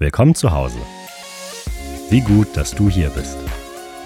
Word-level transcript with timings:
Willkommen 0.00 0.36
zu 0.36 0.52
Hause. 0.52 0.78
Wie 2.08 2.20
gut, 2.20 2.56
dass 2.56 2.70
du 2.70 2.88
hier 2.88 3.10
bist. 3.10 3.36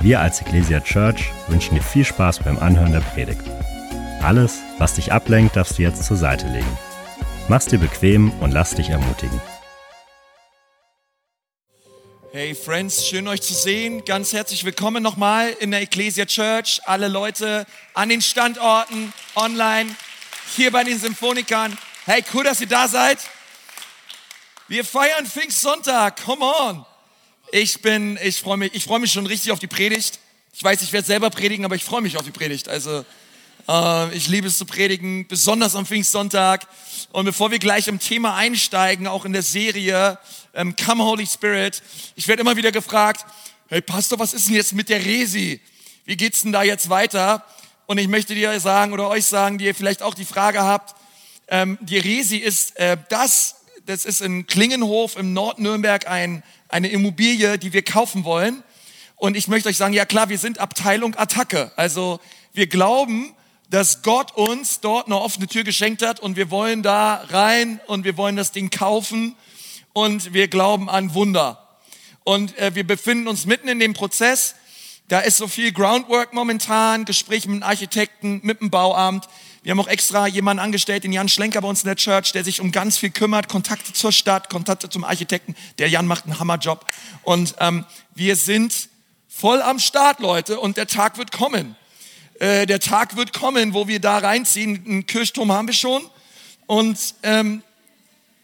Wir 0.01 0.21
als 0.21 0.41
Ecclesia 0.41 0.81
Church 0.81 1.31
wünschen 1.49 1.75
dir 1.75 1.83
viel 1.83 2.07
Spaß 2.07 2.39
beim 2.39 2.59
Anhören 2.59 2.93
der 2.93 3.01
Predigt. 3.01 3.43
Alles, 4.23 4.61
was 4.79 4.95
dich 4.95 5.13
ablenkt, 5.13 5.55
darfst 5.55 5.77
du 5.77 5.83
jetzt 5.83 6.03
zur 6.03 6.17
Seite 6.17 6.47
legen. 6.47 6.79
Mach's 7.49 7.67
dir 7.67 7.79
bequem 7.79 8.31
und 8.41 8.53
lass 8.53 8.75
dich 8.75 8.89
ermutigen. 8.89 9.39
Hey 12.33 12.55
Friends, 12.55 13.07
schön 13.07 13.29
euch 13.29 13.43
zu 13.43 13.53
sehen. 13.53 14.03
Ganz 14.07 14.33
herzlich 14.33 14.65
willkommen 14.65 15.03
nochmal 15.03 15.51
in 15.61 15.73
der 15.73 15.83
Ecclesia 15.83 16.25
Church. 16.25 16.81
Alle 16.87 17.09
Leute 17.09 17.67
an 17.93 18.09
den 18.09 18.23
Standorten, 18.23 19.13
online, 19.37 19.95
hier 20.57 20.71
bei 20.71 20.85
den 20.85 20.99
Symphonikern. 20.99 21.77
Hey, 22.07 22.25
cool, 22.33 22.45
dass 22.45 22.63
ihr 22.63 22.67
da 22.67 22.89
seid. 22.89 23.19
Wir 24.73 24.87
feiern 24.87 25.27
Pfingstsonntag. 25.27 26.25
Come 26.25 26.47
on. 26.47 26.87
Ich 27.51 27.83
bin, 27.83 28.19
ich 28.23 28.41
freue 28.41 28.57
mich, 28.57 28.73
ich 28.73 28.85
freue 28.85 29.01
mich 29.01 29.13
schon 29.13 29.27
richtig 29.27 29.53
auf 29.53 29.59
die 29.59 29.67
Predigt. 29.67 30.19
Ich 30.55 30.65
weiß, 30.65 30.81
ich 30.81 30.95
werde 30.95 31.07
selber 31.07 31.29
predigen, 31.29 31.67
aber 31.67 31.75
ich 31.75 31.85
freue 31.85 32.01
mich 32.01 32.17
auf 32.17 32.25
die 32.25 32.31
Predigt. 32.31 32.71
Also, 32.71 33.05
äh, 33.69 34.17
ich 34.17 34.29
liebe 34.29 34.47
es 34.47 34.57
zu 34.57 34.65
predigen, 34.65 35.29
besonders 35.29 35.77
am 35.77 35.85
Pfingstsonntag. 35.85 36.67
Und 37.13 37.27
bevor 37.27 37.51
wir 37.51 37.59
gleich 37.59 37.87
im 37.87 37.99
Thema 37.99 38.35
einsteigen, 38.35 39.07
auch 39.07 39.27
in 39.27 39.35
der 39.35 39.43
Serie 39.43 40.19
ähm, 40.55 40.75
Come 40.75 41.05
Holy 41.05 41.27
Spirit, 41.27 41.83
ich 42.17 42.27
werde 42.27 42.41
immer 42.41 42.57
wieder 42.57 42.73
gefragt, 42.73 43.27
hey 43.69 43.83
Pastor, 43.83 44.19
was 44.21 44.33
ist 44.33 44.49
denn 44.49 44.55
jetzt 44.55 44.73
mit 44.73 44.89
der 44.89 45.05
Resi? 45.05 45.61
Wie 46.07 46.17
geht's 46.17 46.41
denn 46.41 46.53
da 46.53 46.63
jetzt 46.63 46.89
weiter? 46.89 47.45
Und 47.85 47.99
ich 47.99 48.09
möchte 48.09 48.35
dir 48.35 48.59
sagen 48.59 48.95
oder 48.95 49.11
euch 49.11 49.27
sagen, 49.27 49.59
die 49.59 49.67
ihr 49.67 49.75
vielleicht 49.75 50.01
auch 50.01 50.15
die 50.15 50.25
Frage 50.25 50.63
habt, 50.63 50.97
ähm, 51.49 51.77
die 51.83 51.99
Resi 51.99 52.39
ist 52.39 52.75
äh, 52.79 52.97
das 53.11 53.57
das 53.87 54.05
ist 54.05 54.21
in 54.21 54.47
Klingenhof 54.47 55.17
im 55.17 55.33
Nordnürnberg 55.33 56.07
ein, 56.09 56.43
eine 56.69 56.89
Immobilie, 56.89 57.59
die 57.59 57.73
wir 57.73 57.83
kaufen 57.83 58.25
wollen. 58.25 58.63
Und 59.17 59.37
ich 59.37 59.49
möchte 59.49 59.69
euch 59.69 59.77
sagen, 59.77 59.95
ja 59.95 60.05
klar, 60.05 60.29
wir 60.29 60.39
sind 60.39 60.59
Abteilung 60.59 61.15
Attacke. 61.17 61.73
Also 61.77 62.21
wir 62.53 62.67
glauben, 62.67 63.35
dass 63.71 64.03
Gott 64.03 64.33
uns 64.33 64.81
dort 64.81 65.07
eine 65.07 65.19
offene 65.19 65.47
Tür 65.47 65.65
geschenkt 65.65 66.03
hat 66.03 66.21
und 66.21 66.37
wir 66.37 66.51
wollen 66.51 66.83
da 66.83 67.25
rein 67.31 67.81
und 67.87 68.05
wir 68.05 68.17
wollen 68.17 68.37
das 68.37 68.53
Ding 68.53 68.71
kaufen 68.71 69.35
und 69.93 70.35
wir 70.35 70.49
glauben 70.49 70.91
an 70.91 71.15
Wunder. 71.15 71.79
Und 72.25 72.57
äh, 72.59 72.75
wir 72.75 72.87
befinden 72.87 73.29
uns 73.29 73.47
mitten 73.47 73.69
in 73.69 73.79
dem 73.79 73.95
Prozess. 73.95 74.55
Da 75.13 75.21
ist 75.21 75.37
so 75.37 75.47
viel 75.47 75.73
Groundwork 75.73 76.33
momentan, 76.33 77.05
Gespräche 77.05 77.47
mit 77.51 77.63
Architekten, 77.63 78.41
mit 78.45 78.63
dem 78.63 78.71
Bauamt. 78.71 79.29
Wir 79.63 79.73
haben 79.73 79.81
auch 79.81 79.87
extra 79.87 80.27
jemanden 80.27 80.63
angestellt, 80.63 81.05
den 81.05 81.13
Jan 81.13 81.29
Schlenker 81.29 81.61
bei 81.61 81.69
uns 81.69 81.83
in 81.83 81.89
der 81.89 81.97
Church, 81.97 82.33
der 82.33 82.45
sich 82.45 82.63
um 82.63 82.73
ganz 82.73 82.97
viel 82.97 83.11
kümmert, 83.11 83.47
Kontakte 83.47 83.93
zur 83.93 84.11
Stadt, 84.11 84.49
Kontakte 84.49 84.89
zum 84.89 85.05
Architekten. 85.05 85.55
Der 85.77 85.91
Jan 85.91 86.07
macht 86.07 86.25
einen 86.25 86.39
Hammerjob. 86.39 86.87
Und 87.25 87.57
ähm, 87.59 87.85
wir 88.15 88.37
sind 88.37 88.89
voll 89.29 89.61
am 89.61 89.81
Start, 89.81 90.19
Leute, 90.21 90.59
und 90.59 90.79
der 90.79 90.87
Tag 90.87 91.19
wird 91.19 91.31
kommen. 91.31 91.77
Äh, 92.39 92.65
der 92.65 92.81
Tag 92.81 93.15
wird 93.15 93.35
kommen, 93.35 93.75
wo 93.75 93.89
wir 93.89 94.01
da 94.01 94.17
reinziehen. 94.17 94.83
Einen 94.87 95.07
Kirchturm 95.07 95.53
haben 95.53 95.67
wir 95.67 95.75
schon. 95.75 96.09
Und, 96.65 97.17
ähm, 97.23 97.63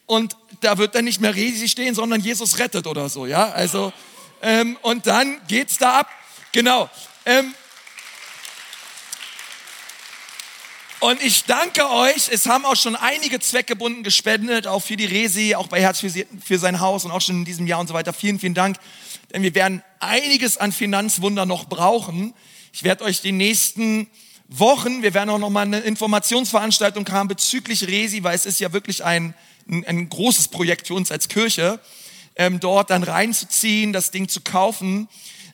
und 0.04 0.36
da 0.60 0.76
wird 0.76 0.94
dann 0.94 1.06
nicht 1.06 1.22
mehr 1.22 1.34
Resi 1.34 1.66
stehen, 1.66 1.94
sondern 1.94 2.20
Jesus 2.20 2.58
rettet 2.58 2.86
oder 2.86 3.08
so, 3.08 3.24
ja. 3.24 3.52
Also, 3.52 3.90
ähm, 4.42 4.76
und 4.82 5.06
dann 5.06 5.40
geht's 5.48 5.78
da 5.78 6.00
ab. 6.00 6.08
Genau. 6.52 6.88
Ähm, 7.26 7.54
Und 11.00 11.22
ich 11.22 11.44
danke 11.44 11.88
euch, 11.88 12.28
es 12.28 12.46
haben 12.46 12.64
auch 12.64 12.74
schon 12.74 12.96
einige 12.96 13.38
zweckgebunden 13.38 14.02
gespendet, 14.02 14.66
auch 14.66 14.80
für 14.80 14.96
die 14.96 15.04
Resi, 15.04 15.54
auch 15.54 15.68
bei 15.68 15.80
Herz 15.80 16.00
für, 16.00 16.10
für 16.44 16.58
sein 16.58 16.80
Haus 16.80 17.04
und 17.04 17.12
auch 17.12 17.20
schon 17.20 17.36
in 17.36 17.44
diesem 17.44 17.68
Jahr 17.68 17.78
und 17.78 17.86
so 17.86 17.94
weiter. 17.94 18.12
Vielen, 18.12 18.40
vielen 18.40 18.54
Dank, 18.54 18.78
denn 19.32 19.42
wir 19.42 19.54
werden 19.54 19.84
einiges 20.00 20.58
an 20.58 20.72
Finanzwunder 20.72 21.46
noch 21.46 21.66
brauchen. 21.66 22.34
Ich 22.72 22.82
werde 22.82 23.04
euch 23.04 23.20
die 23.20 23.30
nächsten 23.30 24.08
Wochen, 24.48 25.02
wir 25.02 25.14
werden 25.14 25.30
auch 25.30 25.38
noch 25.38 25.50
mal 25.50 25.62
eine 25.62 25.78
Informationsveranstaltung 25.78 27.08
haben 27.10 27.28
bezüglich 27.28 27.86
Resi, 27.86 28.24
weil 28.24 28.34
es 28.34 28.44
ist 28.44 28.58
ja 28.58 28.72
wirklich 28.72 29.04
ein, 29.04 29.34
ein, 29.70 29.86
ein 29.86 30.08
großes 30.08 30.48
Projekt 30.48 30.88
für 30.88 30.94
uns 30.94 31.12
als 31.12 31.28
Kirche, 31.28 31.78
ähm, 32.34 32.58
dort 32.58 32.90
dann 32.90 33.04
reinzuziehen, 33.04 33.92
das 33.92 34.10
Ding 34.10 34.28
zu 34.28 34.40
kaufen 34.40 35.08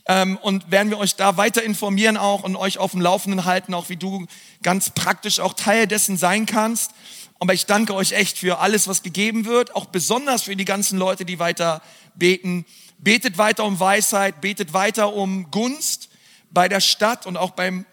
ähm, 0.07 0.37
und 0.37 0.71
werden 0.71 0.91
wir 0.91 0.99
euch 0.99 1.17
da 1.17 1.37
weiter 1.37 1.63
informieren 1.63 2.17
auch 2.17 2.43
und 2.43 2.57
euch 2.57 2.79
auf 2.79 2.93
dem 2.93 3.01
Laufenden 3.01 3.45
halten, 3.45 3.75
auch 3.75 3.89
wie 3.89 3.97
du 3.97 4.27
ganz 4.63 4.91
praktisch 4.91 5.41
auch 5.41 5.55
Teil 5.55 5.87
dessen 5.87 6.17
sein 6.17 6.47
kannst. 6.47 6.93
Aber 7.41 7.55
ich 7.55 7.67
danke 7.67 7.95
euch 7.95 8.13
echt 8.13 8.39
für 8.39 8.59
alles, 8.59 8.87
was 8.87 9.03
gegeben 9.03 9.45
wird, 9.45 9.75
auch 9.75 9.87
besonders 9.87 10.43
für 10.43 10.57
die 10.57 10.65
ganzen 10.65 10.99
Leute, 10.99 11.25
die 11.25 11.39
weiter 11.39 11.83
beten. 12.15 12.65
Betet 12.99 13.39
weiter 13.39 13.65
um 13.65 13.81
Weisheit, 13.81 14.41
betet 14.41 14.73
weiter 14.73 15.13
um 15.13 15.51
Gunst 15.51 16.09
bei 16.51 16.69
der 16.69 16.81
Stadt 16.81 17.27
und 17.27 17.37
auch 17.37 17.51
beim 17.51 17.85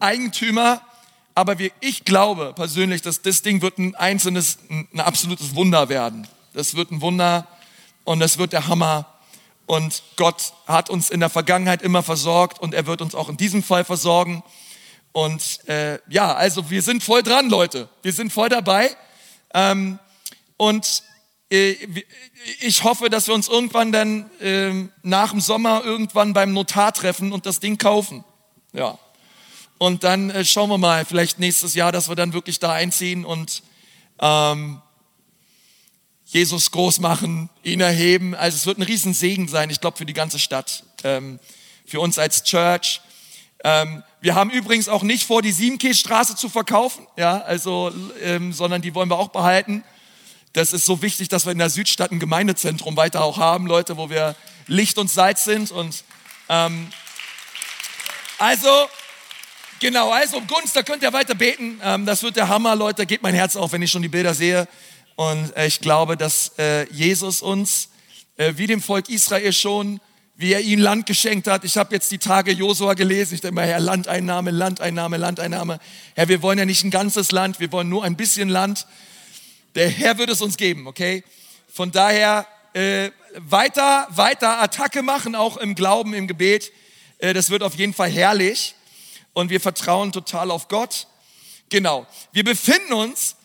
Eigentümer. 0.00 0.80
Aber 1.34 1.58
wir, 1.58 1.70
ich 1.80 2.04
glaube 2.04 2.52
persönlich, 2.56 3.02
dass 3.02 3.22
das 3.22 3.42
Ding 3.42 3.60
wird 3.60 3.78
ein 3.78 3.94
einzelnes, 3.94 4.58
ein 4.70 5.00
absolutes 5.00 5.54
Wunder 5.54 5.88
werden. 5.88 6.26
Das 6.54 6.74
wird 6.74 6.90
ein 6.90 7.00
Wunder 7.02 7.46
und 8.04 8.20
das 8.20 8.38
wird 8.38 8.52
der 8.54 8.68
Hammer. 8.68 9.06
Und 9.66 10.02
Gott 10.16 10.52
hat 10.66 10.90
uns 10.90 11.10
in 11.10 11.20
der 11.20 11.30
Vergangenheit 11.30 11.82
immer 11.82 12.02
versorgt 12.02 12.60
und 12.60 12.72
er 12.72 12.86
wird 12.86 13.02
uns 13.02 13.14
auch 13.14 13.28
in 13.28 13.36
diesem 13.36 13.62
Fall 13.62 13.84
versorgen. 13.84 14.44
Und 15.12 15.66
äh, 15.68 15.98
ja, 16.08 16.34
also 16.34 16.70
wir 16.70 16.82
sind 16.82 17.02
voll 17.02 17.22
dran, 17.22 17.50
Leute. 17.50 17.88
Wir 18.02 18.12
sind 18.12 18.32
voll 18.32 18.48
dabei. 18.48 18.94
Ähm, 19.54 19.98
und 20.56 21.02
äh, 21.50 21.74
ich 22.60 22.84
hoffe, 22.84 23.10
dass 23.10 23.26
wir 23.26 23.34
uns 23.34 23.48
irgendwann 23.48 23.92
dann 23.92 24.30
äh, 24.40 24.88
nach 25.02 25.30
dem 25.30 25.40
Sommer 25.40 25.82
irgendwann 25.84 26.32
beim 26.32 26.52
Notar 26.52 26.92
treffen 26.92 27.32
und 27.32 27.46
das 27.46 27.60
Ding 27.60 27.78
kaufen. 27.78 28.24
Ja. 28.72 28.98
Und 29.78 30.04
dann 30.04 30.30
äh, 30.30 30.44
schauen 30.44 30.70
wir 30.70 30.78
mal, 30.78 31.04
vielleicht 31.04 31.38
nächstes 31.38 31.74
Jahr, 31.74 31.92
dass 31.92 32.08
wir 32.08 32.14
dann 32.16 32.32
wirklich 32.32 32.60
da 32.60 32.72
einziehen 32.72 33.24
und 33.24 33.62
ähm, 34.20 34.80
Jesus 36.36 36.70
groß 36.70 37.00
machen, 37.00 37.48
ihn 37.62 37.80
erheben. 37.80 38.34
Also 38.34 38.56
es 38.56 38.66
wird 38.66 38.76
ein 38.76 38.82
Riesensegen 38.82 39.48
sein, 39.48 39.70
ich 39.70 39.80
glaube, 39.80 39.96
für 39.96 40.04
die 40.04 40.12
ganze 40.12 40.38
Stadt, 40.38 40.84
ähm, 41.02 41.38
für 41.86 41.98
uns 41.98 42.18
als 42.18 42.42
Church. 42.42 43.00
Ähm, 43.64 44.02
wir 44.20 44.34
haben 44.34 44.50
übrigens 44.50 44.90
auch 44.90 45.02
nicht 45.02 45.24
vor, 45.26 45.40
die 45.40 45.50
Siebenkehlstraße 45.50 46.36
zu 46.36 46.50
verkaufen, 46.50 47.06
ja, 47.16 47.40
also, 47.40 47.90
ähm, 48.22 48.52
sondern 48.52 48.82
die 48.82 48.94
wollen 48.94 49.08
wir 49.08 49.18
auch 49.18 49.30
behalten. 49.30 49.82
Das 50.52 50.74
ist 50.74 50.84
so 50.84 51.00
wichtig, 51.00 51.28
dass 51.28 51.46
wir 51.46 51.52
in 51.52 51.58
der 51.58 51.70
Südstadt 51.70 52.12
ein 52.12 52.20
Gemeindezentrum 52.20 52.98
weiter 52.98 53.24
auch 53.24 53.38
haben, 53.38 53.66
Leute, 53.66 53.96
wo 53.96 54.10
wir 54.10 54.36
Licht 54.66 54.98
und 54.98 55.10
Salz 55.10 55.44
sind. 55.44 55.70
Und 55.70 56.04
ähm, 56.50 56.88
also 58.36 58.68
genau, 59.80 60.10
also 60.10 60.36
um 60.36 60.46
Gunst, 60.46 60.76
da 60.76 60.82
könnt 60.82 61.02
ihr 61.02 61.14
weiter 61.14 61.34
beten. 61.34 61.80
Ähm, 61.82 62.04
das 62.04 62.22
wird 62.22 62.36
der 62.36 62.48
Hammer, 62.48 62.76
Leute. 62.76 63.06
Geht 63.06 63.22
mein 63.22 63.34
Herz 63.34 63.56
auf, 63.56 63.72
wenn 63.72 63.80
ich 63.80 63.90
schon 63.90 64.02
die 64.02 64.08
Bilder 64.08 64.34
sehe. 64.34 64.68
Und 65.16 65.56
äh, 65.56 65.66
ich 65.66 65.80
glaube, 65.80 66.16
dass 66.16 66.52
äh, 66.58 66.84
Jesus 66.92 67.42
uns, 67.42 67.88
äh, 68.36 68.52
wie 68.56 68.66
dem 68.66 68.82
Volk 68.82 69.08
Israel 69.08 69.52
schon, 69.52 70.00
wie 70.36 70.52
er 70.52 70.60
ihnen 70.60 70.82
Land 70.82 71.06
geschenkt 71.06 71.48
hat. 71.48 71.64
Ich 71.64 71.78
habe 71.78 71.94
jetzt 71.94 72.10
die 72.10 72.18
Tage 72.18 72.52
Josua 72.52 72.92
gelesen. 72.92 73.34
Ich 73.34 73.40
denke 73.40 73.54
mal, 73.54 73.66
Herr, 73.66 73.80
Landeinnahme, 73.80 74.50
Landeinnahme, 74.50 75.16
Landeinnahme. 75.16 75.80
Herr, 76.14 76.28
wir 76.28 76.42
wollen 76.42 76.58
ja 76.58 76.66
nicht 76.66 76.84
ein 76.84 76.90
ganzes 76.90 77.32
Land, 77.32 77.58
wir 77.58 77.72
wollen 77.72 77.88
nur 77.88 78.04
ein 78.04 78.16
bisschen 78.16 78.50
Land. 78.50 78.86
Der 79.74 79.88
Herr 79.88 80.18
wird 80.18 80.28
es 80.28 80.42
uns 80.42 80.58
geben, 80.58 80.86
okay? 80.86 81.24
Von 81.72 81.90
daher 81.90 82.46
äh, 82.74 83.10
weiter, 83.36 84.06
weiter 84.10 84.60
Attacke 84.60 85.00
machen, 85.00 85.34
auch 85.34 85.56
im 85.56 85.74
Glauben, 85.74 86.12
im 86.12 86.26
Gebet. 86.26 86.70
Äh, 87.18 87.32
das 87.32 87.48
wird 87.48 87.62
auf 87.62 87.74
jeden 87.74 87.94
Fall 87.94 88.10
herrlich. 88.10 88.74
Und 89.32 89.48
wir 89.48 89.60
vertrauen 89.60 90.12
total 90.12 90.50
auf 90.50 90.68
Gott. 90.68 91.06
Genau. 91.70 92.06
Wir 92.32 92.44
befinden 92.44 92.92
uns 92.92 93.35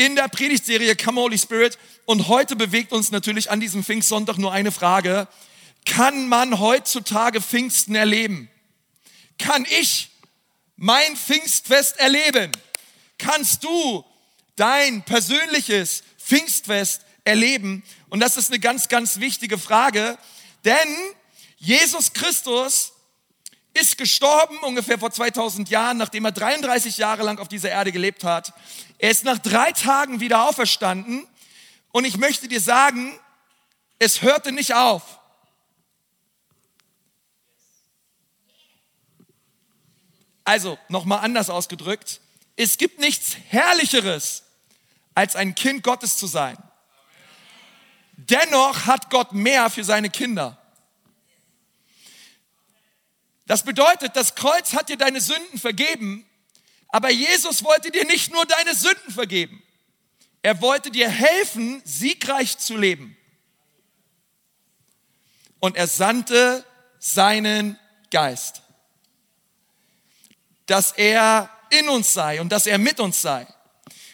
in 0.00 0.16
der 0.16 0.28
Predigtserie 0.28 0.96
Come 0.96 1.20
Holy 1.20 1.36
Spirit. 1.36 1.76
Und 2.06 2.28
heute 2.28 2.56
bewegt 2.56 2.90
uns 2.90 3.10
natürlich 3.10 3.50
an 3.50 3.60
diesem 3.60 3.84
Pfingstsonntag 3.84 4.38
nur 4.38 4.50
eine 4.50 4.72
Frage. 4.72 5.28
Kann 5.84 6.26
man 6.26 6.58
heutzutage 6.58 7.42
Pfingsten 7.42 7.94
erleben? 7.94 8.48
Kann 9.38 9.66
ich 9.78 10.08
mein 10.76 11.16
Pfingstfest 11.16 11.98
erleben? 11.98 12.50
Kannst 13.18 13.62
du 13.62 14.02
dein 14.56 15.02
persönliches 15.02 16.02
Pfingstfest 16.16 17.02
erleben? 17.24 17.82
Und 18.08 18.20
das 18.20 18.38
ist 18.38 18.48
eine 18.48 18.58
ganz, 18.58 18.88
ganz 18.88 19.20
wichtige 19.20 19.58
Frage, 19.58 20.16
denn 20.64 20.88
Jesus 21.58 22.14
Christus 22.14 22.92
ist 23.72 23.98
gestorben 23.98 24.58
ungefähr 24.58 24.98
vor 24.98 25.10
2000 25.10 25.70
Jahren, 25.70 25.96
nachdem 25.96 26.24
er 26.24 26.32
33 26.32 26.98
Jahre 26.98 27.22
lang 27.22 27.38
auf 27.38 27.48
dieser 27.48 27.70
Erde 27.70 27.92
gelebt 27.92 28.24
hat. 28.24 28.52
Er 28.98 29.10
ist 29.10 29.24
nach 29.24 29.38
drei 29.38 29.72
Tagen 29.72 30.20
wieder 30.20 30.48
auferstanden 30.48 31.26
und 31.92 32.04
ich 32.04 32.16
möchte 32.16 32.48
dir 32.48 32.60
sagen, 32.60 33.18
es 33.98 34.22
hörte 34.22 34.52
nicht 34.52 34.74
auf. 34.74 35.20
Also, 40.44 40.78
nochmal 40.88 41.20
anders 41.20 41.48
ausgedrückt, 41.48 42.20
es 42.56 42.76
gibt 42.76 42.98
nichts 42.98 43.36
Herrlicheres, 43.48 44.42
als 45.14 45.36
ein 45.36 45.54
Kind 45.54 45.82
Gottes 45.82 46.16
zu 46.16 46.26
sein. 46.26 46.56
Dennoch 48.16 48.86
hat 48.86 49.10
Gott 49.10 49.32
mehr 49.32 49.70
für 49.70 49.84
seine 49.84 50.10
Kinder. 50.10 50.59
Das 53.50 53.64
bedeutet, 53.64 54.14
das 54.14 54.36
Kreuz 54.36 54.74
hat 54.74 54.90
dir 54.90 54.96
deine 54.96 55.20
Sünden 55.20 55.58
vergeben, 55.58 56.24
aber 56.86 57.10
Jesus 57.10 57.64
wollte 57.64 57.90
dir 57.90 58.04
nicht 58.04 58.32
nur 58.32 58.46
deine 58.46 58.76
Sünden 58.76 59.12
vergeben. 59.12 59.60
Er 60.40 60.60
wollte 60.60 60.92
dir 60.92 61.08
helfen, 61.08 61.82
siegreich 61.84 62.58
zu 62.58 62.76
leben. 62.76 63.16
Und 65.58 65.74
er 65.74 65.88
sandte 65.88 66.64
seinen 67.00 67.76
Geist, 68.12 68.62
dass 70.66 70.92
er 70.92 71.50
in 71.70 71.88
uns 71.88 72.12
sei 72.12 72.40
und 72.40 72.52
dass 72.52 72.68
er 72.68 72.78
mit 72.78 73.00
uns 73.00 73.20
sei. 73.20 73.48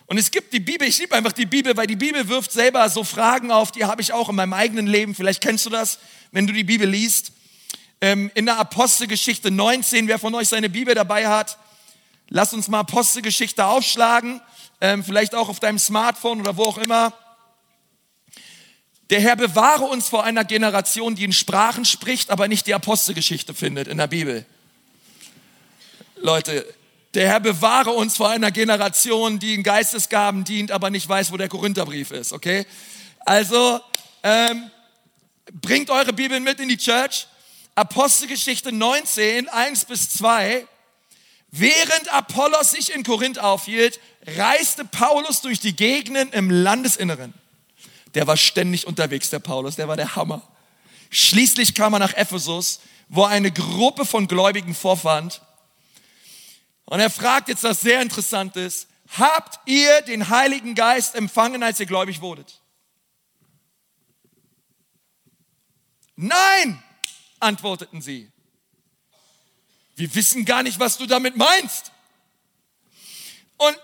Und 0.07 0.17
es 0.17 0.31
gibt 0.31 0.55
die 0.55 0.61
Bibel, 0.61 0.89
ich 0.89 0.97
liebe 0.97 1.15
einfach 1.15 1.33
die 1.33 1.45
Bibel, 1.45 1.77
weil 1.77 1.87
die 1.87 1.97
Bibel 1.97 2.27
wirft 2.27 2.53
selber 2.53 2.89
so 2.89 3.05
Fragen 3.05 3.51
auf, 3.51 3.71
die 3.71 3.85
habe 3.85 4.01
ich 4.01 4.15
auch 4.15 4.31
in 4.31 4.37
meinem 4.37 4.55
eigenen 4.55 4.87
Leben. 4.87 5.15
Vielleicht 5.15 5.43
kennst 5.43 5.67
du 5.67 5.69
das, 5.69 5.99
wenn 6.33 6.47
du 6.47 6.55
die 6.55 6.65
Bibel 6.65 6.89
liest. 6.89 7.33
Ähm, 8.01 8.31
in 8.35 8.47
der 8.47 8.59
Apostelgeschichte 8.59 9.51
19, 9.51 10.09
wer 10.09 10.19
von 10.19 10.35
euch 10.35 10.49
seine 10.49 10.69
Bibel 10.69 10.95
dabei 10.95 11.29
hat, 11.29 11.59
lass 12.29 12.53
uns 12.53 12.69
mal 12.69 12.81
Apostelgeschichte 12.81 13.65
aufschlagen, 13.65 14.41
ähm, 14.81 15.03
vielleicht 15.03 15.35
auch 15.35 15.49
auf 15.49 15.61
deinem 15.61 15.79
Smartphone 15.79 16.41
oder 16.41 16.57
wo 16.57 16.65
auch 16.65 16.79
immer. 16.79 17.13
Der 19.11 19.21
Herr 19.21 19.37
bewahre 19.37 19.85
uns 19.85 20.09
vor 20.09 20.25
einer 20.25 20.45
Generation, 20.45 21.15
die 21.15 21.25
in 21.25 21.33
Sprachen 21.33 21.85
spricht, 21.85 22.31
aber 22.31 22.49
nicht 22.49 22.67
die 22.67 22.75
Apostelgeschichte 22.75 23.55
findet 23.55 23.89
in 23.89 23.99
der 23.99 24.09
Bibel. 24.09 24.45
Leute, 26.17 26.67
der 27.15 27.29
Herr 27.29 27.41
bewahre 27.41 27.91
uns 27.91 28.17
vor 28.17 28.29
einer 28.29 28.51
Generation, 28.51 29.39
die 29.39 29.55
in 29.55 29.63
Geistesgaben 29.63 30.45
dient, 30.45 30.71
aber 30.71 30.91
nicht 30.91 31.09
weiß, 31.09 31.33
wo 31.33 31.37
der 31.37 31.49
Korintherbrief 31.49 32.11
ist, 32.11 32.33
okay? 32.33 32.67
Also, 33.21 33.81
ähm, 34.23 34.71
bringt 35.53 35.89
eure 35.89 36.13
Bibeln 36.13 36.43
mit 36.43 36.61
in 36.61 36.69
die 36.69 36.77
Church. 36.77 37.27
Apostelgeschichte 37.77 38.73
19, 38.73 39.49
1 39.51 39.85
bis 39.85 40.09
2. 40.11 40.67
Während 41.51 42.13
Apollos 42.13 42.71
sich 42.71 42.93
in 42.93 43.05
Korinth 43.05 43.39
aufhielt, 43.39 44.01
reiste 44.27 44.85
Paulus 44.85 45.43
durch 45.43 45.61
die 45.61 45.77
Gegenden 45.77 46.33
im 46.33 46.51
Landesinneren. 46.51 47.35
Der 48.15 48.27
war 48.27 48.39
ständig 48.39 48.87
unterwegs, 48.87 49.29
der 49.29 49.41
Paulus, 49.41 49.77
der 49.77 49.89
war 49.89 49.97
der 49.97 50.17
Hammer. 50.17 50.43
Schließlich 51.11 51.75
kam 51.75 51.93
er 51.93 51.99
nach 51.99 52.15
Ephesus, 52.15 52.81
wo 53.09 53.25
er 53.25 53.29
eine 53.29 53.53
Gruppe 53.53 54.07
von 54.07 54.27
Gläubigen 54.27 54.75
vorfand. 54.75 55.43
Und 56.87 57.01
er 57.01 57.11
fragt 57.11 57.49
jetzt 57.49 57.63
was 57.63 57.83
sehr 57.83 58.01
Interessantes. 58.01 58.89
Habt 59.19 59.61
ihr 59.69 60.01
den 60.03 60.31
Heiligen 60.31 60.75
Geist 60.75 61.15
empfangen, 61.15 61.63
als 61.63 61.79
ihr 61.79 61.87
gläubig 61.87 62.23
wurdet? 62.23 62.63
Nein, 66.17 66.83
antworteten 67.41 68.03
sie. 68.03 68.31
Wir 69.97 70.15
wissen 70.15 70.45
gar 70.45 70.63
nicht, 70.63 70.79
was 70.79 70.99
du 70.99 71.07
damit 71.07 71.37
meinst. 71.37 71.93
Und, 73.57 73.79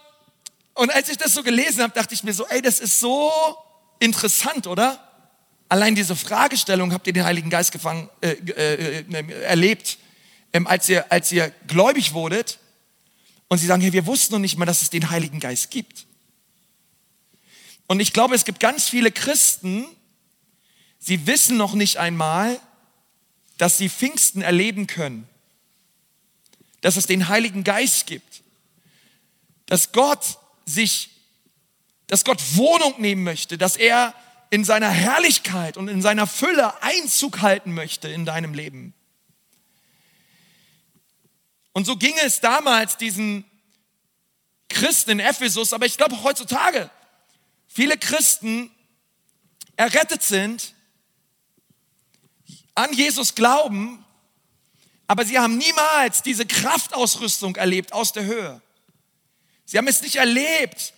und 0.74 0.90
als 0.90 1.08
ich 1.08 1.16
das 1.16 1.32
so 1.32 1.42
gelesen 1.42 1.82
habe, 1.82 1.92
dachte 1.94 2.14
ich 2.14 2.22
mir 2.22 2.34
so, 2.34 2.46
ey, 2.46 2.60
das 2.60 2.80
ist 2.80 3.00
so 3.00 3.32
interessant, 3.98 4.66
oder? 4.66 5.08
Allein 5.68 5.94
diese 5.94 6.14
Fragestellung, 6.14 6.92
habt 6.92 7.06
ihr 7.06 7.14
den 7.14 7.24
Heiligen 7.24 7.48
Geist 7.48 7.72
gefangen, 7.72 8.10
äh, 8.20 8.32
äh, 8.32 9.00
äh, 9.00 9.42
erlebt, 9.42 9.96
ähm, 10.52 10.66
als, 10.66 10.88
ihr, 10.88 11.10
als 11.10 11.32
ihr 11.32 11.50
gläubig 11.66 12.12
wurdet? 12.12 12.58
Und 13.48 13.58
sie 13.58 13.66
sagen, 13.66 13.80
hey, 13.80 13.92
wir 13.92 14.06
wussten 14.06 14.34
noch 14.34 14.40
nicht 14.40 14.58
mal, 14.58 14.66
dass 14.66 14.82
es 14.82 14.90
den 14.90 15.08
Heiligen 15.08 15.40
Geist 15.40 15.70
gibt. 15.70 16.06
Und 17.86 18.00
ich 18.00 18.12
glaube, 18.12 18.34
es 18.34 18.44
gibt 18.44 18.60
ganz 18.60 18.88
viele 18.88 19.10
Christen, 19.10 19.86
sie 20.98 21.26
wissen 21.26 21.56
noch 21.56 21.74
nicht 21.74 21.98
einmal, 21.98 22.60
dass 23.62 23.78
sie 23.78 23.88
Pfingsten 23.88 24.42
erleben 24.42 24.88
können. 24.88 25.28
Dass 26.80 26.96
es 26.96 27.06
den 27.06 27.28
Heiligen 27.28 27.62
Geist 27.62 28.08
gibt, 28.08 28.42
dass 29.66 29.92
Gott 29.92 30.36
sich, 30.64 31.10
dass 32.08 32.24
Gott 32.24 32.42
Wohnung 32.56 33.00
nehmen 33.00 33.22
möchte, 33.22 33.58
dass 33.58 33.76
er 33.76 34.14
in 34.50 34.64
seiner 34.64 34.90
Herrlichkeit 34.90 35.76
und 35.76 35.86
in 35.86 36.02
seiner 36.02 36.26
Fülle 36.26 36.82
Einzug 36.82 37.40
halten 37.40 37.72
möchte 37.72 38.08
in 38.08 38.24
deinem 38.24 38.52
Leben. 38.52 38.94
Und 41.72 41.84
so 41.84 41.96
ging 41.96 42.16
es 42.24 42.40
damals 42.40 42.96
diesen 42.96 43.44
Christen 44.70 45.12
in 45.12 45.20
Ephesus, 45.20 45.72
aber 45.72 45.86
ich 45.86 45.96
glaube 45.98 46.20
heutzutage, 46.24 46.90
viele 47.68 47.96
Christen 47.96 48.72
errettet 49.76 50.24
sind, 50.24 50.74
an 52.74 52.92
Jesus 52.92 53.34
glauben, 53.34 54.04
aber 55.06 55.24
sie 55.26 55.38
haben 55.38 55.58
niemals 55.58 56.22
diese 56.22 56.46
Kraftausrüstung 56.46 57.56
erlebt 57.56 57.92
aus 57.92 58.12
der 58.12 58.24
Höhe. 58.24 58.62
Sie 59.64 59.78
haben 59.78 59.88
es 59.88 60.02
nicht 60.02 60.16
erlebt, 60.16 60.94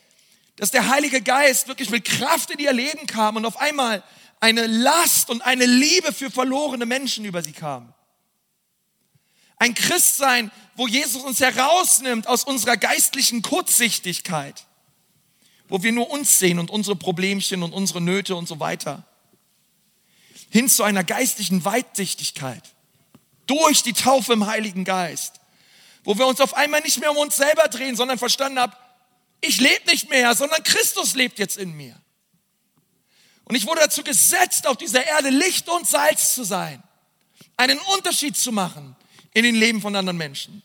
dass 0.57 0.71
der 0.71 0.89
Heilige 0.89 1.21
Geist 1.21 1.69
wirklich 1.69 1.91
mit 1.91 2.05
Kraft 2.05 2.51
in 2.51 2.59
ihr 2.59 2.73
Leben 2.73 3.07
kam 3.07 3.37
und 3.37 3.45
auf 3.45 3.57
einmal 3.57 4.03
eine 4.41 4.67
Last 4.67 5.31
und 5.31 5.43
eine 5.43 5.67
Liebe 5.67 6.13
für 6.13 6.31
verlorene 6.31 6.87
Menschen 6.87 7.25
über 7.25 7.43
sie 7.43 7.53
kam. 7.53 7.93
Ein 9.57 9.75
Christsein, 9.75 10.51
wo 10.77 10.87
Jesus 10.87 11.23
uns 11.23 11.41
herausnimmt 11.41 12.27
aus 12.27 12.45
unserer 12.45 12.77
geistlichen 12.77 13.43
Kurzsichtigkeit, 13.43 14.67
wo 15.69 15.83
wir 15.83 15.93
nur 15.93 16.11
uns 16.11 16.39
sehen 16.39 16.59
und 16.59 16.71
unsere 16.71 16.97
Problemchen 16.97 17.63
und 17.63 17.73
unsere 17.73 18.01
Nöte 18.01 18.37
und 18.37 18.47
so 18.47 18.61
weiter, 18.61 19.05
hin 20.55 20.69
zu 20.69 20.85
einer 20.85 21.03
geistlichen 21.03 21.65
Weitsichtigkeit 21.65 22.63
durch 23.49 23.83
die 23.83 23.93
Taufe 23.93 24.35
im 24.35 24.47
Heiligen 24.47 24.85
Geist, 24.85 25.41
wo 26.05 26.17
wir 26.17 26.29
uns 26.29 26.41
auf 26.41 26.55
einmal 26.55 26.81
nicht 26.83 27.01
mehr 27.01 27.11
um 27.11 27.17
uns 27.17 27.35
selber 27.35 27.67
drehen, 27.67 27.97
sondern 27.97 28.21
verstanden 28.21 28.61
haben, 28.61 28.73
ich 29.41 29.61
lebe 29.61 29.85
nicht 29.91 30.11
mehr, 30.11 30.33
sondern 30.37 30.63
Christus 30.63 31.17
lebt 31.17 31.41
jetzt 31.41 31.57
in 31.57 31.73
mir. 31.73 32.01
Und 33.47 33.57
ich 33.57 33.67
wurde 33.67 33.81
dazu 33.81 34.05
gesetzt, 34.05 34.69
auf 34.69 34.77
dieser 34.77 35.05
Erde 35.05 35.31
Licht 35.31 35.69
und 35.69 35.89
Salz 35.89 36.37
zu 36.37 36.45
sein, 36.45 36.81
einen 37.57 37.81
Unterschied 37.97 38.37
zu 38.37 38.53
machen 38.53 38.95
in 39.33 39.43
den 39.43 39.57
Leben 39.57 39.81
von 39.81 39.97
anderen 39.97 40.19
Menschen. 40.19 40.63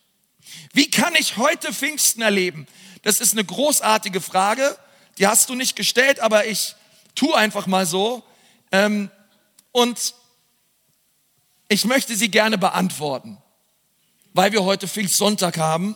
Wie 0.71 0.91
kann 0.91 1.15
ich 1.15 1.37
heute 1.37 1.73
Pfingsten 1.73 2.21
erleben? 2.21 2.67
Das 3.01 3.21
ist 3.21 3.31
eine 3.31 3.43
großartige 3.43 4.21
Frage, 4.21 4.77
die 5.17 5.25
hast 5.25 5.49
du 5.49 5.55
nicht 5.55 5.75
gestellt, 5.75 6.19
aber 6.19 6.45
ich 6.45 6.75
tu 7.15 7.33
einfach 7.33 7.65
mal 7.65 7.87
so. 7.87 8.23
Ähm, 8.71 9.09
und 9.71 10.13
ich 11.67 11.85
möchte 11.85 12.15
sie 12.15 12.31
gerne 12.31 12.57
beantworten, 12.57 13.37
weil 14.33 14.51
wir 14.51 14.63
heute 14.63 14.87
Pfingstsonntag 14.87 15.57
haben 15.57 15.95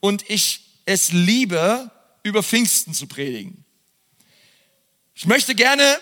und 0.00 0.28
ich 0.30 0.60
es 0.86 1.12
liebe, 1.12 1.90
über 2.22 2.42
Pfingsten 2.42 2.94
zu 2.94 3.06
predigen. 3.06 3.64
Ich 5.14 5.26
möchte 5.26 5.54
gerne 5.54 5.98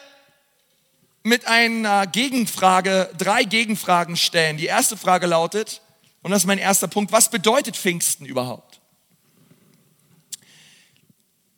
mit 1.23 1.47
einer 1.47 2.07
Gegenfrage, 2.07 3.11
drei 3.17 3.45
Gegenfragen 3.45 4.17
stellen. 4.17 4.57
Die 4.57 4.67
erste 4.67 4.97
Frage 4.97 5.27
lautet, 5.27 5.83
und 6.23 6.31
das 6.31 6.43
ist 6.43 6.47
mein 6.47 6.59
erster 6.59 6.89
Punkt, 6.89 7.13
was 7.13 7.31
bedeutet 7.31 7.77
Pfingsten 7.77 8.27
überhaupt? 8.27 8.72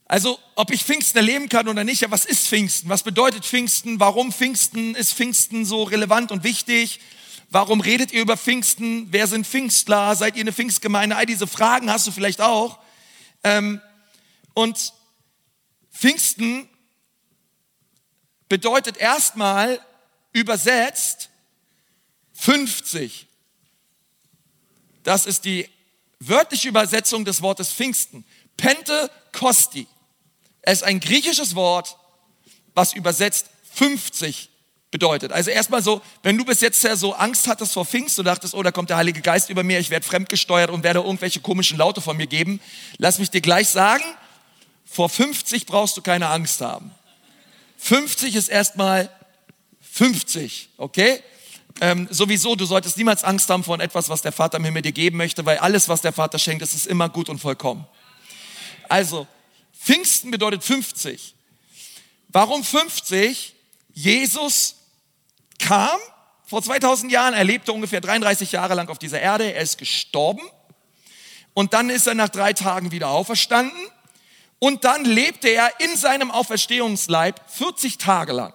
Also, 0.07 0.39
ob 0.55 0.71
ich 0.71 0.85
Pfingsten 0.85 1.19
erleben 1.19 1.49
kann 1.49 1.67
oder 1.67 1.83
nicht, 1.83 2.03
ja, 2.03 2.11
was 2.11 2.25
ist 2.25 2.47
Pfingsten? 2.47 2.89
Was 2.89 3.03
bedeutet 3.03 3.45
Pfingsten? 3.45 4.01
Warum 4.01 4.33
Pfingsten? 4.33 4.95
Ist 4.95 5.15
Pfingsten 5.15 5.65
so 5.65 5.83
relevant 5.83 6.31
und 6.31 6.45
wichtig? 6.45 7.01
Warum 7.51 7.81
redet 7.81 8.13
ihr 8.13 8.21
über 8.21 8.37
Pfingsten? 8.37 9.13
Wer 9.13 9.27
sind 9.27 9.47
Pfingstler? 9.47 10.15
Seid 10.17 10.37
ihr 10.37 10.43
eine 10.43 10.53
Pfingstgemeinde? 10.53 11.17
All 11.17 11.27
diese 11.27 11.47
Fragen 11.47 11.91
hast 11.91 12.07
du 12.07 12.11
vielleicht 12.11 12.41
auch. 12.41 12.79
Ähm, 13.43 13.81
und 14.53 14.93
Pfingsten 15.93 16.69
bedeutet 18.49 18.97
erstmal 18.99 19.81
übersetzt 20.33 21.31
50. 22.35 23.27
Das 25.03 25.27
ist 25.27 25.45
die 25.45 25.69
wörtliche 26.19 26.69
Übersetzung 26.69 27.25
des 27.25 27.41
Wortes 27.41 27.73
Pfingsten. 27.73 28.25
Pentekosti. 28.57 29.87
Es 30.67 30.79
ist 30.79 30.83
ein 30.85 31.01
griechisches 31.01 31.55
Wort, 31.55 31.97
was 32.75 32.93
übersetzt 32.93 33.51
50 33.75 34.51
bedeutet. 34.91 35.33
Also 35.33 35.51
erstmal 35.51 35.83
so, 35.83 36.01
wenn 36.23 36.39
du 36.39 36.45
bis 36.45 36.61
jetzt 36.61 36.83
ja 36.85 36.95
so 36.95 37.15
Angst 37.15 37.49
hattest 37.49 37.73
vor 37.73 37.85
Pfingst 37.85 38.19
und 38.19 38.27
dachtest, 38.27 38.55
oh, 38.55 38.63
da 38.63 38.71
kommt 38.71 38.91
der 38.91 38.97
Heilige 38.97 39.21
Geist 39.21 39.51
über 39.51 39.63
mir, 39.63 39.81
ich 39.81 39.91
werde 39.91 40.07
fremdgesteuert 40.07 40.71
und 40.71 40.85
werde 40.85 41.01
irgendwelche 41.01 41.41
komischen 41.41 41.79
Laute 41.79 42.01
von 42.01 42.17
mir 42.17 42.29
geben, 42.29 42.61
lass 42.99 43.19
mich 43.19 43.31
dir 43.31 43.41
gleich 43.41 43.69
sagen, 43.69 44.05
vor 44.85 45.09
50 45.09 45.67
brauchst 45.67 45.97
du 45.97 46.03
keine 46.03 46.29
Angst 46.29 46.61
haben. 46.61 46.93
50 47.79 48.37
ist 48.37 48.49
erstmal 48.49 49.11
50, 49.81 50.71
okay? 50.77 51.21
Ähm, 51.81 52.07
sowieso, 52.11 52.55
du 52.55 52.65
solltest 52.65 52.97
niemals 52.97 53.25
Angst 53.25 53.51
haben 53.51 53.65
vor 53.65 53.81
etwas, 53.81 54.09
was 54.09 54.23
der 54.23 54.31
Vater 54.31 54.59
im 54.59 54.65
Himmel 54.65 54.83
dir 54.83 54.93
geben 54.93 55.17
möchte, 55.17 55.45
weil 55.45 55.59
alles, 55.59 55.89
was 55.89 56.03
der 56.03 56.13
Vater 56.13 56.39
schenkt, 56.39 56.63
das 56.63 56.73
ist 56.73 56.87
immer 56.87 57.09
gut 57.09 57.29
und 57.29 57.41
vollkommen. 57.41 57.85
Also, 58.89 59.27
Pfingsten 59.85 60.31
bedeutet 60.31 60.65
50. 60.65 61.35
Warum 62.29 62.65
50? 62.65 63.55
Jesus 63.93 64.77
kam 65.59 65.99
vor 66.47 66.63
2000 66.63 67.13
Jahren, 67.13 67.35
er 67.35 67.45
lebte 67.45 67.73
ungefähr 67.73 68.01
33 68.01 68.53
Jahre 68.53 68.75
lang 68.75 68.89
auf 68.89 68.99
dieser 68.99 69.21
Erde, 69.21 69.53
er 69.53 69.61
ist 69.61 69.77
gestorben 69.77 70.43
und 71.53 71.75
dann 71.75 71.91
ist 71.91 72.07
er 72.07 72.15
nach 72.15 72.31
drei 72.31 72.55
Tagen 72.55 72.93
wieder 72.93 73.09
auferstanden 73.09 73.79
und 74.59 74.85
dann 74.85 75.05
lebte 75.05 75.49
er 75.49 75.71
in 75.81 75.97
seinem 75.99 76.31
Auferstehungsleib 76.31 77.39
40 77.51 77.99
Tage 77.99 78.33
lang. 78.33 78.55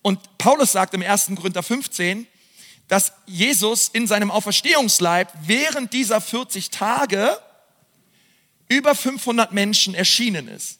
Und 0.00 0.38
Paulus 0.38 0.72
sagt 0.72 0.94
im 0.94 1.02
1. 1.02 1.32
Korinther 1.36 1.62
15, 1.62 2.26
dass 2.88 3.12
Jesus 3.26 3.88
in 3.88 4.06
seinem 4.06 4.30
Auferstehungsleib 4.30 5.30
während 5.42 5.92
dieser 5.92 6.22
40 6.22 6.70
Tage 6.70 7.38
über 8.70 8.94
500 8.94 9.52
Menschen 9.52 9.94
erschienen 9.94 10.48
ist. 10.48 10.78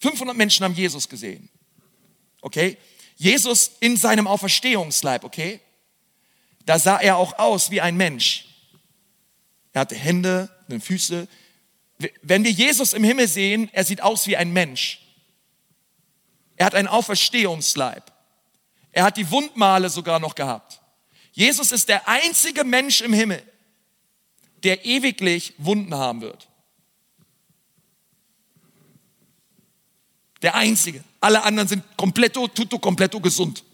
500 0.00 0.36
Menschen 0.36 0.64
haben 0.64 0.74
Jesus 0.74 1.08
gesehen. 1.08 1.50
Okay? 2.40 2.78
Jesus 3.16 3.72
in 3.80 3.96
seinem 3.96 4.26
Auferstehungsleib, 4.26 5.24
okay? 5.24 5.60
Da 6.64 6.78
sah 6.78 6.98
er 6.98 7.16
auch 7.16 7.38
aus 7.38 7.70
wie 7.70 7.80
ein 7.80 7.96
Mensch. 7.96 8.46
Er 9.72 9.80
hatte 9.80 9.96
Hände, 9.96 10.48
Füße. 10.80 11.26
Wenn 12.22 12.44
wir 12.44 12.50
Jesus 12.50 12.92
im 12.92 13.02
Himmel 13.02 13.26
sehen, 13.26 13.70
er 13.72 13.84
sieht 13.84 14.02
aus 14.02 14.26
wie 14.26 14.36
ein 14.36 14.52
Mensch. 14.52 15.00
Er 16.56 16.66
hat 16.66 16.74
einen 16.74 16.88
Auferstehungsleib. 16.88 18.12
Er 18.92 19.04
hat 19.04 19.16
die 19.16 19.30
Wundmale 19.30 19.90
sogar 19.90 20.20
noch 20.20 20.34
gehabt. 20.34 20.80
Jesus 21.32 21.72
ist 21.72 21.88
der 21.88 22.08
einzige 22.08 22.64
Mensch 22.64 23.00
im 23.00 23.12
Himmel, 23.12 23.42
der 24.62 24.84
ewiglich 24.84 25.54
Wunden 25.58 25.94
haben 25.94 26.20
wird. 26.20 26.48
Der 30.42 30.54
einzige. 30.54 31.02
Alle 31.20 31.42
anderen 31.42 31.68
sind 31.68 31.84
kompletto, 31.96 32.48
tutto, 32.48 32.78
kompletto 32.78 33.20
gesund. 33.20 33.64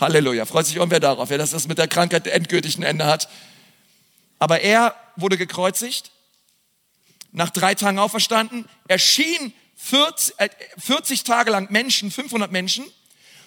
Halleluja. 0.00 0.44
Freut 0.44 0.66
sich 0.66 0.76
irgendwer 0.76 1.00
darauf, 1.00 1.30
ja, 1.30 1.38
dass 1.38 1.50
das 1.50 1.68
mit 1.68 1.78
der 1.78 1.88
Krankheit 1.88 2.26
endgültig 2.26 2.78
ein 2.78 2.82
Ende 2.82 3.06
hat. 3.06 3.28
Aber 4.38 4.60
er 4.60 4.94
wurde 5.16 5.36
gekreuzigt, 5.36 6.10
nach 7.32 7.50
drei 7.50 7.74
Tagen 7.74 7.98
auferstanden, 7.98 8.68
erschien 8.86 9.52
40, 9.76 10.34
40 10.78 11.20
äh, 11.20 11.22
Tage 11.24 11.50
lang 11.50 11.70
Menschen, 11.70 12.10
500 12.10 12.50
Menschen, 12.50 12.84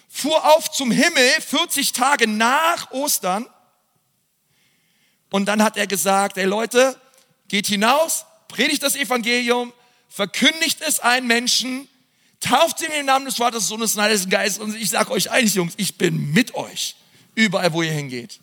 fuhr 0.08 0.56
auf 0.56 0.70
zum 0.70 0.90
Himmel 0.90 1.30
40 1.40 1.92
Tage 1.92 2.26
nach 2.26 2.90
Ostern 2.90 3.46
und 5.30 5.46
dann 5.46 5.62
hat 5.62 5.78
er 5.78 5.86
gesagt, 5.86 6.36
ey 6.36 6.44
Leute, 6.44 7.00
geht 7.48 7.66
hinaus, 7.66 8.26
predigt 8.48 8.82
das 8.82 8.94
Evangelium, 8.94 9.72
verkündigt 10.08 10.80
es 10.82 11.00
allen 11.00 11.26
Menschen, 11.26 11.88
Tauft 12.42 12.82
in 12.82 12.90
den 12.90 13.06
Namen 13.06 13.24
des 13.24 13.36
Vaters, 13.36 13.68
Sohnes 13.68 13.96
und 13.96 14.04
des 14.04 14.28
Geistes. 14.28 14.62
Und 14.62 14.76
ich 14.76 14.90
sage 14.90 15.10
euch 15.10 15.30
eines, 15.30 15.54
Jungs, 15.54 15.74
ich 15.76 15.96
bin 15.96 16.32
mit 16.32 16.54
euch. 16.54 16.96
Überall, 17.34 17.72
wo 17.72 17.82
ihr 17.82 17.92
hingeht. 17.92 18.40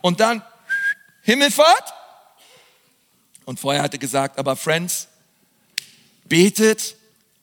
Und 0.00 0.20
dann 0.20 0.42
Himmelfahrt. 1.22 1.92
Und 3.44 3.60
vorher 3.60 3.82
hatte 3.82 3.98
gesagt, 3.98 4.38
aber 4.38 4.56
Friends, 4.56 5.08
betet 6.24 6.96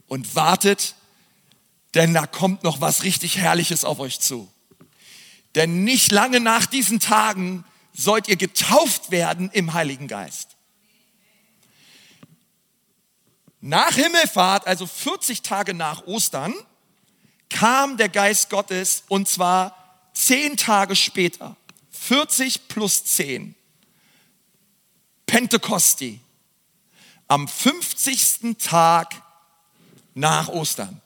und 0.07 0.35
wartet, 0.35 0.95
denn 1.93 2.13
da 2.13 2.25
kommt 2.25 2.63
noch 2.63 2.81
was 2.81 3.03
richtig 3.03 3.37
Herrliches 3.37 3.83
auf 3.83 3.99
euch 3.99 4.19
zu. 4.19 4.49
Denn 5.55 5.83
nicht 5.83 6.11
lange 6.11 6.39
nach 6.39 6.65
diesen 6.65 6.99
Tagen 6.99 7.65
sollt 7.93 8.27
ihr 8.27 8.37
getauft 8.37 9.11
werden 9.11 9.49
im 9.51 9.73
Heiligen 9.73 10.07
Geist. 10.07 10.55
Nach 13.61 13.93
Himmelfahrt, 13.93 14.67
also 14.67 14.87
40 14.87 15.41
Tage 15.41 15.73
nach 15.73 16.05
Ostern, 16.07 16.53
kam 17.49 17.97
der 17.97 18.09
Geist 18.09 18.49
Gottes 18.49 19.03
und 19.09 19.27
zwar 19.27 19.75
zehn 20.13 20.55
Tage 20.55 20.95
später. 20.95 21.55
40 21.91 22.67
plus 22.67 23.03
10. 23.03 23.55
Pentekosti. 25.25 26.21
Am 27.27 27.47
50. 27.47 28.57
Tag 28.57 29.21
nach 30.15 30.47
Ostern 30.47 31.01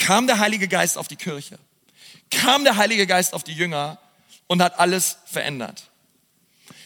kam 0.00 0.26
der 0.26 0.38
Heilige 0.38 0.66
Geist 0.66 0.98
auf 0.98 1.08
die 1.08 1.16
Kirche, 1.16 1.58
kam 2.30 2.64
der 2.64 2.76
Heilige 2.76 3.06
Geist 3.06 3.34
auf 3.34 3.44
die 3.44 3.52
Jünger 3.52 3.98
und 4.46 4.62
hat 4.62 4.78
alles 4.78 5.18
verändert. 5.26 5.89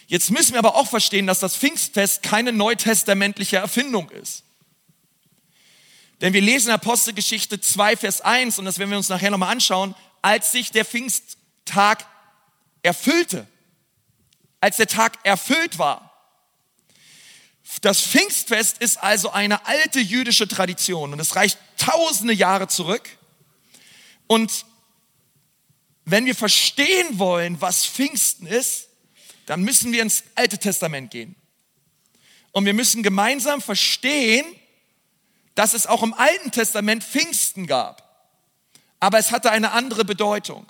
Jetzt 0.07 0.31
müssen 0.31 0.53
wir 0.53 0.59
aber 0.59 0.77
auch 0.77 0.89
verstehen, 0.89 1.27
dass 1.27 1.41
das 1.41 1.57
Pfingstfest 1.57 2.23
keine 2.23 2.53
neutestamentliche 2.53 3.57
Erfindung 3.57 4.11
ist. 4.11 4.45
Denn 6.21 6.33
wir 6.33 6.41
lesen 6.41 6.71
Apostelgeschichte 6.71 7.61
2, 7.61 7.97
Vers 7.97 8.21
1, 8.21 8.59
und 8.59 8.65
das 8.65 8.79
werden 8.79 8.91
wir 8.91 8.97
uns 8.97 9.09
nachher 9.09 9.31
nochmal 9.31 9.51
anschauen, 9.51 9.95
als 10.23 10.53
sich 10.53 10.71
der 10.71 10.85
Pfingsttag 10.85 12.07
erfüllte, 12.83 13.47
als 14.61 14.77
der 14.77 14.87
Tag 14.87 15.19
erfüllt 15.25 15.79
war. 15.79 16.11
Das 17.81 18.01
Pfingstfest 18.01 18.79
ist 18.79 19.03
also 19.03 19.31
eine 19.31 19.67
alte 19.67 20.01
jüdische 20.01 20.47
Tradition 20.47 21.13
und 21.13 21.21
es 21.21 21.35
reicht 21.35 21.59
tausende 21.77 22.33
Jahre 22.33 22.69
zurück. 22.69 23.09
Und 24.27 24.65
wenn 26.05 26.27
wir 26.27 26.35
verstehen 26.35 27.19
wollen, 27.19 27.61
was 27.61 27.87
Pfingsten 27.87 28.47
ist, 28.47 28.89
dann 29.47 29.63
müssen 29.63 29.93
wir 29.93 30.03
ins 30.03 30.25
Alte 30.35 30.59
Testament 30.59 31.11
gehen. 31.11 31.37
Und 32.53 32.67
wir 32.67 32.75
müssen 32.75 33.03
gemeinsam 33.03 33.61
verstehen, 33.61 34.45
dass 35.55 35.75
es 35.75 35.87
auch 35.87 36.03
im 36.03 36.15
Alten 36.15 36.51
Testament 36.51 37.05
Pfingsten 37.05 37.67
gab. 37.67 38.03
Aber 39.01 39.19
es 39.19 39.33
hatte 39.33 39.51
eine 39.51 39.73
andere 39.73 40.05
Bedeutung. 40.05 40.67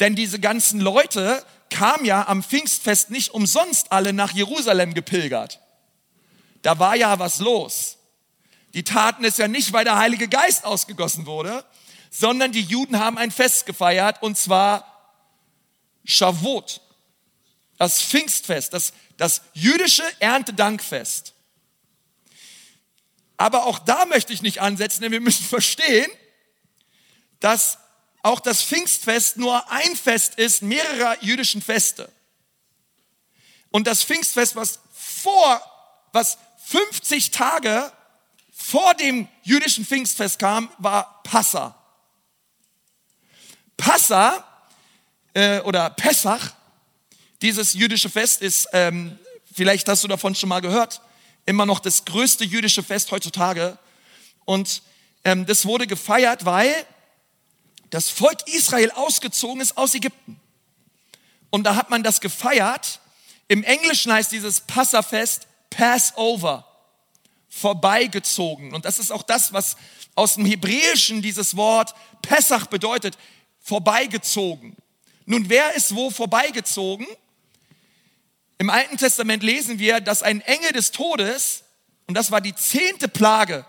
Denn 0.00 0.14
diese 0.14 0.38
ganzen 0.38 0.80
Leute 0.80 1.44
kamen 1.70 2.04
ja 2.04 2.26
am 2.28 2.42
Pfingstfest 2.42 3.10
nicht 3.10 3.34
umsonst 3.34 3.92
alle 3.92 4.12
nach 4.12 4.32
Jerusalem 4.32 4.94
gepilgert. 4.94 5.60
Da 6.62 6.78
war 6.78 6.96
ja 6.96 7.18
was 7.18 7.38
los. 7.38 7.98
Die 8.74 8.84
taten 8.84 9.24
es 9.24 9.36
ja 9.38 9.48
nicht, 9.48 9.72
weil 9.72 9.84
der 9.84 9.96
Heilige 9.96 10.28
Geist 10.28 10.64
ausgegossen 10.64 11.26
wurde, 11.26 11.64
sondern 12.10 12.52
die 12.52 12.62
Juden 12.62 12.98
haben 12.98 13.18
ein 13.18 13.30
Fest 13.30 13.66
gefeiert 13.66 14.22
und 14.22 14.36
zwar 14.36 14.84
Shavuot, 16.04 16.80
das 17.78 18.02
Pfingstfest, 18.02 18.72
das, 18.72 18.92
das 19.16 19.42
jüdische 19.52 20.04
Erntedankfest. 20.20 21.34
Aber 23.36 23.66
auch 23.66 23.78
da 23.78 24.06
möchte 24.06 24.32
ich 24.32 24.42
nicht 24.42 24.60
ansetzen, 24.60 25.02
denn 25.02 25.12
wir 25.12 25.20
müssen 25.20 25.44
verstehen, 25.48 26.10
dass 27.40 27.78
auch 28.22 28.40
das 28.40 28.62
Pfingstfest 28.62 29.36
nur 29.36 29.70
ein 29.70 29.94
Fest 29.94 30.34
ist 30.36 30.62
mehrerer 30.62 31.22
jüdischen 31.22 31.62
Feste. 31.62 32.10
Und 33.70 33.86
das 33.86 34.02
Pfingstfest, 34.02 34.56
was 34.56 34.80
vor, 34.92 35.62
was 36.12 36.38
50 36.64 37.30
Tage 37.30 37.92
vor 38.50 38.94
dem 38.94 39.28
jüdischen 39.42 39.84
Pfingstfest 39.84 40.38
kam, 40.38 40.70
war 40.78 41.22
Passa. 41.22 41.80
Passa 43.76 44.44
äh, 45.34 45.60
oder 45.60 45.90
Pessach 45.90 46.55
dieses 47.42 47.74
jüdische 47.74 48.08
Fest 48.08 48.42
ist, 48.42 48.68
ähm, 48.72 49.18
vielleicht 49.52 49.88
hast 49.88 50.04
du 50.04 50.08
davon 50.08 50.34
schon 50.34 50.48
mal 50.48 50.60
gehört, 50.60 51.00
immer 51.44 51.66
noch 51.66 51.80
das 51.80 52.04
größte 52.04 52.44
jüdische 52.44 52.82
Fest 52.82 53.10
heutzutage. 53.12 53.78
Und 54.44 54.82
ähm, 55.24 55.46
das 55.46 55.64
wurde 55.64 55.86
gefeiert, 55.86 56.44
weil 56.44 56.72
das 57.90 58.10
Volk 58.10 58.46
Israel 58.48 58.90
ausgezogen 58.90 59.60
ist 59.60 59.76
aus 59.76 59.94
Ägypten. 59.94 60.40
Und 61.50 61.64
da 61.64 61.76
hat 61.76 61.90
man 61.90 62.02
das 62.02 62.20
gefeiert. 62.20 63.00
Im 63.48 63.62
Englischen 63.62 64.12
heißt 64.12 64.32
dieses 64.32 64.60
Passafest 64.60 65.46
Passover, 65.70 66.66
vorbeigezogen. 67.48 68.74
Und 68.74 68.84
das 68.84 68.98
ist 68.98 69.12
auch 69.12 69.22
das, 69.22 69.52
was 69.52 69.76
aus 70.14 70.34
dem 70.34 70.46
Hebräischen 70.46 71.22
dieses 71.22 71.56
Wort 71.56 71.94
Pessach 72.22 72.66
bedeutet, 72.66 73.16
vorbeigezogen. 73.60 74.76
Nun, 75.26 75.48
wer 75.48 75.74
ist 75.74 75.94
wo 75.94 76.10
vorbeigezogen? 76.10 77.06
Im 78.58 78.70
Alten 78.70 78.96
Testament 78.96 79.42
lesen 79.42 79.78
wir, 79.78 80.00
dass 80.00 80.22
ein 80.22 80.40
Engel 80.40 80.72
des 80.72 80.90
Todes, 80.90 81.64
und 82.06 82.14
das 82.14 82.30
war 82.30 82.40
die 82.40 82.54
zehnte 82.54 83.06
Plage, 83.08 83.66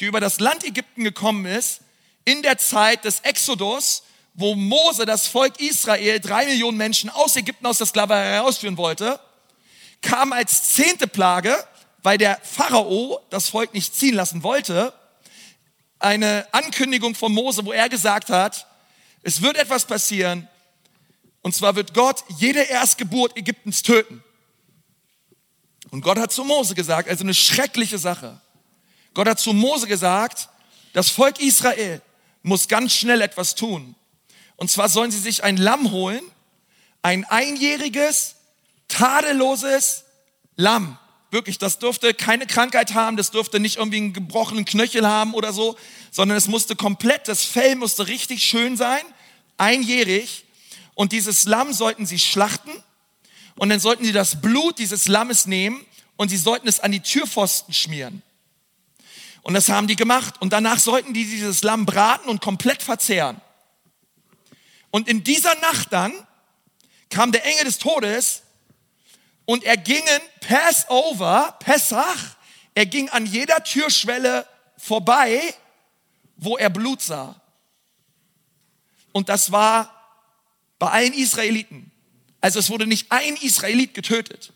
die 0.00 0.06
über 0.06 0.20
das 0.20 0.40
Land 0.40 0.64
Ägypten 0.64 1.04
gekommen 1.04 1.44
ist, 1.44 1.80
in 2.24 2.42
der 2.42 2.56
Zeit 2.56 3.04
des 3.04 3.20
Exodus, 3.20 4.04
wo 4.34 4.54
Mose 4.54 5.04
das 5.04 5.26
Volk 5.26 5.60
Israel, 5.60 6.18
drei 6.18 6.46
Millionen 6.46 6.78
Menschen 6.78 7.10
aus 7.10 7.36
Ägypten 7.36 7.66
aus 7.66 7.78
der 7.78 7.86
Sklaverei 7.86 8.24
herausführen 8.24 8.78
wollte, 8.78 9.20
kam 10.00 10.32
als 10.32 10.72
zehnte 10.72 11.06
Plage, 11.06 11.54
weil 12.02 12.16
der 12.16 12.40
Pharao 12.42 13.20
das 13.28 13.50
Volk 13.50 13.74
nicht 13.74 13.94
ziehen 13.94 14.14
lassen 14.14 14.42
wollte, 14.42 14.94
eine 15.98 16.46
Ankündigung 16.52 17.14
von 17.14 17.32
Mose, 17.32 17.64
wo 17.66 17.72
er 17.72 17.88
gesagt 17.88 18.30
hat, 18.30 18.66
es 19.22 19.42
wird 19.42 19.56
etwas 19.56 19.84
passieren, 19.84 20.48
und 21.42 21.54
zwar 21.54 21.76
wird 21.76 21.92
Gott 21.94 22.24
jede 22.38 22.62
Erstgeburt 22.62 23.36
Ägyptens 23.36 23.82
töten. 23.82 24.22
Und 25.90 26.00
Gott 26.00 26.18
hat 26.18 26.32
zu 26.32 26.44
Mose 26.44 26.74
gesagt, 26.74 27.08
also 27.08 27.22
eine 27.22 27.34
schreckliche 27.34 27.98
Sache. 27.98 28.40
Gott 29.12 29.28
hat 29.28 29.38
zu 29.38 29.52
Mose 29.52 29.86
gesagt, 29.86 30.48
das 30.92 31.10
Volk 31.10 31.40
Israel 31.40 32.00
muss 32.42 32.68
ganz 32.68 32.94
schnell 32.94 33.20
etwas 33.20 33.54
tun. 33.54 33.94
Und 34.56 34.70
zwar 34.70 34.88
sollen 34.88 35.10
sie 35.10 35.18
sich 35.18 35.44
ein 35.44 35.56
Lamm 35.56 35.90
holen, 35.90 36.22
ein 37.02 37.24
einjähriges, 37.24 38.36
tadelloses 38.88 40.04
Lamm. 40.56 40.98
Wirklich, 41.30 41.58
das 41.58 41.78
durfte 41.78 42.14
keine 42.14 42.46
Krankheit 42.46 42.94
haben, 42.94 43.16
das 43.16 43.30
durfte 43.30 43.58
nicht 43.58 43.78
irgendwie 43.78 43.96
einen 43.96 44.12
gebrochenen 44.12 44.64
Knöchel 44.64 45.06
haben 45.06 45.34
oder 45.34 45.52
so, 45.52 45.76
sondern 46.10 46.36
es 46.36 46.46
musste 46.46 46.76
komplett, 46.76 47.26
das 47.26 47.42
Fell 47.42 47.74
musste 47.74 48.06
richtig 48.06 48.44
schön 48.44 48.76
sein, 48.76 49.00
einjährig. 49.56 50.44
Und 50.94 51.12
dieses 51.12 51.44
Lamm 51.44 51.72
sollten 51.72 52.06
sie 52.06 52.18
schlachten 52.18 52.70
und 53.56 53.68
dann 53.68 53.80
sollten 53.80 54.04
sie 54.04 54.12
das 54.12 54.40
Blut 54.40 54.78
dieses 54.78 55.08
Lammes 55.08 55.46
nehmen 55.46 55.84
und 56.16 56.28
sie 56.28 56.36
sollten 56.36 56.68
es 56.68 56.80
an 56.80 56.92
die 56.92 57.00
Türpfosten 57.00 57.72
schmieren. 57.72 58.22
Und 59.42 59.54
das 59.54 59.68
haben 59.68 59.88
die 59.88 59.96
gemacht. 59.96 60.40
Und 60.40 60.52
danach 60.52 60.78
sollten 60.78 61.14
die 61.14 61.24
dieses 61.24 61.62
Lamm 61.62 61.84
braten 61.84 62.28
und 62.28 62.40
komplett 62.40 62.82
verzehren. 62.82 63.40
Und 64.90 65.08
in 65.08 65.24
dieser 65.24 65.54
Nacht 65.56 65.92
dann 65.92 66.12
kam 67.10 67.32
der 67.32 67.44
Engel 67.44 67.64
des 67.64 67.78
Todes 67.78 68.42
und 69.44 69.64
er 69.64 69.76
ging 69.76 70.02
Passover, 70.40 71.56
Pessach, 71.58 72.36
er 72.74 72.86
ging 72.86 73.08
an 73.10 73.26
jeder 73.26 73.64
Türschwelle 73.64 74.46
vorbei, 74.76 75.54
wo 76.36 76.56
er 76.56 76.70
Blut 76.70 77.02
sah. 77.02 77.40
Und 79.12 79.28
das 79.28 79.52
war 79.52 80.01
bei 80.82 80.90
allen 80.90 81.12
Israeliten. 81.12 81.92
Also 82.40 82.58
es 82.58 82.68
wurde 82.68 82.88
nicht 82.88 83.12
ein 83.12 83.36
Israelit 83.36 83.94
getötet. 83.94 84.52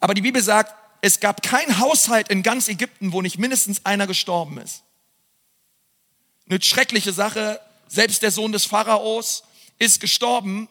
Aber 0.00 0.12
die 0.12 0.20
Bibel 0.20 0.42
sagt, 0.42 0.74
es 1.00 1.20
gab 1.20 1.44
kein 1.44 1.78
Haushalt 1.78 2.26
in 2.28 2.42
ganz 2.42 2.66
Ägypten, 2.66 3.12
wo 3.12 3.22
nicht 3.22 3.38
mindestens 3.38 3.86
einer 3.86 4.08
gestorben 4.08 4.58
ist. 4.58 4.82
Eine 6.50 6.60
schreckliche 6.60 7.12
Sache. 7.12 7.60
Selbst 7.86 8.22
der 8.22 8.32
Sohn 8.32 8.50
des 8.50 8.64
Pharaos 8.64 9.44
ist 9.78 10.00
gestorben. 10.00 10.66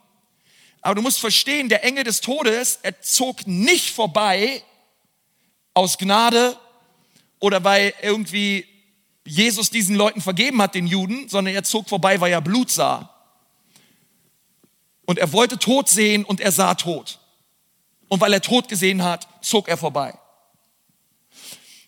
Aber 0.82 0.96
du 0.96 1.02
musst 1.02 1.22
verstehen, 1.22 1.70
der 1.70 1.86
Engel 1.86 2.04
des 2.04 2.20
Todes, 2.20 2.80
er 2.84 3.02
zog 3.02 3.48
nicht 3.48 3.92
vorbei 3.92 4.62
aus 5.76 5.98
Gnade 5.98 6.60
oder 7.40 7.64
weil 7.64 7.94
irgendwie 8.02 8.68
Jesus 9.24 9.70
diesen 9.70 9.96
Leuten 9.96 10.20
vergeben 10.20 10.62
hat, 10.62 10.76
den 10.76 10.88
Juden, 10.88 11.30
sondern 11.30 11.56
er 11.56 11.64
zog 11.64 11.88
vorbei, 11.88 12.20
weil 12.20 12.34
er 12.34 12.42
Blut 12.42 12.70
sah. 12.70 13.14
Und 15.08 15.18
er 15.20 15.32
wollte 15.32 15.58
Tod 15.58 15.88
sehen 15.88 16.26
und 16.26 16.42
er 16.42 16.52
sah 16.52 16.76
Tod. 16.76 17.20
Und 18.10 18.20
weil 18.20 18.34
er 18.34 18.42
Tod 18.42 18.68
gesehen 18.68 19.04
hat, 19.04 19.28
zog 19.42 19.70
er 19.70 19.78
vorbei. 19.78 20.14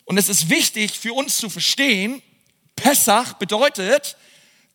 Und 0.06 0.18
es 0.18 0.30
ist 0.30 0.50
wichtig 0.50 0.98
für 0.98 1.14
uns 1.14 1.38
zu 1.38 1.50
verstehen, 1.50 2.24
Pessach 2.78 3.34
bedeutet, 3.34 4.16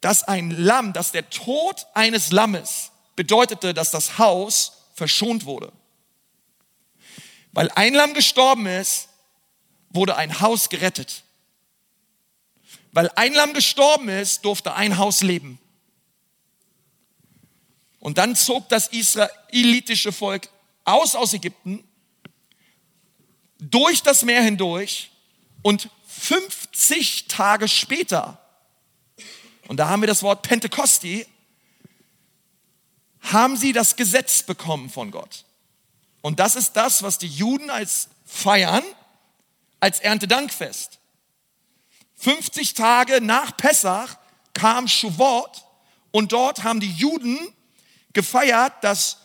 dass 0.03 0.25
ein 0.25 0.51
Lamm, 0.51 0.93
dass 0.93 1.11
der 1.11 1.31
Tod 1.31 1.87
eines 1.95 2.33
Lammes 2.33 2.93
bedeutete, 3.17 3.73
dass 3.73 3.91
das 3.91 4.19
Haus 4.19 4.91
verschont 4.95 5.47
wurde. 5.47 5.73
Weil 7.53 7.71
ein 7.71 7.95
Lamm 7.95 8.13
gestorben 8.13 8.67
ist, 8.67 9.09
wurde 9.89 10.17
ein 10.17 10.41
Haus 10.41 10.69
gerettet. 10.69 11.23
Weil 12.93 13.11
ein 13.17 13.33
Lamm 13.33 13.55
gestorben 13.55 14.11
ist, 14.11 14.45
durfte 14.45 14.75
ein 14.75 14.99
Haus 14.99 15.23
leben. 15.23 15.59
Und 18.05 18.19
dann 18.19 18.37
zog 18.37 18.69
das 18.69 18.89
israelitische 18.89 20.13
Volk 20.13 20.51
aus 20.85 21.15
aus 21.15 21.33
Ägypten, 21.33 21.83
durch 23.59 24.03
das 24.03 24.25
Meer 24.25 24.43
hindurch 24.43 25.11
und 25.63 25.89
50 26.07 27.29
Tage 27.29 27.67
später, 27.67 28.39
und 29.69 29.79
da 29.79 29.89
haben 29.89 30.03
wir 30.03 30.07
das 30.07 30.23
Wort 30.23 30.43
Pentekosti, 30.43 31.27
haben 33.23 33.57
sie 33.57 33.73
das 33.73 33.97
Gesetz 33.97 34.43
bekommen 34.43 34.91
von 34.91 35.11
Gott. 35.11 35.47
Und 36.21 36.41
das 36.41 36.57
ist 36.57 36.75
das, 36.75 37.03
was 37.03 37.17
die 37.17 37.27
Juden 37.27 37.71
als 37.71 38.11
feiern, 38.27 38.85
als 39.81 40.01
Erntedankfest. 40.01 40.99
50 42.17 42.75
Tage 42.75 43.23
nach 43.23 43.57
Pessach 43.57 44.19
kam 44.53 44.89
Shavuot 44.89 45.65
und 46.11 46.33
dort 46.33 46.65
haben 46.65 46.81
die 46.81 46.93
Juden 46.93 47.39
gefeiert, 48.15 48.73
dass 48.83 49.19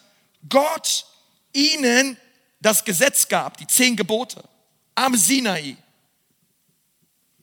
Gott 0.47 1.05
ihnen 1.53 2.17
das 2.59 2.83
Gesetz 2.83 3.27
gab, 3.27 3.57
die 3.57 3.67
zehn 3.67 3.95
Gebote 3.95 4.43
am 4.95 5.15
Sinai. 5.15 5.77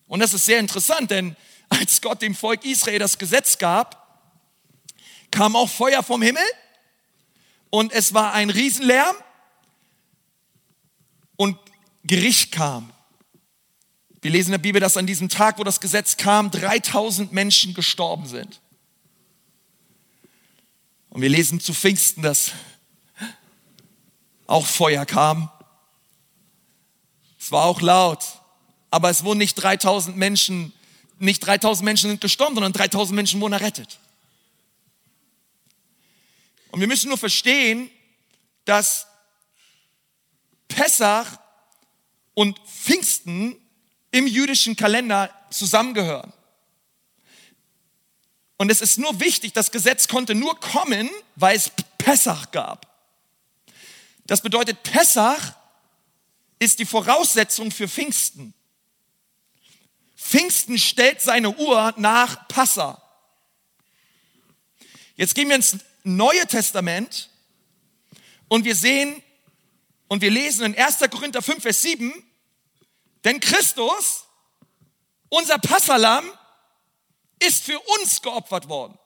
Und 0.06 0.20
das 0.20 0.34
ist 0.34 0.44
sehr 0.44 0.60
interessant, 0.60 1.10
denn 1.10 1.36
als 1.68 2.00
Gott 2.00 2.22
dem 2.22 2.34
Volk 2.34 2.64
Israel 2.64 2.98
das 2.98 3.18
Gesetz 3.18 3.58
gab, 3.58 4.06
kam 5.30 5.56
auch 5.56 5.68
Feuer 5.68 6.02
vom 6.02 6.22
Himmel 6.22 6.44
und 7.70 7.92
es 7.92 8.14
war 8.14 8.32
ein 8.32 8.50
Riesenlärm 8.50 9.16
und 11.36 11.58
Gericht 12.04 12.52
kam. 12.52 12.92
Wir 14.22 14.30
lesen 14.30 14.48
in 14.48 14.52
der 14.52 14.58
Bibel, 14.58 14.80
dass 14.80 14.96
an 14.96 15.06
diesem 15.06 15.28
Tag, 15.28 15.58
wo 15.58 15.64
das 15.64 15.80
Gesetz 15.80 16.16
kam, 16.16 16.50
3000 16.50 17.32
Menschen 17.32 17.74
gestorben 17.74 18.26
sind. 18.26 18.60
Und 21.16 21.22
wir 21.22 21.30
lesen 21.30 21.60
zu 21.60 21.72
Pfingsten, 21.72 22.20
dass 22.20 22.52
auch 24.46 24.66
Feuer 24.66 25.06
kam. 25.06 25.50
Es 27.40 27.50
war 27.50 27.64
auch 27.64 27.80
laut, 27.80 28.22
aber 28.90 29.08
es 29.08 29.24
wurden 29.24 29.38
nicht 29.38 29.54
3000 29.54 30.14
Menschen, 30.14 30.74
nicht 31.18 31.40
3000 31.40 31.86
Menschen 31.86 32.10
sind 32.10 32.20
gestorben, 32.20 32.54
sondern 32.54 32.74
3000 32.74 33.16
Menschen 33.16 33.40
wurden 33.40 33.54
errettet. 33.54 33.98
Und 36.70 36.80
wir 36.80 36.86
müssen 36.86 37.08
nur 37.08 37.16
verstehen, 37.16 37.90
dass 38.66 39.06
Pessach 40.68 41.38
und 42.34 42.58
Pfingsten 42.58 43.56
im 44.10 44.26
jüdischen 44.26 44.76
Kalender 44.76 45.30
zusammengehören. 45.48 46.34
Und 48.58 48.70
es 48.70 48.80
ist 48.80 48.98
nur 48.98 49.20
wichtig, 49.20 49.52
das 49.52 49.70
Gesetz 49.70 50.08
konnte 50.08 50.34
nur 50.34 50.58
kommen, 50.60 51.10
weil 51.34 51.56
es 51.56 51.70
Pessach 51.98 52.50
gab. 52.50 52.86
Das 54.26 54.40
bedeutet, 54.40 54.82
Pessach 54.82 55.54
ist 56.58 56.78
die 56.78 56.86
Voraussetzung 56.86 57.70
für 57.70 57.88
Pfingsten. 57.88 58.54
Pfingsten 60.16 60.78
stellt 60.78 61.20
seine 61.20 61.50
Uhr 61.50 61.94
nach 61.96 62.48
Passa. 62.48 63.00
Jetzt 65.16 65.34
gehen 65.34 65.48
wir 65.48 65.56
ins 65.56 65.78
Neue 66.02 66.46
Testament 66.46 67.30
und 68.48 68.64
wir 68.64 68.74
sehen 68.74 69.22
und 70.08 70.22
wir 70.22 70.30
lesen 70.30 70.66
in 70.66 70.78
1. 70.78 70.98
Korinther 71.10 71.42
5, 71.42 71.62
Vers 71.62 71.82
7, 71.82 72.12
denn 73.24 73.40
Christus, 73.40 74.24
unser 75.28 75.58
Passalam, 75.58 76.24
ist 77.38 77.64
für 77.64 77.78
uns 77.78 78.22
geopfert 78.22 78.68
worden. 78.68 78.98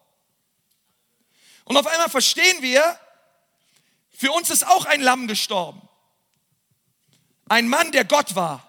Und 1.64 1.76
auf 1.76 1.86
einmal 1.86 2.08
verstehen 2.08 2.62
wir, 2.62 2.98
für 4.10 4.32
uns 4.32 4.50
ist 4.50 4.66
auch 4.66 4.84
ein 4.84 5.00
Lamm 5.00 5.28
gestorben. 5.28 5.80
Ein 7.48 7.68
Mann, 7.68 7.92
der 7.92 8.04
Gott 8.04 8.34
war, 8.34 8.68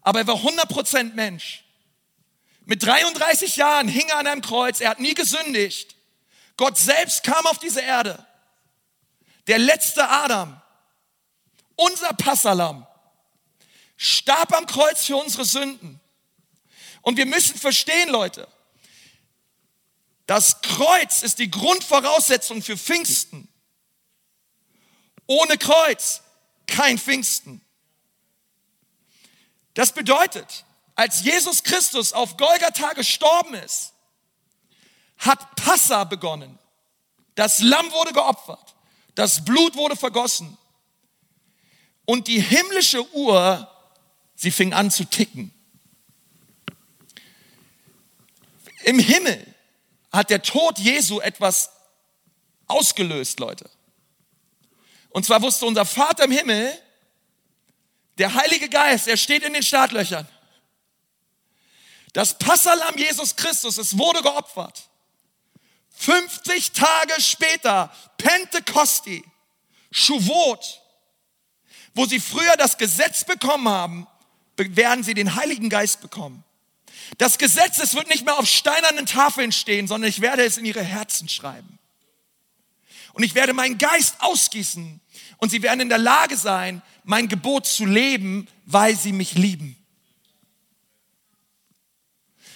aber 0.00 0.20
er 0.20 0.26
war 0.26 0.36
100% 0.36 1.14
Mensch. 1.14 1.64
Mit 2.64 2.82
33 2.82 3.56
Jahren 3.56 3.88
hing 3.88 4.08
er 4.08 4.18
an 4.18 4.26
einem 4.26 4.42
Kreuz, 4.42 4.80
er 4.80 4.90
hat 4.90 5.00
nie 5.00 5.14
gesündigt. 5.14 5.96
Gott 6.56 6.78
selbst 6.78 7.22
kam 7.22 7.46
auf 7.46 7.58
diese 7.58 7.80
Erde. 7.80 8.24
Der 9.46 9.58
letzte 9.58 10.08
Adam, 10.08 10.60
unser 11.76 12.12
Passalam, 12.14 12.86
starb 13.96 14.52
am 14.52 14.66
Kreuz 14.66 15.04
für 15.04 15.16
unsere 15.16 15.44
Sünden. 15.44 16.00
Und 17.02 17.16
wir 17.16 17.26
müssen 17.26 17.58
verstehen, 17.58 18.08
Leute, 18.08 18.48
das 20.26 20.60
Kreuz 20.60 21.22
ist 21.22 21.38
die 21.38 21.50
Grundvoraussetzung 21.50 22.62
für 22.62 22.76
Pfingsten. 22.76 23.48
Ohne 25.26 25.56
Kreuz 25.56 26.22
kein 26.66 26.98
Pfingsten. 26.98 27.60
Das 29.74 29.92
bedeutet, 29.92 30.64
als 30.94 31.22
Jesus 31.22 31.62
Christus 31.62 32.12
auf 32.12 32.36
Golgatha 32.36 32.92
gestorben 32.94 33.54
ist, 33.54 33.92
hat 35.18 35.56
Passa 35.56 36.04
begonnen. 36.04 36.58
Das 37.34 37.60
Lamm 37.60 37.90
wurde 37.92 38.12
geopfert. 38.12 38.74
Das 39.14 39.44
Blut 39.44 39.76
wurde 39.76 39.96
vergossen. 39.96 40.56
Und 42.04 42.28
die 42.28 42.40
himmlische 42.40 43.08
Uhr, 43.14 43.70
sie 44.34 44.50
fing 44.50 44.72
an 44.72 44.90
zu 44.90 45.04
ticken. 45.04 45.52
Im 48.84 48.98
Himmel 48.98 49.54
hat 50.12 50.30
der 50.30 50.42
Tod 50.42 50.78
Jesu 50.78 51.20
etwas 51.20 51.70
ausgelöst, 52.66 53.40
Leute. 53.40 53.70
Und 55.10 55.24
zwar 55.24 55.42
wusste 55.42 55.66
unser 55.66 55.84
Vater 55.84 56.24
im 56.24 56.30
Himmel, 56.30 56.72
der 58.18 58.34
Heilige 58.34 58.68
Geist, 58.68 59.08
er 59.08 59.16
steht 59.16 59.42
in 59.42 59.52
den 59.52 59.62
Startlöchern. 59.62 60.26
Das 62.12 62.38
Passalam 62.38 62.96
Jesus 62.96 63.36
Christus, 63.36 63.78
es 63.78 63.98
wurde 63.98 64.22
geopfert. 64.22 64.88
50 65.90 66.72
Tage 66.72 67.20
später, 67.20 67.92
Pentekosti, 68.18 69.24
Shavuot, 69.90 70.82
wo 71.94 72.06
sie 72.06 72.20
früher 72.20 72.56
das 72.56 72.78
Gesetz 72.78 73.24
bekommen 73.24 73.68
haben, 73.68 74.06
werden 74.56 75.04
sie 75.04 75.14
den 75.14 75.34
Heiligen 75.34 75.68
Geist 75.68 76.00
bekommen. 76.00 76.44
Das 77.18 77.38
Gesetz, 77.38 77.78
es 77.78 77.94
wird 77.94 78.08
nicht 78.08 78.24
mehr 78.24 78.38
auf 78.38 78.46
steinernen 78.46 79.06
Tafeln 79.06 79.52
stehen, 79.52 79.86
sondern 79.86 80.08
ich 80.08 80.20
werde 80.20 80.44
es 80.44 80.58
in 80.58 80.64
ihre 80.64 80.82
Herzen 80.82 81.28
schreiben. 81.28 81.78
Und 83.12 83.22
ich 83.22 83.34
werde 83.34 83.54
meinen 83.54 83.78
Geist 83.78 84.16
ausgießen 84.20 85.00
und 85.38 85.50
sie 85.50 85.62
werden 85.62 85.80
in 85.80 85.88
der 85.88 85.98
Lage 85.98 86.36
sein, 86.36 86.82
mein 87.04 87.28
Gebot 87.28 87.66
zu 87.66 87.86
leben, 87.86 88.46
weil 88.66 88.96
sie 88.96 89.12
mich 89.12 89.34
lieben. 89.34 89.76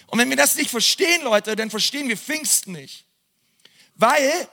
Und 0.06 0.18
wenn 0.18 0.28
wir 0.28 0.36
das 0.36 0.56
nicht 0.56 0.70
verstehen, 0.70 1.22
Leute, 1.22 1.54
dann 1.56 1.70
verstehen 1.70 2.08
wir 2.08 2.16
Pfingsten 2.16 2.72
nicht. 2.72 3.06
Weil 3.94 4.48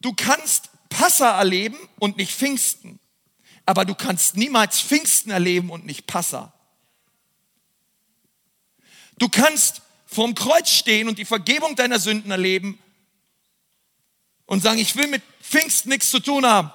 du 0.00 0.14
kannst 0.14 0.70
Passa 0.88 1.38
erleben 1.38 1.76
und 1.98 2.16
nicht 2.16 2.32
Pfingsten. 2.32 2.98
Aber 3.66 3.84
du 3.84 3.94
kannst 3.94 4.36
niemals 4.36 4.80
Pfingsten 4.80 5.30
erleben 5.30 5.70
und 5.70 5.84
nicht 5.84 6.06
Passa. 6.06 6.52
Du 9.20 9.28
kannst 9.28 9.82
vorm 10.06 10.34
Kreuz 10.34 10.70
stehen 10.70 11.06
und 11.06 11.18
die 11.18 11.26
Vergebung 11.26 11.76
deiner 11.76 12.00
Sünden 12.00 12.30
erleben 12.30 12.78
und 14.46 14.62
sagen, 14.62 14.78
ich 14.78 14.96
will 14.96 15.06
mit 15.06 15.22
Pfingsten 15.42 15.90
nichts 15.90 16.10
zu 16.10 16.20
tun 16.20 16.44
haben. 16.46 16.72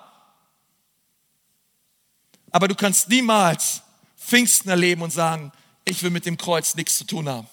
Aber 2.52 2.68
du 2.68 2.76
kannst 2.76 3.10
niemals 3.10 3.82
Pfingsten 4.18 4.70
erleben 4.70 5.02
und 5.02 5.12
sagen, 5.12 5.52
ich 5.86 6.04
will 6.04 6.12
mit 6.12 6.28
dem 6.28 6.38
Kreuz 6.38 6.76
nichts 6.76 7.00
zu 7.00 7.04
tun 7.04 7.28
haben. 7.28 7.48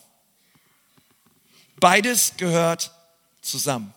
Beides 1.77 2.35
gehört 2.37 2.93
zusammen. 3.41 3.95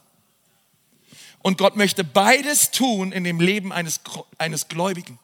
Und 1.39 1.57
Gott 1.57 1.75
möchte 1.75 2.05
beides 2.05 2.71
tun 2.71 3.11
in 3.11 3.25
dem 3.25 3.41
Leben 3.41 3.73
eines, 3.73 3.99
eines 4.37 4.69
Gläubigen. 4.69 5.19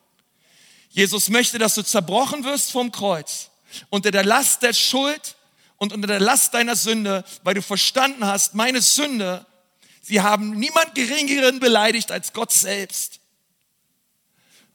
Jesus 0.89 1.29
möchte, 1.29 1.57
dass 1.57 1.75
du 1.75 1.81
zerbrochen 1.81 2.43
wirst 2.43 2.71
vom 2.71 2.91
Kreuz, 2.91 3.49
unter 3.89 4.11
der 4.11 4.25
Last 4.25 4.63
der 4.63 4.73
Schuld 4.73 5.37
und 5.81 5.93
unter 5.93 6.05
der 6.05 6.19
Last 6.19 6.53
deiner 6.53 6.75
Sünde, 6.75 7.25
weil 7.41 7.55
du 7.55 7.61
verstanden 7.63 8.23
hast, 8.23 8.53
meine 8.53 8.83
Sünde, 8.83 9.47
sie 10.03 10.21
haben 10.21 10.51
niemand 10.51 10.93
geringeren 10.93 11.59
beleidigt 11.59 12.11
als 12.11 12.33
Gott 12.33 12.51
selbst. 12.51 13.19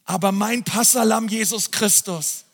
Aber 0.05 0.33
mein 0.33 0.65
Passalam 0.65 1.29
Jesus 1.29 1.71
Christus 1.71 2.45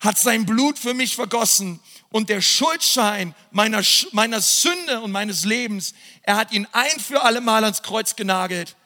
hat 0.00 0.18
sein 0.18 0.44
Blut 0.44 0.78
für 0.78 0.92
mich 0.92 1.14
vergossen 1.14 1.80
und 2.10 2.28
der 2.28 2.42
Schuldschein 2.42 3.34
meiner, 3.50 3.82
meiner 4.12 4.42
Sünde 4.42 5.00
und 5.00 5.10
meines 5.10 5.46
Lebens, 5.46 5.94
er 6.20 6.36
hat 6.36 6.52
ihn 6.52 6.68
ein 6.72 7.00
für 7.00 7.22
alle 7.22 7.40
Mal 7.40 7.64
ans 7.64 7.82
Kreuz 7.82 8.14
genagelt. 8.14 8.76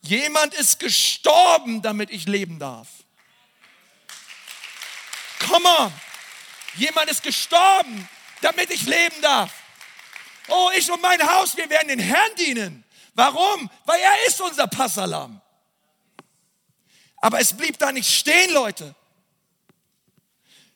Jemand 0.00 0.52
ist 0.54 0.80
gestorben, 0.80 1.80
damit 1.80 2.10
ich 2.10 2.26
leben 2.26 2.58
darf. 2.58 2.88
Come 5.48 5.68
on. 5.78 5.92
Jemand 6.76 7.08
ist 7.08 7.22
gestorben, 7.22 8.08
damit 8.40 8.70
ich 8.70 8.86
leben 8.86 9.20
darf. 9.22 9.52
Oh, 10.48 10.70
ich 10.76 10.90
und 10.90 11.02
mein 11.02 11.20
Haus, 11.22 11.56
wir 11.56 11.68
werden 11.68 11.88
den 11.88 11.98
Herrn 11.98 12.34
dienen. 12.38 12.84
Warum? 13.14 13.70
Weil 13.84 14.00
er 14.00 14.26
ist 14.26 14.40
unser 14.40 14.66
Passalam. 14.66 15.40
Aber 17.18 17.40
es 17.40 17.56
blieb 17.56 17.78
da 17.78 17.90
nicht 17.90 18.08
stehen, 18.08 18.52
Leute, 18.52 18.94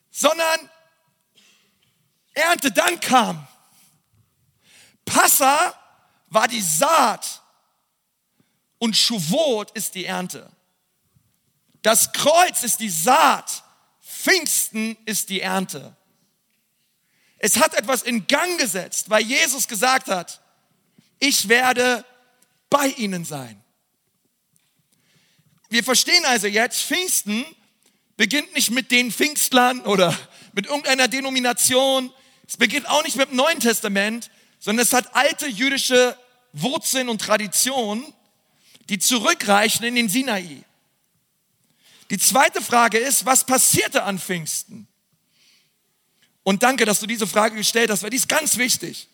sondern 0.09 0.69
Ernte 2.33 2.71
dann 2.71 2.99
kam. 2.99 3.47
Passa 5.05 5.73
war 6.27 6.47
die 6.47 6.61
Saat 6.61 7.41
und 8.79 8.97
Schuvot 8.97 9.71
ist 9.71 9.95
die 9.95 10.05
Ernte. 10.05 10.51
Das 11.81 12.11
Kreuz 12.13 12.63
ist 12.63 12.79
die 12.79 12.89
Saat, 12.89 13.63
Pfingsten 14.01 14.97
ist 15.05 15.29
die 15.29 15.41
Ernte. 15.41 15.95
Es 17.43 17.57
hat 17.57 17.73
etwas 17.73 18.03
in 18.03 18.27
Gang 18.27 18.59
gesetzt, 18.59 19.09
weil 19.09 19.23
Jesus 19.23 19.67
gesagt 19.67 20.09
hat, 20.09 20.41
ich 21.19 21.49
werde 21.49 22.05
bei 22.69 22.89
ihnen 22.89 23.25
sein. 23.25 23.63
Wir 25.69 25.83
verstehen 25.83 26.23
also 26.25 26.45
jetzt, 26.45 26.83
Pfingsten 26.83 27.43
beginnt 28.15 28.53
nicht 28.53 28.69
mit 28.69 28.91
den 28.91 29.11
Pfingstlern 29.11 29.81
oder 29.81 30.15
mit 30.53 30.67
irgendeiner 30.67 31.07
Denomination. 31.07 32.13
Es 32.47 32.57
beginnt 32.57 32.87
auch 32.87 33.03
nicht 33.03 33.15
mit 33.15 33.29
dem 33.29 33.37
Neuen 33.37 33.59
Testament, 33.59 34.29
sondern 34.59 34.85
es 34.85 34.93
hat 34.93 35.15
alte 35.15 35.47
jüdische 35.47 36.15
Wurzeln 36.53 37.09
und 37.09 37.21
Traditionen, 37.21 38.05
die 38.89 38.99
zurückreichen 38.99 39.83
in 39.83 39.95
den 39.95 40.09
Sinai. 40.09 40.63
Die 42.11 42.19
zweite 42.19 42.61
Frage 42.61 42.99
ist, 42.99 43.25
was 43.25 43.45
passierte 43.45 44.03
an 44.03 44.19
Pfingsten? 44.19 44.87
Und 46.43 46.63
danke, 46.63 46.85
dass 46.85 46.99
du 46.99 47.07
diese 47.07 47.27
Frage 47.27 47.55
gestellt 47.55 47.91
hast, 47.91 48.03
weil 48.03 48.09
die 48.09 48.17
ist 48.17 48.29
ganz 48.29 48.57
wichtig. 48.57 49.07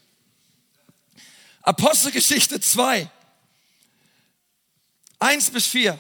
Apostelgeschichte 1.62 2.62
2, 2.62 3.10
1 5.20 5.50
bis 5.52 5.68
4. 5.68 6.00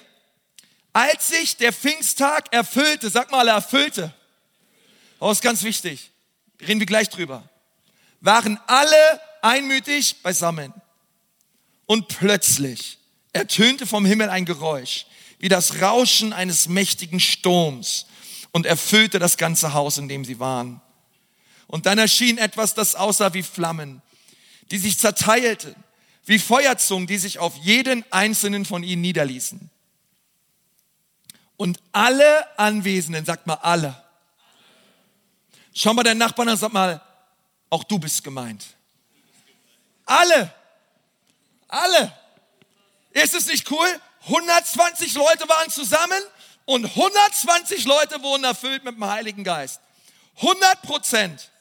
Als 0.93 1.27
sich 1.27 1.57
der 1.57 1.73
Pfingsttag 1.73 2.51
erfüllte, 2.53 3.09
sag 3.09 3.29
mal, 3.31 3.47
er 3.47 3.55
erfüllte. 3.55 4.13
Oh, 5.19 5.29
ist 5.29 5.41
ganz 5.41 5.63
wichtig. 5.63 6.11
Reden 6.61 6.79
wir 6.79 6.87
gleich 6.87 7.09
drüber. 7.09 7.47
Waren 8.21 8.59
alle 8.67 9.21
einmütig 9.41 10.21
beisammen. 10.23 10.73
Und 11.85 12.07
plötzlich 12.07 12.97
ertönte 13.33 13.85
vom 13.85 14.05
Himmel 14.05 14.29
ein 14.29 14.45
Geräusch, 14.45 15.05
wie 15.39 15.49
das 15.49 15.81
Rauschen 15.81 16.33
eines 16.33 16.67
mächtigen 16.67 17.19
Sturms 17.19 18.07
und 18.51 18.65
erfüllte 18.65 19.19
das 19.19 19.37
ganze 19.37 19.73
Haus, 19.73 19.97
in 19.97 20.07
dem 20.07 20.25
sie 20.25 20.39
waren. 20.39 20.81
Und 21.67 21.85
dann 21.85 21.97
erschien 21.97 22.37
etwas, 22.37 22.73
das 22.73 22.95
aussah 22.95 23.33
wie 23.33 23.43
Flammen, 23.43 24.01
die 24.71 24.77
sich 24.77 24.97
zerteilten, 24.97 25.75
wie 26.25 26.39
Feuerzungen, 26.39 27.07
die 27.07 27.17
sich 27.17 27.39
auf 27.39 27.55
jeden 27.57 28.03
einzelnen 28.11 28.65
von 28.65 28.83
ihnen 28.83 29.01
niederließen. 29.01 29.69
Und 31.57 31.79
alle 31.91 32.59
Anwesenden, 32.59 33.25
sagt 33.25 33.47
mal 33.47 33.55
alle. 33.55 34.01
Schau 35.73 35.93
mal 35.93 36.03
deinen 36.03 36.19
Nachbarn 36.19 36.49
an, 36.49 36.57
sag 36.57 36.71
mal, 36.71 37.01
auch 37.69 37.83
du 37.83 37.99
bist 37.99 38.23
gemeint. 38.23 38.65
Alle. 40.05 40.53
Alle. 41.67 42.13
Ist 43.11 43.35
es 43.35 43.47
nicht 43.47 43.69
cool? 43.71 43.87
120 44.23 45.13
Leute 45.15 45.47
waren 45.47 45.69
zusammen 45.69 46.21
und 46.65 46.85
120 46.85 47.85
Leute 47.85 48.21
wurden 48.21 48.43
erfüllt 48.43 48.83
mit 48.83 48.95
dem 48.95 49.05
Heiligen 49.05 49.43
Geist. 49.43 49.81
100 50.37 50.81
Prozent. 50.81 51.51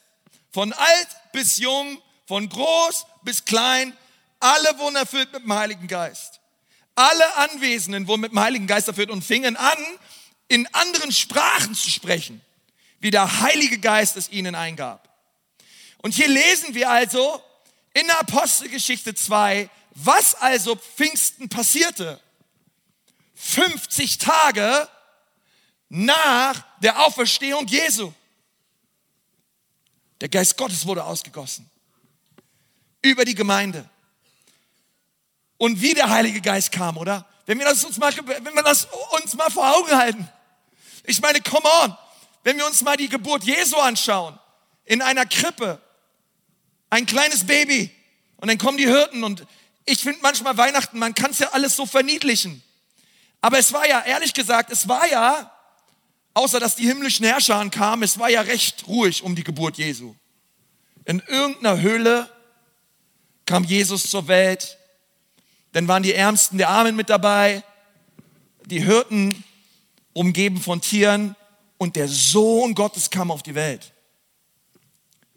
Von 0.52 0.72
alt 0.72 1.08
bis 1.32 1.58
jung, 1.58 2.00
von 2.26 2.48
groß 2.48 3.06
bis 3.22 3.44
klein, 3.44 3.96
alle 4.40 4.78
wurden 4.78 4.96
erfüllt 4.96 5.32
mit 5.32 5.42
dem 5.42 5.52
Heiligen 5.52 5.86
Geist. 5.86 6.40
Alle 6.94 7.36
Anwesenden 7.36 8.06
wurden 8.06 8.22
mit 8.22 8.32
dem 8.32 8.40
Heiligen 8.40 8.66
Geist 8.66 8.88
erfüllt 8.88 9.10
und 9.10 9.22
fingen 9.22 9.56
an, 9.56 9.78
in 10.48 10.66
anderen 10.74 11.12
Sprachen 11.12 11.74
zu 11.74 11.90
sprechen, 11.90 12.40
wie 13.00 13.10
der 13.10 13.40
Heilige 13.40 13.78
Geist 13.78 14.16
es 14.16 14.30
ihnen 14.30 14.54
eingab. 14.54 15.08
Und 15.98 16.14
hier 16.14 16.28
lesen 16.28 16.74
wir 16.74 16.90
also 16.90 17.42
in 17.92 18.06
der 18.06 18.20
Apostelgeschichte 18.20 19.14
2, 19.14 19.68
was 19.94 20.34
also 20.34 20.76
Pfingsten 20.76 21.48
passierte. 21.48 22.20
50 23.34 24.18
Tage 24.18 24.88
nach 25.88 26.64
der 26.80 27.04
Auferstehung 27.04 27.66
Jesu. 27.66 28.12
Der 30.20 30.28
Geist 30.28 30.56
Gottes 30.56 30.86
wurde 30.86 31.04
ausgegossen 31.04 31.68
über 33.02 33.24
die 33.24 33.34
Gemeinde. 33.34 33.88
Und 35.58 35.80
wie 35.80 35.94
der 35.94 36.10
Heilige 36.10 36.40
Geist 36.40 36.72
kam, 36.72 36.96
oder? 36.96 37.26
Wenn 37.46 37.58
wir 37.58 37.66
das 37.66 37.84
uns 37.84 37.96
mal, 37.98 38.12
wenn 38.14 38.54
wir 38.54 38.62
das 38.62 38.88
uns 39.22 39.34
mal 39.34 39.50
vor 39.50 39.76
Augen 39.76 39.96
halten. 39.96 40.28
Ich 41.04 41.20
meine, 41.20 41.40
come 41.40 41.68
on. 41.82 41.96
Wenn 42.42 42.58
wir 42.58 42.66
uns 42.66 42.82
mal 42.82 42.96
die 42.96 43.08
Geburt 43.08 43.44
Jesu 43.44 43.76
anschauen, 43.76 44.38
in 44.84 45.02
einer 45.02 45.26
Krippe, 45.26 45.80
ein 46.90 47.06
kleines 47.06 47.46
Baby, 47.46 47.90
und 48.36 48.48
dann 48.48 48.58
kommen 48.58 48.78
die 48.78 48.86
Hirten 48.86 49.24
und 49.24 49.46
ich 49.84 50.00
finde 50.00 50.20
manchmal 50.22 50.56
Weihnachten, 50.56 50.98
man 50.98 51.14
kann 51.14 51.30
es 51.30 51.38
ja 51.38 51.50
alles 51.50 51.74
so 51.76 51.86
verniedlichen. 51.86 52.62
Aber 53.40 53.58
es 53.58 53.72
war 53.72 53.86
ja, 53.88 54.00
ehrlich 54.02 54.34
gesagt, 54.34 54.70
es 54.70 54.88
war 54.88 55.06
ja 55.08 55.50
außer 56.36 56.60
dass 56.60 56.76
die 56.76 56.86
himmlischen 56.86 57.24
Herrscher 57.24 57.66
kamen, 57.70 58.02
es 58.02 58.18
war 58.18 58.28
ja 58.28 58.42
recht 58.42 58.86
ruhig 58.86 59.22
um 59.22 59.34
die 59.34 59.42
Geburt 59.42 59.78
Jesu. 59.78 60.14
In 61.06 61.20
irgendeiner 61.20 61.80
Höhle 61.80 62.30
kam 63.46 63.64
Jesus 63.64 64.10
zur 64.10 64.28
Welt, 64.28 64.76
dann 65.72 65.88
waren 65.88 66.02
die 66.02 66.12
Ärmsten 66.12 66.58
der 66.58 66.68
Armen 66.68 66.94
mit 66.94 67.08
dabei, 67.08 67.64
die 68.66 68.84
Hirten 68.84 69.44
umgeben 70.12 70.60
von 70.60 70.82
Tieren 70.82 71.36
und 71.78 71.96
der 71.96 72.06
Sohn 72.06 72.74
Gottes 72.74 73.08
kam 73.08 73.30
auf 73.30 73.42
die 73.42 73.54
Welt. 73.54 73.94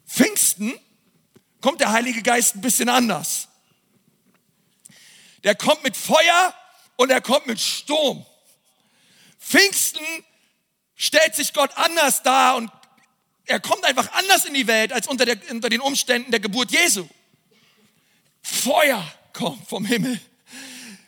Pfingsten 0.06 0.74
kommt 1.62 1.80
der 1.80 1.94
Heilige 1.94 2.22
Geist 2.24 2.56
ein 2.56 2.62
bisschen 2.62 2.90
anders. 2.90 3.48
Der 5.46 5.56
kommt 5.56 5.82
mit 5.82 5.96
Feuer 5.96 6.54
und 6.98 7.10
er 7.10 7.22
kommt 7.22 7.48
mit 7.48 7.62
Sturm. 7.62 8.26
Pfingsten 9.40 10.04
stellt 11.00 11.34
sich 11.34 11.54
Gott 11.54 11.72
anders 11.76 12.22
dar 12.24 12.58
und 12.58 12.70
er 13.46 13.60
kommt 13.60 13.84
einfach 13.86 14.12
anders 14.12 14.46
in 14.46 14.54
die 14.54 14.68
Welt 14.68 14.94
als 14.94 15.08
unter, 15.08 15.26
der, 15.26 15.38
unter 15.50 15.70
den 15.70 15.82
Umständen 15.82 16.30
der 16.30 16.42
Geburt 16.42 16.70
Jesu. 16.72 17.08
Feuer 18.44 19.04
kommt 19.34 19.68
vom 19.68 19.86
Himmel. 19.86 20.20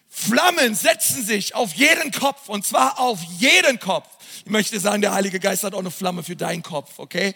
Flammen 0.10 0.75
setzen 0.75 1.23
sich 1.23 1.56
auf 1.56 1.73
jeden 1.73 2.12
Kopf 2.12 2.47
und 2.47 2.65
zwar 2.65 2.99
auf 2.99 3.19
jeden 3.38 3.80
Kopf. 3.80 4.08
Ich 4.45 4.51
möchte 4.51 4.80
sagen, 4.80 5.01
der 5.01 5.13
Heilige 5.13 5.39
Geist 5.39 5.63
hat 5.63 5.73
auch 5.73 5.80
eine 5.80 5.91
Flamme 5.91 6.23
für 6.23 6.36
deinen 6.36 6.63
Kopf, 6.63 6.97
okay? 6.97 7.36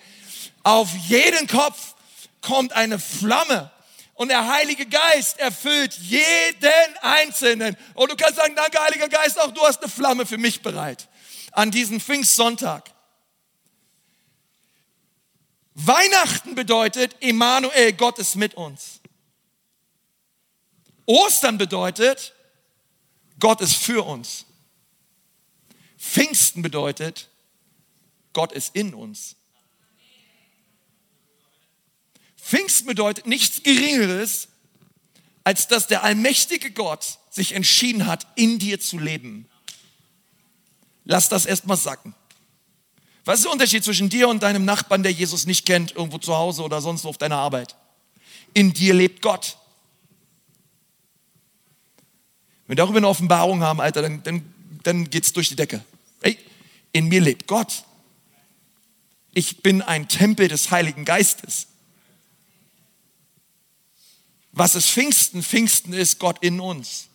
Auf 0.63 0.89
jeden 1.07 1.47
Kopf 1.47 1.93
kommt 2.41 2.73
eine 2.73 2.99
Flamme 2.99 3.69
und 4.13 4.29
der 4.29 4.47
Heilige 4.47 4.85
Geist 4.85 5.39
erfüllt 5.39 5.93
jeden 5.99 6.97
Einzelnen. 7.01 7.75
Und 7.95 8.11
du 8.11 8.15
kannst 8.15 8.37
sagen, 8.37 8.55
danke 8.55 8.79
Heiliger 8.79 9.09
Geist, 9.09 9.39
auch 9.39 9.51
du 9.51 9.61
hast 9.61 9.83
eine 9.83 9.91
Flamme 9.91 10.25
für 10.25 10.37
mich 10.37 10.61
bereit. 10.61 11.09
An 11.55 11.71
diesem 11.71 12.01
Pfingstsonntag. 12.01 12.93
Weihnachten 15.73 16.53
bedeutet, 16.53 17.15
Emanuel, 17.21 17.93
Gott 17.93 18.19
ist 18.19 18.35
mit 18.35 18.55
uns. 18.55 18.99
Ostern 21.05 21.57
bedeutet, 21.57 22.33
Gott 23.39 23.61
ist 23.61 23.75
für 23.75 24.05
uns. 24.05 24.45
Pfingsten 25.97 26.61
bedeutet, 26.61 27.29
Gott 28.33 28.51
ist 28.51 28.75
in 28.75 28.93
uns. 28.93 29.37
Pfingsten 32.37 32.85
bedeutet 32.85 33.27
nichts 33.27 33.63
Geringeres, 33.63 34.49
als 35.45 35.69
dass 35.69 35.87
der 35.87 36.03
allmächtige 36.03 36.71
Gott 36.71 37.19
sich 37.29 37.53
entschieden 37.53 38.07
hat, 38.07 38.27
in 38.35 38.59
dir 38.59 38.79
zu 38.79 38.99
leben. 38.99 39.49
Lass 41.05 41.29
das 41.29 41.45
erstmal 41.45 41.77
sacken. 41.77 42.13
Was 43.23 43.39
ist 43.39 43.45
der 43.45 43.51
Unterschied 43.51 43.83
zwischen 43.83 44.09
dir 44.09 44.27
und 44.27 44.43
deinem 44.43 44.65
Nachbarn, 44.65 45.01
der 45.01 45.11
Jesus 45.11 45.45
nicht 45.45 45.65
kennt, 45.65 45.95
irgendwo 45.95 46.17
zu 46.17 46.35
Hause 46.35 46.63
oder 46.63 46.81
sonst 46.81 47.03
wo 47.03 47.09
auf 47.09 47.17
deiner 47.17 47.37
Arbeit? 47.37 47.75
In 48.53 48.73
dir 48.73 48.93
lebt 48.93 49.21
Gott. 49.21 49.57
Wenn 52.67 52.77
wir 52.77 52.83
darüber 52.83 52.97
eine 52.97 53.07
Offenbarung 53.07 53.61
haben, 53.61 53.81
Alter, 53.81 54.01
dann, 54.01 54.23
dann, 54.23 54.53
dann 54.83 55.09
geht's 55.09 55.33
durch 55.33 55.49
die 55.49 55.55
Decke. 55.55 55.83
Hey, 56.21 56.37
in 56.91 57.07
mir 57.07 57.21
lebt 57.21 57.47
Gott. 57.47 57.83
Ich 59.33 59.61
bin 59.61 59.81
ein 59.81 60.07
Tempel 60.07 60.47
des 60.47 60.71
Heiligen 60.71 61.03
Geistes. 61.03 61.67
Was 64.51 64.75
ist 64.75 64.89
Pfingsten? 64.89 65.43
Pfingsten 65.43 65.93
ist 65.93 66.19
Gott 66.19 66.37
in 66.41 66.59
uns. 66.59 67.07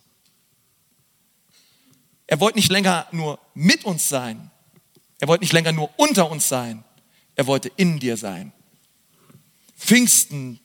Er 2.31 2.39
wollte 2.39 2.59
nicht 2.59 2.71
länger 2.71 3.09
nur 3.11 3.41
mit 3.55 3.85
uns 3.85 4.09
sein. 4.09 4.53
Er 5.19 5.27
wollte 5.27 5.43
nicht 5.43 5.53
länger 5.53 5.73
nur 5.73 5.91
unter 5.99 6.31
uns 6.31 6.49
sein. 6.49 6.85
Er 7.35 7.49
wollte 7.49 7.73
in 7.77 7.99
dir 7.99 8.17
sein. 8.17 8.53
Pfingsten 9.77 10.61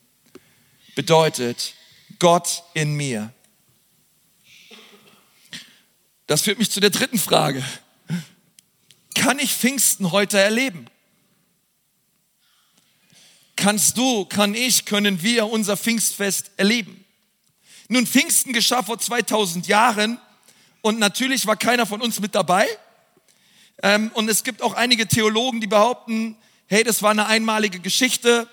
bedeutet 0.94 1.74
Gott 2.20 2.62
in 2.72 2.94
mir. 2.94 3.34
Das 6.28 6.42
führt 6.42 6.58
mich 6.60 6.70
zu 6.70 6.78
der 6.78 6.90
dritten 6.90 7.18
Frage. 7.18 7.64
Kann 9.16 9.40
ich 9.40 9.52
Pfingsten 9.52 10.12
heute 10.12 10.38
erleben? 10.38 10.86
kannst 13.56 13.96
du, 13.96 14.24
kann 14.26 14.54
ich, 14.54 14.84
können 14.84 15.22
wir 15.22 15.46
unser 15.46 15.76
Pfingstfest 15.76 16.52
erleben. 16.56 17.04
Nun, 17.88 18.06
Pfingsten 18.06 18.52
geschah 18.52 18.82
vor 18.82 18.98
2000 18.98 19.66
Jahren 19.66 20.20
und 20.86 21.00
natürlich 21.00 21.48
war 21.48 21.56
keiner 21.56 21.84
von 21.84 22.00
uns 22.00 22.20
mit 22.20 22.36
dabei. 22.36 22.64
Ähm, 23.82 24.12
und 24.14 24.30
es 24.30 24.44
gibt 24.44 24.62
auch 24.62 24.74
einige 24.74 25.08
Theologen, 25.08 25.60
die 25.60 25.66
behaupten, 25.66 26.36
hey, 26.68 26.84
das 26.84 27.02
war 27.02 27.10
eine 27.10 27.26
einmalige 27.26 27.80
Geschichte 27.80 28.46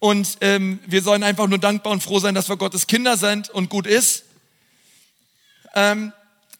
und 0.00 0.36
ähm, 0.40 0.80
wir 0.84 1.00
sollen 1.00 1.22
einfach 1.22 1.46
nur 1.46 1.58
dankbar 1.58 1.92
und 1.92 2.02
froh 2.02 2.18
sein, 2.18 2.34
dass 2.34 2.48
wir 2.48 2.56
Gottes 2.56 2.88
Kinder 2.88 3.16
sind 3.16 3.50
und 3.50 3.70
gut 3.70 3.86
ist. 3.86 4.24
Ähm, 5.76 6.12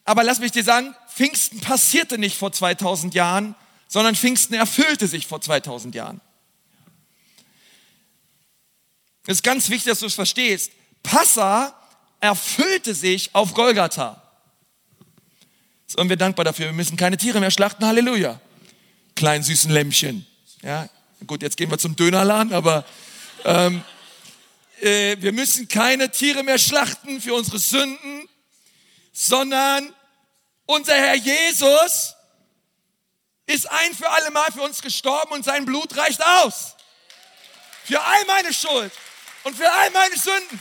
aber 0.04 0.22
lass 0.22 0.38
mich 0.38 0.52
dir 0.52 0.62
sagen, 0.62 0.94
Pfingsten 1.12 1.58
passierte 1.60 2.18
nicht 2.18 2.36
vor 2.36 2.52
2000 2.52 3.12
Jahren, 3.12 3.56
sondern 3.88 4.14
Pfingsten 4.14 4.54
erfüllte 4.54 5.08
sich 5.08 5.26
vor 5.26 5.40
2000 5.40 5.92
Jahren. 5.96 6.20
Es 9.26 9.38
ist 9.38 9.42
ganz 9.42 9.70
wichtig, 9.70 9.90
dass 9.90 9.98
du 9.98 10.06
es 10.06 10.14
verstehst. 10.14 10.70
Passa 11.02 11.74
erfüllte 12.20 12.94
sich 12.94 13.34
auf 13.34 13.54
Golgatha. 13.54 14.22
Sind 15.86 16.08
wir 16.08 16.16
dankbar 16.16 16.44
dafür. 16.44 16.66
Wir 16.66 16.72
müssen 16.72 16.96
keine 16.96 17.16
Tiere 17.16 17.38
mehr 17.38 17.50
schlachten. 17.50 17.86
Halleluja. 17.86 18.40
Kleinen 19.14 19.44
süßen 19.44 19.70
Lämmchen. 19.70 20.26
Ja, 20.62 20.88
gut, 21.26 21.42
jetzt 21.42 21.56
gehen 21.56 21.70
wir 21.70 21.78
zum 21.78 21.94
Dönerladen, 21.94 22.52
aber 22.52 22.84
ähm, 23.44 23.84
äh, 24.80 25.16
wir 25.20 25.32
müssen 25.32 25.68
keine 25.68 26.10
Tiere 26.10 26.42
mehr 26.42 26.58
schlachten 26.58 27.20
für 27.20 27.34
unsere 27.34 27.58
Sünden, 27.58 28.28
sondern 29.12 29.94
unser 30.66 30.94
Herr 30.94 31.14
Jesus 31.14 32.14
ist 33.46 33.70
ein 33.70 33.94
für 33.94 34.10
alle 34.10 34.30
Mal 34.32 34.50
für 34.50 34.62
uns 34.62 34.82
gestorben 34.82 35.32
und 35.32 35.44
sein 35.44 35.64
Blut 35.64 35.96
reicht 35.96 36.20
aus. 36.24 36.74
Für 37.84 38.02
all 38.02 38.24
meine 38.26 38.52
Schuld 38.52 38.92
und 39.44 39.56
für 39.56 39.70
all 39.70 39.90
meine 39.92 40.16
Sünden. 40.16 40.60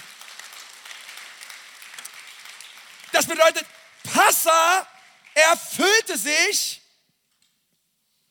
Das 3.11 3.25
bedeutet, 3.25 3.65
Passa 4.03 4.87
erfüllte 5.35 6.17
sich 6.17 6.81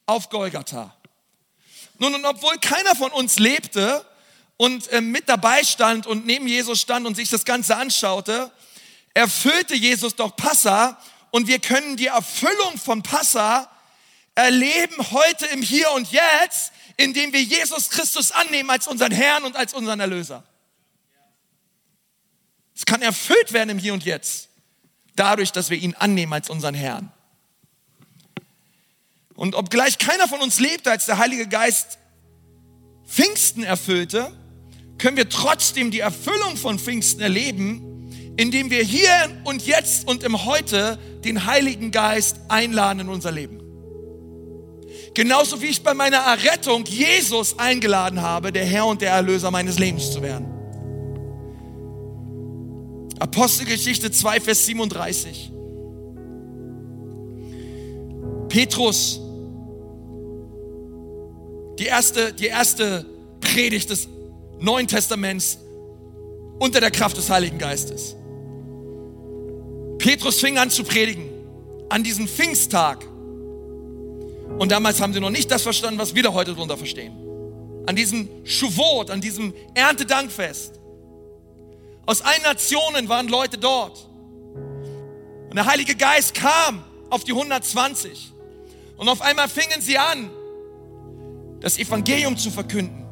auf 0.07 0.29
Golgatha. 0.31 0.97
Nun, 1.99 2.15
und 2.15 2.25
obwohl 2.25 2.59
keiner 2.59 2.97
von 2.97 3.13
uns 3.13 3.39
lebte 3.39 4.05
und 4.57 4.89
äh, 4.89 5.01
mit 5.01 5.29
dabei 5.29 5.63
stand 5.63 6.07
und 6.07 6.27
neben 6.27 6.49
Jesus 6.49 6.81
stand 6.81 7.07
und 7.07 7.15
sich 7.15 7.29
das 7.29 7.45
Ganze 7.45 7.77
anschaute, 7.77 8.51
erfüllte 9.13 9.75
Jesus 9.75 10.17
doch 10.17 10.35
Passa 10.35 11.01
und 11.31 11.47
wir 11.47 11.61
können 11.61 11.97
die 11.97 12.07
Erfüllung 12.07 12.79
von 12.79 13.03
Passa 13.03 13.71
erleben 14.35 14.97
heute 15.13 15.47
im 15.47 15.63
Hier 15.63 15.91
und 15.93 16.11
Jetzt, 16.11 16.73
indem 16.97 17.33
wir 17.33 17.43
Jesus 17.43 17.91
Christus 17.91 18.33
annehmen 18.33 18.71
als 18.71 18.89
unseren 18.89 19.13
Herrn 19.13 19.45
und 19.45 19.57
als 19.57 19.75
unseren 19.75 20.01
Erlöser. 20.01 20.45
Es 22.75 22.85
kann 22.85 23.03
erfüllt 23.03 23.53
werden 23.53 23.71
im 23.71 23.79
Hier 23.79 23.95
und 23.95 24.05
Jetzt, 24.05 24.49
dadurch, 25.17 25.53
dass 25.53 25.71
wir 25.71 25.79
ihn 25.79 25.95
annehmen 25.95 26.33
als 26.33 26.51
unseren 26.51 26.75
Herrn. 26.75 27.13
Und 29.35 29.55
obgleich 29.55 29.99
keiner 29.99 30.29
von 30.29 30.41
uns 30.41 30.61
lebte, 30.61 30.91
als 30.91 31.07
der 31.07 31.19
Heilige 31.19 31.49
Geist 31.49 31.99
Pfingsten 33.07 33.65
erfüllte, 33.65 34.33
können 34.99 35.17
wir 35.17 35.29
trotzdem 35.29 35.91
die 35.91 36.01
Erfüllung 36.01 36.57
von 36.57 36.79
Pfingsten 36.79 37.21
erleben, 37.21 38.35
indem 38.37 38.71
wir 38.71 38.83
hier 38.83 39.11
und 39.45 39.67
jetzt 39.67 40.09
und 40.09 40.23
im 40.23 40.45
Heute 40.45 40.99
den 41.25 41.47
Heiligen 41.47 41.91
Geist 41.91 42.37
einladen 42.49 43.01
in 43.01 43.09
unser 43.09 43.33
Leben. 43.33 43.61
Genauso 45.15 45.63
wie 45.63 45.67
ich 45.67 45.83
bei 45.83 45.95
meiner 45.95 46.19
Errettung 46.19 46.85
Jesus 46.87 47.59
eingeladen 47.59 48.21
habe, 48.21 48.51
der 48.53 48.65
Herr 48.65 48.87
und 48.87 49.01
der 49.01 49.13
Erlöser 49.13 49.51
meines 49.51 49.79
Lebens 49.79 50.11
zu 50.11 50.23
werden. 50.23 50.54
Apostelgeschichte 53.19 54.11
2, 54.11 54.41
Vers 54.41 54.67
37. 54.67 55.53
Petrus, 58.49 59.21
die 61.79 61.87
erste, 61.87 62.33
die 62.33 62.47
erste 62.47 63.05
Predigt 63.41 63.91
des 63.91 64.09
Neuen 64.61 64.87
Testaments 64.87 65.59
unter 66.59 66.81
der 66.81 66.91
Kraft 66.91 67.17
des 67.17 67.31
Heiligen 67.31 67.59
Geistes. 67.59 68.17
Petrus 69.99 70.41
fing 70.41 70.59
an 70.59 70.71
zu 70.71 70.85
predigen 70.85 71.31
an 71.89 72.03
diesem 72.03 72.27
Pfingsttag 72.27 73.07
und 74.59 74.71
damals 74.71 75.01
haben 75.01 75.13
sie 75.13 75.21
noch 75.21 75.31
nicht 75.31 75.51
das 75.51 75.63
verstanden, 75.63 75.99
was 75.99 76.15
wir 76.15 76.23
da 76.23 76.33
heute 76.33 76.55
drunter 76.55 76.77
verstehen. 76.77 77.13
An 77.87 77.97
diesem 77.97 78.29
Schuvot, 78.45 79.11
an 79.11 79.21
diesem 79.21 79.53
Erntedankfest. 79.75 80.81
Aus 82.07 82.21
allen 82.21 82.43
Nationen 82.43 83.09
waren 83.09 83.29
Leute 83.29 83.59
dort. 83.59 84.09
Und 85.49 85.57
der 85.57 85.67
Heilige 85.67 85.95
Geist 85.95 86.35
kam 86.35 86.85
auf 87.11 87.25
die 87.25 87.33
120. 87.33 88.33
Und 88.97 89.09
auf 89.09 89.23
einmal 89.23 89.49
fingen 89.49 89.81
sie 89.81 89.99
an, 89.99 90.31
das 91.61 91.79
Evangelium 91.79 92.37
zu 92.37 92.51
verkünden. 92.51 93.05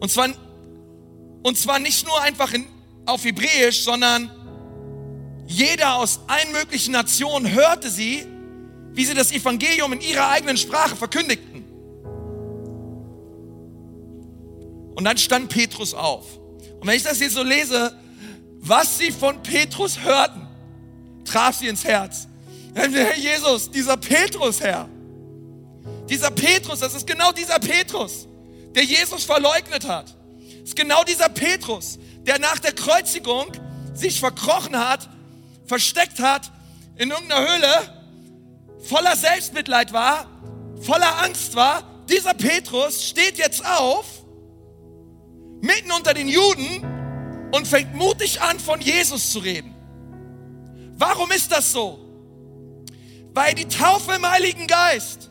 Und 0.00 0.10
zwar, 0.10 0.28
und 1.42 1.58
zwar 1.58 1.78
nicht 1.78 2.06
nur 2.06 2.20
einfach 2.22 2.52
in, 2.52 2.66
auf 3.06 3.24
Hebräisch, 3.24 3.82
sondern 3.82 4.30
jeder 5.46 5.96
aus 5.96 6.20
allen 6.28 6.52
möglichen 6.52 6.92
Nationen 6.92 7.52
hörte 7.52 7.90
sie 7.90 8.26
wie 8.94 9.04
sie 9.04 9.14
das 9.14 9.32
Evangelium 9.32 9.92
in 9.94 10.00
ihrer 10.00 10.28
eigenen 10.28 10.56
Sprache 10.56 10.96
verkündigten. 10.96 11.64
Und 14.94 15.04
dann 15.04 15.16
stand 15.16 15.48
Petrus 15.48 15.94
auf. 15.94 16.26
Und 16.82 16.88
wenn 16.88 16.96
ich 16.96 17.04
das 17.04 17.18
hier 17.18 17.30
so 17.30 17.44
lese, 17.44 17.96
was 18.58 18.98
sie 18.98 19.12
von 19.12 19.40
Petrus 19.40 20.00
hörten, 20.00 20.48
traf 21.24 21.56
sie 21.56 21.68
ins 21.68 21.84
Herz. 21.84 22.26
Herr 22.74 23.16
Jesus, 23.16 23.70
dieser 23.70 23.96
Petrus, 23.96 24.60
Herr, 24.60 24.88
dieser 26.08 26.32
Petrus, 26.32 26.80
das 26.80 26.94
ist 26.94 27.06
genau 27.06 27.30
dieser 27.30 27.60
Petrus, 27.60 28.26
der 28.74 28.82
Jesus 28.82 29.22
verleugnet 29.22 29.86
hat. 29.86 30.08
Das 30.08 30.70
ist 30.70 30.74
genau 30.74 31.04
dieser 31.04 31.28
Petrus, 31.28 32.00
der 32.26 32.40
nach 32.40 32.58
der 32.58 32.72
Kreuzigung 32.72 33.46
sich 33.94 34.18
verkrochen 34.18 34.76
hat, 34.76 35.08
versteckt 35.66 36.18
hat 36.18 36.50
in 36.96 37.12
irgendeiner 37.12 37.48
Höhle, 37.48 38.04
voller 38.88 39.14
Selbstmitleid 39.14 39.92
war, 39.92 40.26
voller 40.80 41.22
Angst 41.22 41.54
war. 41.54 41.84
Dieser 42.08 42.34
Petrus 42.34 43.06
steht 43.06 43.38
jetzt 43.38 43.64
auf, 43.64 44.21
mitten 45.62 45.92
unter 45.92 46.12
den 46.12 46.28
Juden 46.28 47.50
und 47.52 47.66
fängt 47.66 47.94
mutig 47.94 48.42
an, 48.42 48.58
von 48.60 48.80
Jesus 48.80 49.32
zu 49.32 49.38
reden. 49.38 49.74
Warum 50.98 51.30
ist 51.30 51.50
das 51.50 51.72
so? 51.72 51.98
Weil 53.32 53.54
die 53.54 53.66
Taufe 53.66 54.12
im 54.12 54.28
Heiligen 54.28 54.66
Geist, 54.66 55.30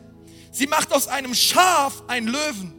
sie 0.50 0.66
macht 0.66 0.92
aus 0.92 1.06
einem 1.06 1.34
Schaf 1.34 2.02
einen 2.08 2.26
Löwen. 2.26 2.72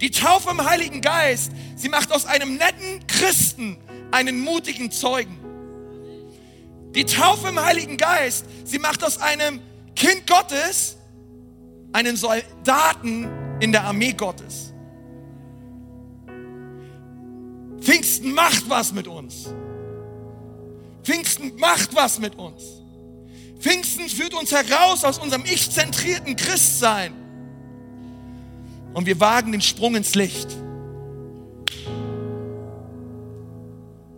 Die 0.00 0.10
Taufe 0.10 0.50
im 0.50 0.64
Heiligen 0.64 1.00
Geist, 1.00 1.52
sie 1.74 1.88
macht 1.88 2.12
aus 2.12 2.26
einem 2.26 2.56
netten 2.56 3.06
Christen 3.06 3.76
einen 4.10 4.40
mutigen 4.40 4.90
Zeugen. 4.90 5.38
Die 6.94 7.04
Taufe 7.04 7.48
im 7.48 7.60
Heiligen 7.60 7.96
Geist, 7.96 8.44
sie 8.64 8.78
macht 8.78 9.02
aus 9.04 9.18
einem 9.18 9.60
Kind 9.96 10.26
Gottes 10.26 10.96
einen 11.92 12.16
Soldaten 12.16 13.28
in 13.60 13.72
der 13.72 13.84
Armee 13.84 14.12
Gottes. 14.12 14.69
Pfingsten 17.80 18.32
macht 18.32 18.68
was 18.68 18.92
mit 18.92 19.08
uns. 19.08 19.48
Pfingsten 21.02 21.56
macht 21.56 21.94
was 21.94 22.18
mit 22.18 22.36
uns. 22.38 22.62
Pfingsten 23.58 24.08
führt 24.08 24.34
uns 24.34 24.52
heraus 24.52 25.04
aus 25.04 25.18
unserem 25.18 25.44
ich-zentrierten 25.44 26.36
Christsein. 26.36 27.12
Und 28.92 29.06
wir 29.06 29.20
wagen 29.20 29.52
den 29.52 29.60
Sprung 29.60 29.94
ins 29.94 30.14
Licht. 30.14 30.48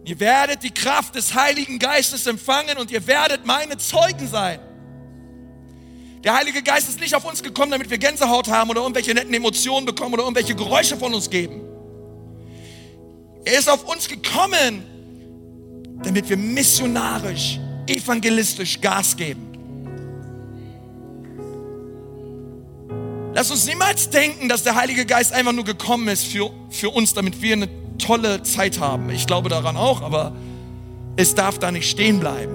Ihr 0.05 0.19
werdet 0.19 0.63
die 0.63 0.73
Kraft 0.73 1.15
des 1.15 1.35
Heiligen 1.35 1.79
Geistes 1.79 2.27
empfangen 2.27 2.79
und 2.79 2.91
ihr 2.91 3.07
werdet 3.07 3.47
meine 3.47 3.79
Zeugen 3.79 4.27
sein. 4.29 4.59
Der 6.25 6.35
Heilige 6.35 6.63
Geist 6.63 6.89
ist 6.89 7.01
nicht 7.01 7.15
auf 7.15 7.25
uns 7.25 7.43
gekommen, 7.43 7.73
damit 7.73 7.91
wir 7.91 7.99
Gänsehaut 7.99 8.49
haben 8.49 8.71
oder 8.71 8.81
irgendwelche 8.81 9.15
netten 9.15 9.35
Emotionen 9.35 9.87
bekommen 9.87 10.15
oder 10.15 10.23
irgendwelche 10.23 10.55
Geräusche 10.55 10.97
von 10.97 11.15
uns 11.15 11.31
geben. 11.31 11.72
Er 13.45 13.59
ist 13.59 13.69
auf 13.69 13.85
uns 13.89 14.09
gekommen, 14.09 14.85
damit 16.03 16.29
wir 16.29 16.37
missionarisch, 16.37 17.59
evangelistisch 17.87 18.81
Gas 18.81 19.17
geben. 19.17 19.49
Lass 23.35 23.51
uns 23.51 23.67
niemals 23.67 24.11
denken, 24.11 24.49
dass 24.49 24.63
der 24.63 24.75
Heilige 24.75 25.07
Geist 25.07 25.33
einfach 25.33 25.53
nur 25.53 25.65
gekommen 25.65 26.09
ist 26.09 26.27
für, 26.27 26.51
für 26.71 26.91
uns, 26.91 27.15
damit 27.15 27.41
wir 27.41 27.55
eine 27.55 27.69
tolle 27.99 28.43
Zeit 28.43 28.79
haben. 28.79 29.11
Ich 29.11 29.27
glaube 29.27 29.49
daran 29.49 29.77
auch, 29.77 30.03
aber 30.03 30.37
es 31.17 31.35
darf 31.35 31.59
da 31.59 31.73
nicht 31.73 31.89
stehen 31.89 32.21
bleiben. 32.21 32.53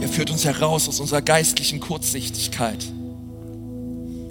Er 0.00 0.08
führt 0.08 0.30
uns 0.30 0.44
heraus 0.44 0.88
aus 0.88 1.00
unserer 1.00 1.22
geistlichen 1.22 1.80
Kurzsichtigkeit. 1.80 2.84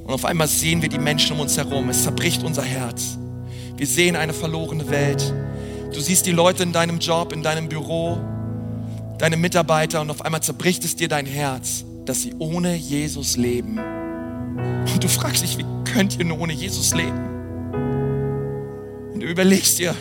Und 0.04 0.12
auf 0.12 0.26
einmal 0.26 0.48
sehen 0.48 0.82
wir 0.82 0.90
die 0.90 1.00
Menschen 1.00 1.36
um 1.36 1.42
uns 1.42 1.56
herum. 1.56 1.90
Es 1.90 2.04
zerbricht 2.04 2.44
unser 2.44 2.64
Herz. 2.64 3.18
Wir 3.82 3.88
sehen 3.88 4.16
eine 4.16 4.32
verlorene 4.32 4.88
Welt. 4.92 5.34
Du 5.92 6.00
siehst 6.00 6.28
die 6.28 6.32
Leute 6.32 6.62
in 6.62 6.72
deinem 6.72 7.00
Job, 7.00 7.34
in 7.34 7.42
deinem 7.42 7.68
Büro, 7.68 8.20
deine 9.18 9.38
Mitarbeiter 9.38 10.02
und 10.02 10.12
auf 10.12 10.24
einmal 10.24 10.44
zerbricht 10.44 10.86
es 10.86 10.96
dir 10.96 11.08
dein 11.08 11.26
Herz, 11.26 11.84
dass 12.06 12.22
sie 12.22 12.36
ohne 12.38 12.76
Jesus 12.76 13.38
leben. 13.38 13.80
Und 13.80 15.04
du 15.04 15.08
fragst 15.08 15.42
dich, 15.42 15.58
wie 15.58 15.66
könnt 15.84 16.20
ihr 16.20 16.26
nur 16.26 16.42
ohne 16.42 16.54
Jesus 16.54 16.94
leben? 16.94 17.26
Und 19.16 19.22
du 19.22 19.26
überlegst 19.26 19.80
dir, 19.80 19.96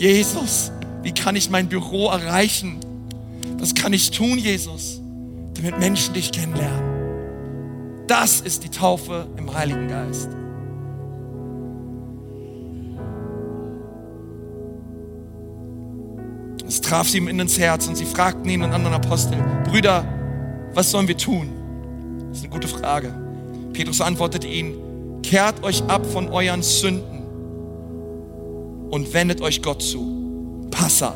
Jesus, 0.00 0.72
wie 1.04 1.12
kann 1.12 1.36
ich 1.36 1.48
mein 1.48 1.68
Büro 1.68 2.08
erreichen? 2.08 2.80
Was 3.56 3.72
kann 3.72 3.92
ich 3.92 4.10
tun, 4.10 4.36
Jesus, 4.36 5.00
damit 5.54 5.78
Menschen 5.78 6.12
dich 6.12 6.32
kennenlernen? 6.32 8.04
Das 8.08 8.40
ist 8.40 8.64
die 8.64 8.70
Taufe 8.70 9.28
im 9.36 9.54
Heiligen 9.54 9.86
Geist. 9.86 10.28
Traf 16.92 17.08
sie 17.08 17.16
ihm 17.16 17.28
ins 17.28 17.58
Herz 17.58 17.88
und 17.88 17.96
sie 17.96 18.04
fragten 18.04 18.46
ihn 18.50 18.62
und 18.62 18.70
anderen 18.74 18.92
Apostel, 18.94 19.38
Brüder, 19.64 20.04
was 20.74 20.90
sollen 20.90 21.08
wir 21.08 21.16
tun? 21.16 21.48
Das 22.28 22.36
ist 22.36 22.44
eine 22.44 22.52
gute 22.52 22.68
Frage. 22.68 23.14
Petrus 23.72 24.02
antwortete 24.02 24.46
ihnen, 24.46 25.22
kehrt 25.22 25.64
euch 25.64 25.82
ab 25.84 26.04
von 26.04 26.28
euren 26.28 26.60
Sünden 26.60 27.22
und 28.90 29.14
wendet 29.14 29.40
euch 29.40 29.62
Gott 29.62 29.80
zu. 29.80 30.68
Passa. 30.70 31.14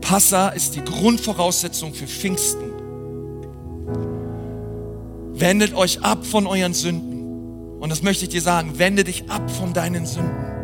Passa 0.00 0.50
ist 0.50 0.76
die 0.76 0.84
Grundvoraussetzung 0.84 1.92
für 1.92 2.06
Pfingsten. 2.06 2.70
Wendet 5.32 5.74
euch 5.74 6.04
ab 6.04 6.24
von 6.24 6.46
euren 6.46 6.72
Sünden. 6.72 7.80
Und 7.80 7.90
das 7.90 8.04
möchte 8.04 8.26
ich 8.26 8.30
dir 8.30 8.42
sagen, 8.42 8.78
wende 8.78 9.02
dich 9.02 9.28
ab 9.28 9.50
von 9.50 9.72
deinen 9.72 10.06
Sünden. 10.06 10.55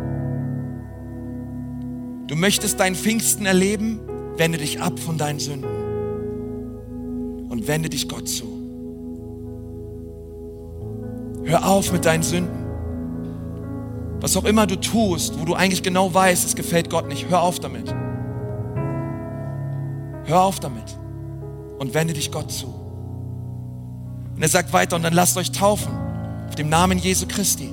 Du 2.26 2.36
möchtest 2.36 2.78
dein 2.80 2.94
Pfingsten 2.94 3.46
erleben, 3.46 4.00
wende 4.36 4.58
dich 4.58 4.80
ab 4.80 4.98
von 4.98 5.18
deinen 5.18 5.38
Sünden 5.38 5.70
und 7.50 7.66
wende 7.66 7.88
dich 7.88 8.08
Gott 8.08 8.28
zu. 8.28 8.44
Hör 11.44 11.68
auf 11.68 11.92
mit 11.92 12.04
deinen 12.04 12.22
Sünden. 12.22 12.62
Was 14.20 14.36
auch 14.36 14.44
immer 14.44 14.66
du 14.66 14.76
tust, 14.76 15.38
wo 15.40 15.44
du 15.44 15.54
eigentlich 15.54 15.82
genau 15.82 16.14
weißt, 16.14 16.46
es 16.46 16.54
gefällt 16.54 16.88
Gott 16.88 17.08
nicht, 17.08 17.28
hör 17.28 17.42
auf 17.42 17.58
damit. 17.58 17.92
Hör 20.24 20.42
auf 20.42 20.60
damit 20.60 20.96
und 21.78 21.92
wende 21.92 22.14
dich 22.14 22.30
Gott 22.30 22.52
zu. 22.52 22.66
Und 24.36 24.40
er 24.40 24.48
sagt 24.48 24.72
weiter, 24.72 24.96
und 24.96 25.02
dann 25.02 25.12
lasst 25.12 25.36
euch 25.36 25.50
taufen 25.50 25.92
auf 26.48 26.54
dem 26.54 26.68
Namen 26.68 26.98
Jesu 26.98 27.26
Christi. 27.26 27.72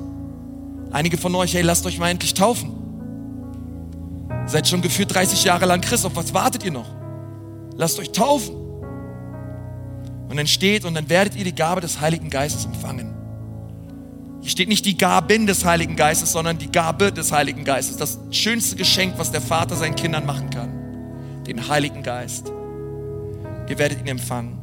Einige 0.92 1.18
von 1.18 1.36
euch, 1.36 1.54
hey, 1.54 1.62
lasst 1.62 1.86
euch 1.86 2.00
mal 2.00 2.10
endlich 2.10 2.34
taufen. 2.34 2.79
Seid 4.50 4.68
schon 4.68 4.82
gefühlt 4.82 5.14
30 5.14 5.44
Jahre 5.44 5.68
lang 5.68 5.80
Christ. 5.80 6.06
Auf 6.06 6.16
was 6.16 6.34
wartet 6.34 6.64
ihr 6.64 6.72
noch? 6.72 6.88
Lasst 7.78 8.00
euch 8.00 8.12
taufen. 8.12 8.56
Und 10.28 10.38
dann 10.38 10.48
steht, 10.48 10.86
und 10.86 10.96
dann 10.96 11.08
werdet 11.08 11.36
ihr 11.36 11.44
die 11.44 11.54
Gabe 11.54 11.82
des 11.82 12.02
Heiligen 12.02 12.32
Geistes 12.32 12.66
empfangen. 12.66 13.14
Hier 14.42 14.50
steht 14.50 14.68
nicht 14.68 14.86
die 14.86 14.98
Gaben 14.98 15.46
des 15.46 15.66
Heiligen 15.66 15.96
Geistes, 15.96 16.32
sondern 16.32 16.58
die 16.58 16.72
Gabe 16.72 17.12
des 17.12 17.32
Heiligen 17.32 17.64
Geistes. 17.64 17.98
Das 17.98 18.18
schönste 18.32 18.76
Geschenk, 18.76 19.16
was 19.18 19.32
der 19.32 19.42
Vater 19.42 19.76
seinen 19.76 19.96
Kindern 19.96 20.26
machen 20.26 20.50
kann. 20.50 21.44
Den 21.46 21.68
Heiligen 21.68 22.02
Geist. 22.02 22.52
Ihr 23.68 23.78
werdet 23.78 24.00
ihn 24.00 24.08
empfangen. 24.08 24.58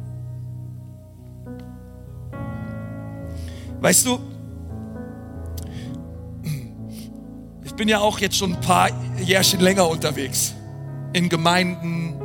Weißt 3.79 4.05
du, 4.05 4.19
bin 7.77 7.87
ja 7.87 7.99
auch 7.99 8.19
jetzt 8.19 8.35
schon 8.35 8.53
ein 8.53 8.61
paar 8.61 8.89
Jährchen 9.23 9.59
länger 9.59 9.87
unterwegs 9.87 10.53
in 11.13 11.29
Gemeinden. 11.29 12.15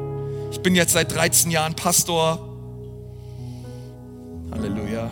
Ich 0.50 0.60
bin 0.60 0.74
jetzt 0.74 0.94
seit 0.94 1.14
13 1.14 1.50
Jahren 1.50 1.74
Pastor. 1.74 2.40
Halleluja. 4.50 5.10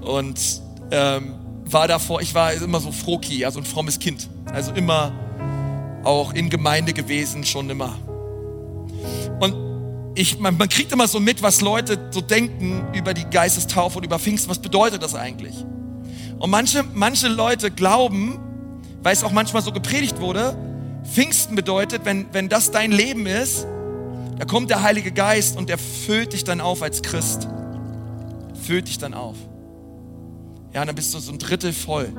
Und 0.00 0.40
ähm, 0.92 1.34
war 1.64 1.88
davor, 1.88 2.22
ich 2.22 2.34
war 2.34 2.52
immer 2.52 2.78
so 2.78 2.92
Froki, 2.92 3.44
also 3.44 3.58
ein 3.58 3.64
frommes 3.64 3.98
Kind. 3.98 4.28
Also 4.52 4.72
immer 4.72 5.12
auch 6.04 6.32
in 6.32 6.48
Gemeinde 6.48 6.92
gewesen, 6.92 7.44
schon 7.44 7.68
immer. 7.70 7.96
Und 9.40 9.56
ich, 10.14 10.38
man, 10.38 10.56
man 10.56 10.68
kriegt 10.68 10.92
immer 10.92 11.08
so 11.08 11.18
mit, 11.18 11.42
was 11.42 11.60
Leute 11.60 12.10
so 12.12 12.20
denken 12.20 12.84
über 12.94 13.12
die 13.12 13.24
Geistestaufe 13.24 13.98
und 13.98 14.04
über 14.04 14.20
Pfingsten. 14.20 14.50
Was 14.50 14.60
bedeutet 14.60 15.02
das 15.02 15.16
eigentlich? 15.16 15.54
Und 16.38 16.50
manche, 16.50 16.84
manche 16.94 17.26
Leute 17.26 17.70
glauben, 17.72 18.38
weil 19.04 19.12
es 19.12 19.22
auch 19.22 19.30
manchmal 19.30 19.62
so 19.62 19.70
gepredigt 19.70 20.20
wurde, 20.20 20.56
Pfingsten 21.04 21.54
bedeutet, 21.54 22.04
wenn, 22.04 22.26
wenn 22.32 22.48
das 22.48 22.70
dein 22.70 22.90
Leben 22.90 23.26
ist, 23.26 23.66
da 24.38 24.46
kommt 24.46 24.70
der 24.70 24.82
Heilige 24.82 25.12
Geist 25.12 25.56
und 25.56 25.68
der 25.68 25.78
füllt 25.78 26.32
dich 26.32 26.42
dann 26.42 26.60
auf 26.60 26.82
als 26.82 27.02
Christ. 27.02 27.46
Füllt 28.66 28.88
dich 28.88 28.98
dann 28.98 29.14
auf. 29.14 29.36
Ja, 30.72 30.84
dann 30.84 30.94
bist 30.94 31.12
du 31.14 31.18
so 31.18 31.30
ein 31.30 31.38
Drittel 31.38 31.72
voll. 31.72 32.12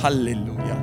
Halleluja. 0.00 0.76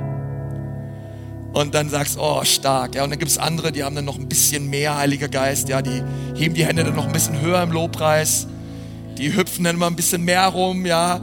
Und 1.52 1.74
dann 1.74 1.88
sagst 1.88 2.16
du, 2.16 2.20
oh, 2.20 2.44
stark. 2.44 2.96
Ja, 2.96 3.04
und 3.04 3.10
dann 3.10 3.18
gibt 3.18 3.30
es 3.30 3.38
andere, 3.38 3.70
die 3.72 3.84
haben 3.84 3.94
dann 3.94 4.04
noch 4.04 4.18
ein 4.18 4.28
bisschen 4.28 4.68
mehr 4.68 4.96
Heiliger 4.96 5.28
Geist. 5.28 5.68
Ja, 5.68 5.82
die 5.82 6.02
heben 6.34 6.54
die 6.54 6.66
Hände 6.66 6.82
dann 6.84 6.96
noch 6.96 7.06
ein 7.06 7.12
bisschen 7.12 7.40
höher 7.40 7.62
im 7.62 7.70
Lobpreis. 7.70 8.48
die 9.18 9.34
hüpfen 9.34 9.64
dann 9.64 9.76
immer 9.76 9.86
ein 9.86 9.96
bisschen 9.96 10.24
mehr 10.24 10.46
rum, 10.46 10.84
ja. 10.84 11.20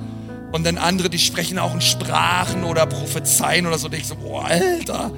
Und 0.51 0.65
dann 0.65 0.77
andere, 0.77 1.09
die 1.09 1.19
sprechen 1.19 1.59
auch 1.59 1.73
in 1.73 1.81
Sprachen 1.81 2.63
oder 2.63 2.85
prophezeien 2.85 3.67
oder 3.67 3.77
so. 3.77 3.87
Und 3.87 3.95
ich 3.95 4.07
so, 4.07 4.15
boah, 4.15 4.45
Alter, 4.45 5.11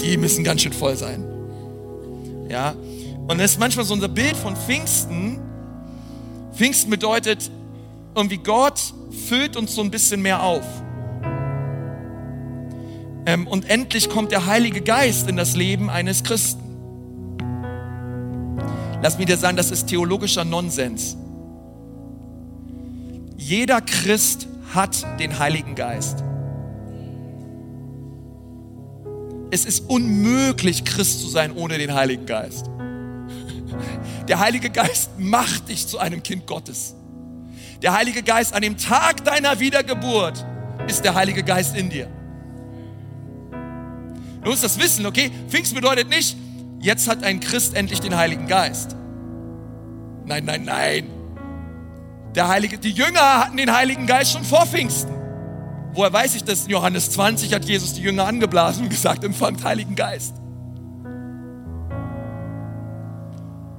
die 0.00 0.16
müssen 0.16 0.44
ganz 0.44 0.62
schön 0.62 0.72
voll 0.72 0.96
sein. 0.96 1.24
Ja. 2.48 2.74
Und 3.26 3.38
das 3.38 3.52
ist 3.52 3.60
manchmal 3.60 3.84
so 3.84 3.94
unser 3.94 4.08
Bild 4.08 4.36
von 4.36 4.54
Pfingsten. 4.54 5.40
Pfingsten 6.54 6.90
bedeutet, 6.90 7.50
irgendwie 8.14 8.38
Gott 8.38 8.80
füllt 9.28 9.56
uns 9.56 9.74
so 9.74 9.82
ein 9.82 9.90
bisschen 9.90 10.22
mehr 10.22 10.42
auf. 10.42 10.64
Ähm, 13.26 13.48
und 13.48 13.68
endlich 13.68 14.08
kommt 14.08 14.30
der 14.30 14.46
Heilige 14.46 14.80
Geist 14.80 15.28
in 15.28 15.36
das 15.36 15.56
Leben 15.56 15.90
eines 15.90 16.22
Christen. 16.22 16.62
Lass 19.02 19.18
mich 19.18 19.26
dir 19.26 19.36
sagen, 19.36 19.56
das 19.56 19.72
ist 19.72 19.88
theologischer 19.88 20.44
Nonsens. 20.44 21.16
Jeder 23.36 23.80
Christ 23.80 24.48
hat 24.74 25.04
den 25.20 25.38
Heiligen 25.38 25.74
Geist. 25.74 26.22
Es 29.50 29.64
ist 29.64 29.88
unmöglich, 29.88 30.84
Christ 30.84 31.20
zu 31.20 31.28
sein 31.28 31.52
ohne 31.52 31.78
den 31.78 31.94
Heiligen 31.94 32.26
Geist. 32.26 32.68
Der 34.28 34.40
Heilige 34.40 34.70
Geist 34.70 35.18
macht 35.18 35.68
dich 35.68 35.86
zu 35.86 35.98
einem 35.98 36.22
Kind 36.22 36.46
Gottes. 36.46 36.96
Der 37.82 37.92
Heilige 37.92 38.22
Geist 38.22 38.54
an 38.54 38.62
dem 38.62 38.76
Tag 38.76 39.24
deiner 39.24 39.60
Wiedergeburt 39.60 40.44
ist 40.88 41.04
der 41.04 41.14
Heilige 41.14 41.42
Geist 41.42 41.76
in 41.76 41.90
dir. 41.90 42.08
Du 44.42 44.50
musst 44.50 44.64
das 44.64 44.78
wissen, 44.80 45.04
okay? 45.06 45.30
Pfingst 45.48 45.74
bedeutet 45.74 46.08
nicht, 46.08 46.36
jetzt 46.80 47.08
hat 47.08 47.22
ein 47.22 47.40
Christ 47.40 47.74
endlich 47.74 48.00
den 48.00 48.16
Heiligen 48.16 48.46
Geist. 48.46 48.96
Nein, 50.24 50.44
nein, 50.44 50.64
nein. 50.64 51.15
Der 52.36 52.48
Heilige, 52.48 52.76
die 52.76 52.90
Jünger 52.90 53.40
hatten 53.40 53.56
den 53.56 53.74
Heiligen 53.74 54.06
Geist 54.06 54.32
schon 54.32 54.44
vor 54.44 54.66
Pfingsten. 54.66 55.10
Woher 55.94 56.12
weiß 56.12 56.34
ich 56.34 56.44
das? 56.44 56.64
In 56.64 56.70
Johannes 56.72 57.10
20 57.12 57.54
hat 57.54 57.64
Jesus 57.64 57.94
die 57.94 58.02
Jünger 58.02 58.26
angeblasen 58.26 58.84
und 58.84 58.90
gesagt, 58.90 59.24
empfangt 59.24 59.64
Heiligen 59.64 59.94
Geist. 59.94 60.34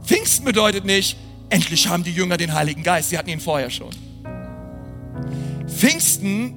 Pfingsten 0.03 0.43
bedeutet 0.43 0.85
nicht, 0.85 1.19
endlich 1.49 1.87
haben 1.87 2.03
die 2.03 2.11
Jünger 2.11 2.37
den 2.37 2.55
Heiligen 2.55 2.81
Geist. 2.81 3.11
Sie 3.11 3.17
hatten 3.19 3.29
ihn 3.29 3.39
vorher 3.39 3.69
schon. 3.69 3.91
Pfingsten 5.67 6.55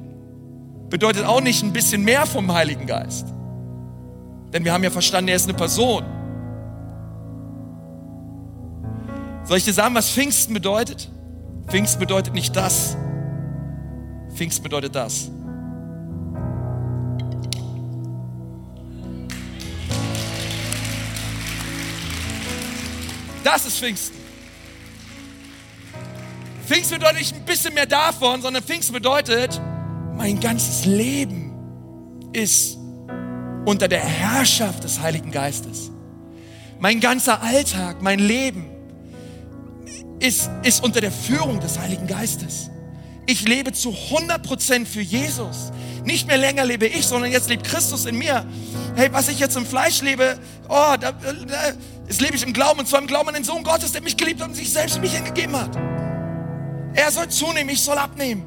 bedeutet 0.88 1.26
auch 1.26 1.42
nicht 1.42 1.62
ein 1.62 1.74
bisschen 1.74 2.02
mehr 2.02 2.24
vom 2.24 2.50
Heiligen 2.50 2.86
Geist. 2.86 3.26
Denn 4.54 4.64
wir 4.64 4.72
haben 4.72 4.82
ja 4.82 4.90
verstanden, 4.90 5.28
er 5.28 5.36
ist 5.36 5.44
eine 5.44 5.54
Person. 5.54 6.02
Soll 9.44 9.58
ich 9.58 9.64
dir 9.64 9.74
sagen, 9.74 9.94
was 9.94 10.10
Pfingsten 10.10 10.54
bedeutet? 10.54 11.10
Pfingsten 11.70 12.00
bedeutet 12.00 12.34
nicht 12.34 12.56
das. 12.56 12.96
Pfingsten 14.34 14.64
bedeutet 14.64 14.92
das. 14.96 15.30
Das 23.44 23.66
ist 23.66 23.78
Pfingsten. 23.78 24.18
Pfingsten 26.66 26.98
bedeutet 26.98 27.18
nicht 27.18 27.36
ein 27.36 27.44
bisschen 27.44 27.74
mehr 27.74 27.86
davon, 27.86 28.42
sondern 28.42 28.64
Pfingsten 28.64 28.92
bedeutet, 28.92 29.60
mein 30.16 30.40
ganzes 30.40 30.86
Leben 30.86 31.52
ist 32.32 32.78
unter 33.64 33.86
der 33.86 34.00
Herrschaft 34.00 34.82
des 34.82 35.00
Heiligen 35.00 35.30
Geistes. 35.30 35.92
Mein 36.80 36.98
ganzer 36.98 37.42
Alltag, 37.42 38.02
mein 38.02 38.18
Leben 38.18 38.79
ist, 40.20 40.50
ist 40.62 40.84
unter 40.84 41.00
der 41.00 41.10
Führung 41.10 41.60
des 41.60 41.78
Heiligen 41.78 42.06
Geistes. 42.06 42.70
Ich 43.26 43.46
lebe 43.46 43.72
zu 43.72 43.90
100% 43.90 44.86
für 44.86 45.00
Jesus. 45.00 45.72
Nicht 46.04 46.26
mehr 46.26 46.38
länger 46.38 46.64
lebe 46.64 46.86
ich, 46.86 47.06
sondern 47.06 47.30
jetzt 47.30 47.48
lebt 47.48 47.64
Christus 47.64 48.06
in 48.06 48.16
mir. 48.16 48.44
Hey, 48.96 49.12
was 49.12 49.28
ich 49.28 49.38
jetzt 49.38 49.56
im 49.56 49.66
Fleisch 49.66 50.02
lebe, 50.02 50.38
oh, 50.68 50.94
da, 51.00 51.12
da, 51.12 51.12
das 52.06 52.20
lebe 52.20 52.34
ich 52.34 52.42
im 52.42 52.52
Glauben. 52.52 52.80
Und 52.80 52.88
zwar 52.88 53.00
im 53.00 53.06
Glauben 53.06 53.28
an 53.28 53.34
den 53.34 53.44
Sohn 53.44 53.62
Gottes, 53.62 53.92
der 53.92 54.02
mich 54.02 54.16
geliebt 54.16 54.40
hat 54.40 54.48
und 54.48 54.54
sich 54.54 54.72
selbst 54.72 54.96
für 54.96 55.00
mich 55.00 55.14
hingegeben 55.14 55.56
hat. 55.56 55.76
Er 56.94 57.10
soll 57.12 57.28
zunehmen, 57.28 57.70
ich 57.70 57.80
soll 57.80 57.98
abnehmen. 57.98 58.44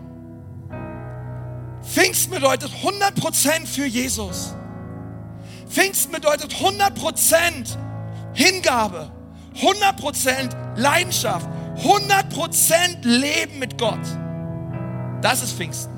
Pfingsten 1.84 2.34
bedeutet 2.34 2.72
100% 2.84 3.66
für 3.66 3.86
Jesus. 3.86 4.56
Pfingsten 5.70 6.12
bedeutet 6.12 6.54
100% 6.54 7.78
Hingabe, 8.34 9.12
100% 9.62 10.78
Leidenschaft, 10.78 11.48
100% 11.78 13.04
Leben 13.04 13.60
mit 13.60 13.78
Gott. 13.78 14.00
Das 15.22 15.42
ist 15.42 15.54
Pfingsten. 15.54 15.94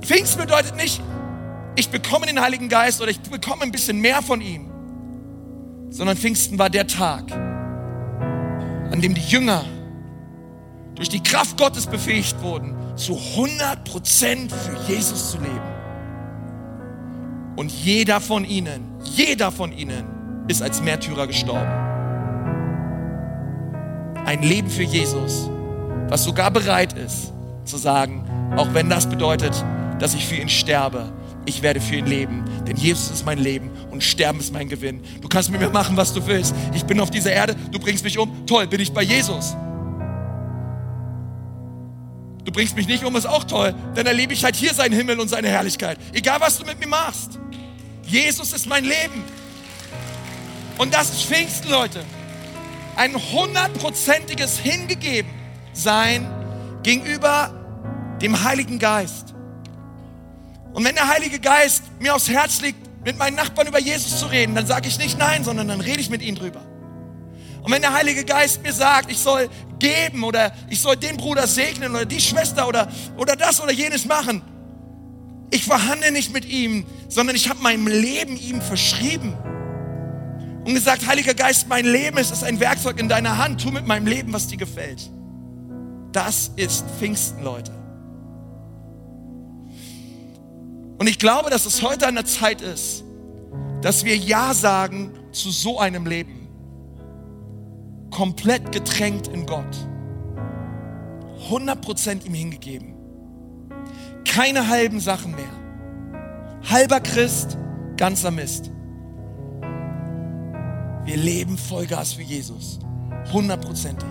Pfingsten 0.00 0.40
bedeutet 0.40 0.76
nicht, 0.76 1.00
ich 1.76 1.90
bekomme 1.90 2.26
den 2.26 2.40
Heiligen 2.40 2.68
Geist 2.68 3.00
oder 3.00 3.10
ich 3.10 3.20
bekomme 3.20 3.62
ein 3.62 3.72
bisschen 3.72 4.00
mehr 4.00 4.22
von 4.22 4.40
ihm, 4.40 4.70
sondern 5.90 6.16
Pfingsten 6.16 6.58
war 6.58 6.70
der 6.70 6.86
Tag, 6.86 7.32
an 7.32 9.00
dem 9.00 9.14
die 9.14 9.22
Jünger 9.22 9.64
durch 10.94 11.08
die 11.08 11.22
Kraft 11.22 11.58
Gottes 11.58 11.86
befähigt 11.86 12.40
wurden, 12.42 12.74
zu 12.96 13.14
100% 13.14 14.50
für 14.50 14.92
Jesus 14.92 15.32
zu 15.32 15.38
leben. 15.38 15.60
Und 17.56 17.70
jeder 17.70 18.20
von 18.20 18.44
ihnen, 18.44 18.94
jeder 19.04 19.52
von 19.52 19.72
ihnen 19.72 20.04
ist 20.48 20.62
als 20.62 20.80
Märtyrer 20.80 21.26
gestorben. 21.26 21.85
Ein 24.26 24.42
Leben 24.42 24.68
für 24.68 24.82
Jesus, 24.82 25.48
was 26.08 26.24
sogar 26.24 26.50
bereit 26.50 26.94
ist 26.94 27.32
zu 27.64 27.76
sagen, 27.76 28.24
auch 28.56 28.74
wenn 28.74 28.90
das 28.90 29.08
bedeutet, 29.08 29.64
dass 30.00 30.14
ich 30.14 30.26
für 30.26 30.34
ihn 30.34 30.48
sterbe, 30.48 31.12
ich 31.44 31.62
werde 31.62 31.80
für 31.80 31.94
ihn 31.94 32.06
leben, 32.06 32.44
denn 32.66 32.76
Jesus 32.76 33.12
ist 33.12 33.24
mein 33.24 33.38
Leben 33.38 33.70
und 33.92 34.02
Sterben 34.02 34.40
ist 34.40 34.52
mein 34.52 34.68
Gewinn. 34.68 35.00
Du 35.22 35.28
kannst 35.28 35.48
mit 35.50 35.60
mir 35.60 35.70
machen, 35.70 35.96
was 35.96 36.12
du 36.12 36.26
willst. 36.26 36.56
Ich 36.74 36.84
bin 36.84 36.98
auf 36.98 37.10
dieser 37.10 37.30
Erde, 37.30 37.54
du 37.70 37.78
bringst 37.78 38.02
mich 38.02 38.18
um, 38.18 38.44
toll, 38.46 38.66
bin 38.66 38.80
ich 38.80 38.92
bei 38.92 39.02
Jesus. 39.02 39.56
Du 42.44 42.50
bringst 42.50 42.74
mich 42.74 42.88
nicht 42.88 43.04
um, 43.04 43.14
ist 43.14 43.26
auch 43.26 43.44
toll, 43.44 43.76
dann 43.94 44.06
erlebe 44.06 44.32
ich 44.32 44.42
halt 44.42 44.56
hier 44.56 44.74
seinen 44.74 44.92
Himmel 44.92 45.20
und 45.20 45.28
seine 45.28 45.46
Herrlichkeit. 45.48 45.98
Egal, 46.12 46.40
was 46.40 46.58
du 46.58 46.66
mit 46.66 46.80
mir 46.80 46.88
machst. 46.88 47.38
Jesus 48.02 48.52
ist 48.52 48.66
mein 48.66 48.82
Leben. 48.82 49.22
Und 50.78 50.92
das 50.92 51.10
ist 51.10 51.22
Pfingsten, 51.22 51.70
Leute. 51.70 52.00
Ein 52.96 53.14
hundertprozentiges 53.14 54.58
Hingegebensein 54.58 56.26
gegenüber 56.82 57.50
dem 58.22 58.42
Heiligen 58.42 58.78
Geist. 58.78 59.34
Und 60.72 60.84
wenn 60.84 60.94
der 60.94 61.08
Heilige 61.08 61.38
Geist 61.38 61.84
mir 62.00 62.14
aufs 62.14 62.28
Herz 62.28 62.60
liegt, 62.60 62.78
mit 63.04 63.18
meinen 63.18 63.36
Nachbarn 63.36 63.68
über 63.68 63.78
Jesus 63.78 64.18
zu 64.18 64.26
reden, 64.26 64.54
dann 64.54 64.66
sage 64.66 64.88
ich 64.88 64.98
nicht 64.98 65.18
nein, 65.18 65.44
sondern 65.44 65.68
dann 65.68 65.80
rede 65.80 66.00
ich 66.00 66.10
mit 66.10 66.22
ihnen 66.22 66.36
drüber. 66.36 66.60
Und 67.62 67.72
wenn 67.72 67.82
der 67.82 67.92
Heilige 67.92 68.24
Geist 68.24 68.62
mir 68.62 68.72
sagt, 68.72 69.10
ich 69.10 69.18
soll 69.18 69.48
geben 69.78 70.24
oder 70.24 70.52
ich 70.70 70.80
soll 70.80 70.96
den 70.96 71.16
Bruder 71.16 71.46
segnen 71.46 71.94
oder 71.94 72.04
die 72.04 72.20
Schwester 72.20 72.66
oder, 72.66 72.88
oder 73.16 73.36
das 73.36 73.60
oder 73.60 73.72
jenes 73.72 74.06
machen, 74.06 74.42
ich 75.50 75.64
verhandle 75.64 76.10
nicht 76.12 76.32
mit 76.32 76.44
ihm, 76.44 76.86
sondern 77.08 77.36
ich 77.36 77.48
habe 77.48 77.60
mein 77.62 77.86
Leben 77.86 78.36
ihm 78.36 78.60
verschrieben. 78.60 79.34
Und 80.66 80.74
gesagt, 80.74 81.06
Heiliger 81.06 81.32
Geist, 81.32 81.68
mein 81.68 81.84
Leben 81.84 82.18
ist, 82.18 82.32
ist 82.32 82.42
ein 82.42 82.58
Werkzeug 82.58 82.98
in 82.98 83.08
deiner 83.08 83.38
Hand. 83.38 83.62
Tu 83.62 83.70
mit 83.70 83.86
meinem 83.86 84.08
Leben, 84.08 84.32
was 84.32 84.48
dir 84.48 84.56
gefällt. 84.56 85.08
Das 86.10 86.50
ist 86.56 86.84
Pfingsten, 86.98 87.44
Leute. 87.44 87.70
Und 90.98 91.06
ich 91.06 91.20
glaube, 91.20 91.50
dass 91.50 91.66
es 91.66 91.82
heute 91.82 92.08
an 92.08 92.16
der 92.16 92.24
Zeit 92.24 92.62
ist, 92.62 93.04
dass 93.80 94.04
wir 94.04 94.16
Ja 94.16 94.54
sagen 94.54 95.12
zu 95.30 95.52
so 95.52 95.78
einem 95.78 96.04
Leben. 96.04 96.48
Komplett 98.10 98.72
getränkt 98.72 99.28
in 99.28 99.46
Gott. 99.46 99.76
100% 101.48 102.26
ihm 102.26 102.34
hingegeben. 102.34 102.94
Keine 104.24 104.66
halben 104.68 104.98
Sachen 104.98 105.36
mehr. 105.36 105.44
Halber 106.68 106.98
Christ, 106.98 107.56
ganzer 107.96 108.32
Mist. 108.32 108.72
Wir 111.06 111.16
leben 111.16 111.56
Vollgas 111.56 112.14
für 112.14 112.22
Jesus. 112.22 112.80
Hundertprozentig. 113.32 114.08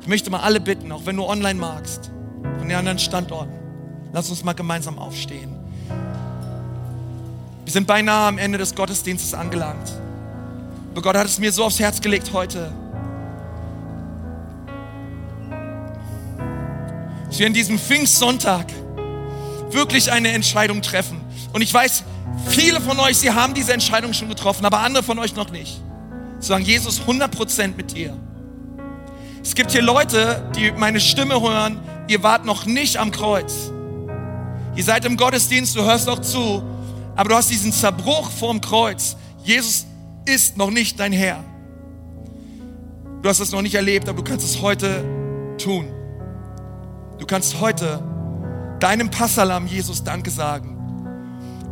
Ich 0.00 0.06
möchte 0.06 0.30
mal 0.30 0.38
alle 0.38 0.60
bitten, 0.60 0.92
auch 0.92 1.04
wenn 1.04 1.16
du 1.16 1.24
online 1.24 1.58
magst, 1.58 2.12
von 2.58 2.68
den 2.68 2.76
anderen 2.76 3.00
Standorten, 3.00 3.52
lass 4.12 4.30
uns 4.30 4.44
mal 4.44 4.52
gemeinsam 4.52 5.00
aufstehen. 5.00 5.50
Wir 7.64 7.72
sind 7.72 7.88
beinahe 7.88 8.28
am 8.28 8.38
Ende 8.38 8.56
des 8.56 8.72
Gottesdienstes 8.72 9.34
angelangt. 9.34 9.92
Aber 10.92 11.02
Gott 11.02 11.16
hat 11.16 11.26
es 11.26 11.40
mir 11.40 11.50
so 11.50 11.64
aufs 11.64 11.80
Herz 11.80 12.00
gelegt 12.00 12.32
heute. 12.32 12.72
Dass 17.26 17.40
wir 17.40 17.48
in 17.48 17.52
diesem 17.52 17.80
Pfingstsonntag 17.80 18.66
wirklich 19.72 20.12
eine 20.12 20.28
Entscheidung 20.28 20.82
treffen. 20.82 21.20
Und 21.52 21.62
ich 21.62 21.74
weiß, 21.74 22.04
viele 22.48 22.80
von 22.80 22.98
euch, 23.00 23.18
sie 23.18 23.30
haben 23.30 23.54
diese 23.54 23.72
Entscheidung 23.72 24.12
schon 24.12 24.28
getroffen, 24.28 24.64
aber 24.64 24.80
andere 24.80 25.02
von 25.02 25.18
euch 25.18 25.34
noch 25.34 25.50
nicht. 25.50 25.80
Zu 26.40 26.48
sagen, 26.48 26.64
Jesus, 26.64 27.00
100% 27.00 27.76
mit 27.76 27.96
dir. 27.96 28.16
Es 29.42 29.54
gibt 29.54 29.70
hier 29.72 29.82
Leute, 29.82 30.50
die 30.56 30.72
meine 30.72 31.00
Stimme 31.00 31.40
hören, 31.40 31.80
ihr 32.08 32.22
wart 32.22 32.44
noch 32.44 32.66
nicht 32.66 32.96
am 32.96 33.10
Kreuz. 33.10 33.70
Ihr 34.74 34.84
seid 34.84 35.04
im 35.04 35.16
Gottesdienst, 35.16 35.74
du 35.76 35.82
hörst 35.82 36.08
auch 36.08 36.20
zu, 36.20 36.62
aber 37.14 37.30
du 37.30 37.34
hast 37.36 37.50
diesen 37.50 37.72
Zerbruch 37.72 38.30
vorm 38.30 38.60
Kreuz. 38.60 39.16
Jesus 39.44 39.86
ist 40.26 40.56
noch 40.56 40.70
nicht 40.70 41.00
dein 41.00 41.12
Herr. 41.12 41.42
Du 43.22 43.28
hast 43.28 43.40
es 43.40 43.52
noch 43.52 43.62
nicht 43.62 43.74
erlebt, 43.74 44.08
aber 44.08 44.22
du 44.22 44.24
kannst 44.24 44.44
es 44.44 44.60
heute 44.60 45.04
tun. 45.58 45.86
Du 47.18 47.26
kannst 47.26 47.60
heute 47.60 48.02
deinem 48.78 49.10
Passalam 49.10 49.66
Jesus 49.66 50.04
Danke 50.04 50.30
sagen, 50.30 50.75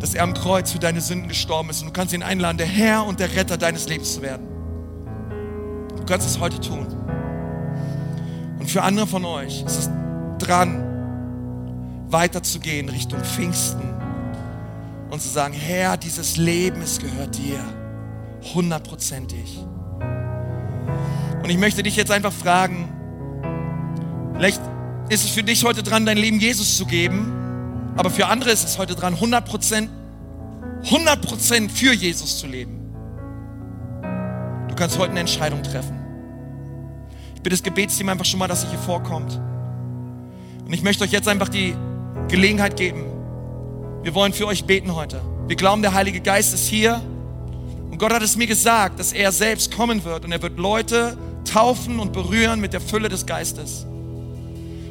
dass 0.00 0.14
er 0.14 0.22
am 0.22 0.34
Kreuz 0.34 0.72
für 0.72 0.78
deine 0.78 1.00
Sünden 1.00 1.28
gestorben 1.28 1.70
ist. 1.70 1.80
Und 1.80 1.88
du 1.88 1.92
kannst 1.92 2.12
ihn 2.14 2.22
einladen, 2.22 2.58
der 2.58 2.66
Herr 2.66 3.06
und 3.06 3.20
der 3.20 3.34
Retter 3.34 3.56
deines 3.56 3.88
Lebens 3.88 4.14
zu 4.14 4.22
werden. 4.22 4.46
Du 5.96 6.04
kannst 6.04 6.26
es 6.26 6.38
heute 6.38 6.60
tun. 6.60 6.86
Und 8.58 8.70
für 8.70 8.82
andere 8.82 9.06
von 9.06 9.24
euch 9.24 9.62
ist 9.62 9.78
es 9.78 9.90
dran, 10.38 10.84
weiterzugehen 12.08 12.88
Richtung 12.88 13.20
Pfingsten 13.20 13.82
und 15.10 15.20
zu 15.20 15.28
sagen, 15.28 15.54
Herr, 15.54 15.96
dieses 15.96 16.36
Leben, 16.36 16.82
es 16.82 16.98
gehört 16.98 17.36
dir, 17.36 17.58
hundertprozentig. 18.54 19.58
Und 21.42 21.50
ich 21.50 21.58
möchte 21.58 21.82
dich 21.82 21.96
jetzt 21.96 22.10
einfach 22.10 22.32
fragen, 22.32 22.88
vielleicht 24.34 24.60
ist 25.08 25.24
es 25.24 25.30
für 25.30 25.42
dich 25.42 25.64
heute 25.64 25.82
dran, 25.82 26.06
dein 26.06 26.16
Leben 26.16 26.40
Jesus 26.40 26.76
zu 26.76 26.86
geben, 26.86 27.43
aber 27.96 28.10
für 28.10 28.26
andere 28.26 28.50
ist 28.50 28.64
es 28.64 28.78
heute 28.78 28.94
dran, 28.94 29.14
100 29.14 29.44
Prozent, 29.44 29.90
100 30.84 31.22
Prozent 31.22 31.72
für 31.72 31.92
Jesus 31.92 32.38
zu 32.38 32.46
leben. 32.46 32.80
Du 34.68 34.74
kannst 34.74 34.98
heute 34.98 35.12
eine 35.12 35.20
Entscheidung 35.20 35.62
treffen. 35.62 36.00
Ich 37.36 37.42
bitte 37.42 37.54
das 37.54 37.62
Gebetsteam 37.62 38.08
einfach 38.08 38.24
schon 38.24 38.40
mal, 38.40 38.48
dass 38.48 38.64
ihr 38.64 38.70
hier 38.70 38.78
vorkommt. 38.80 39.40
Und 40.64 40.72
ich 40.72 40.82
möchte 40.82 41.04
euch 41.04 41.12
jetzt 41.12 41.28
einfach 41.28 41.48
die 41.48 41.76
Gelegenheit 42.28 42.76
geben. 42.76 43.04
Wir 44.02 44.14
wollen 44.14 44.32
für 44.32 44.46
euch 44.46 44.64
beten 44.64 44.94
heute. 44.94 45.20
Wir 45.46 45.56
glauben, 45.56 45.82
der 45.82 45.94
Heilige 45.94 46.20
Geist 46.20 46.54
ist 46.54 46.66
hier. 46.66 47.00
Und 47.90 47.98
Gott 47.98 48.12
hat 48.12 48.22
es 48.22 48.36
mir 48.36 48.46
gesagt, 48.46 48.98
dass 48.98 49.12
er 49.12 49.30
selbst 49.30 49.74
kommen 49.76 50.04
wird 50.04 50.24
und 50.24 50.32
er 50.32 50.42
wird 50.42 50.58
Leute 50.58 51.16
taufen 51.44 52.00
und 52.00 52.12
berühren 52.12 52.60
mit 52.60 52.72
der 52.72 52.80
Fülle 52.80 53.08
des 53.08 53.26
Geistes. 53.26 53.86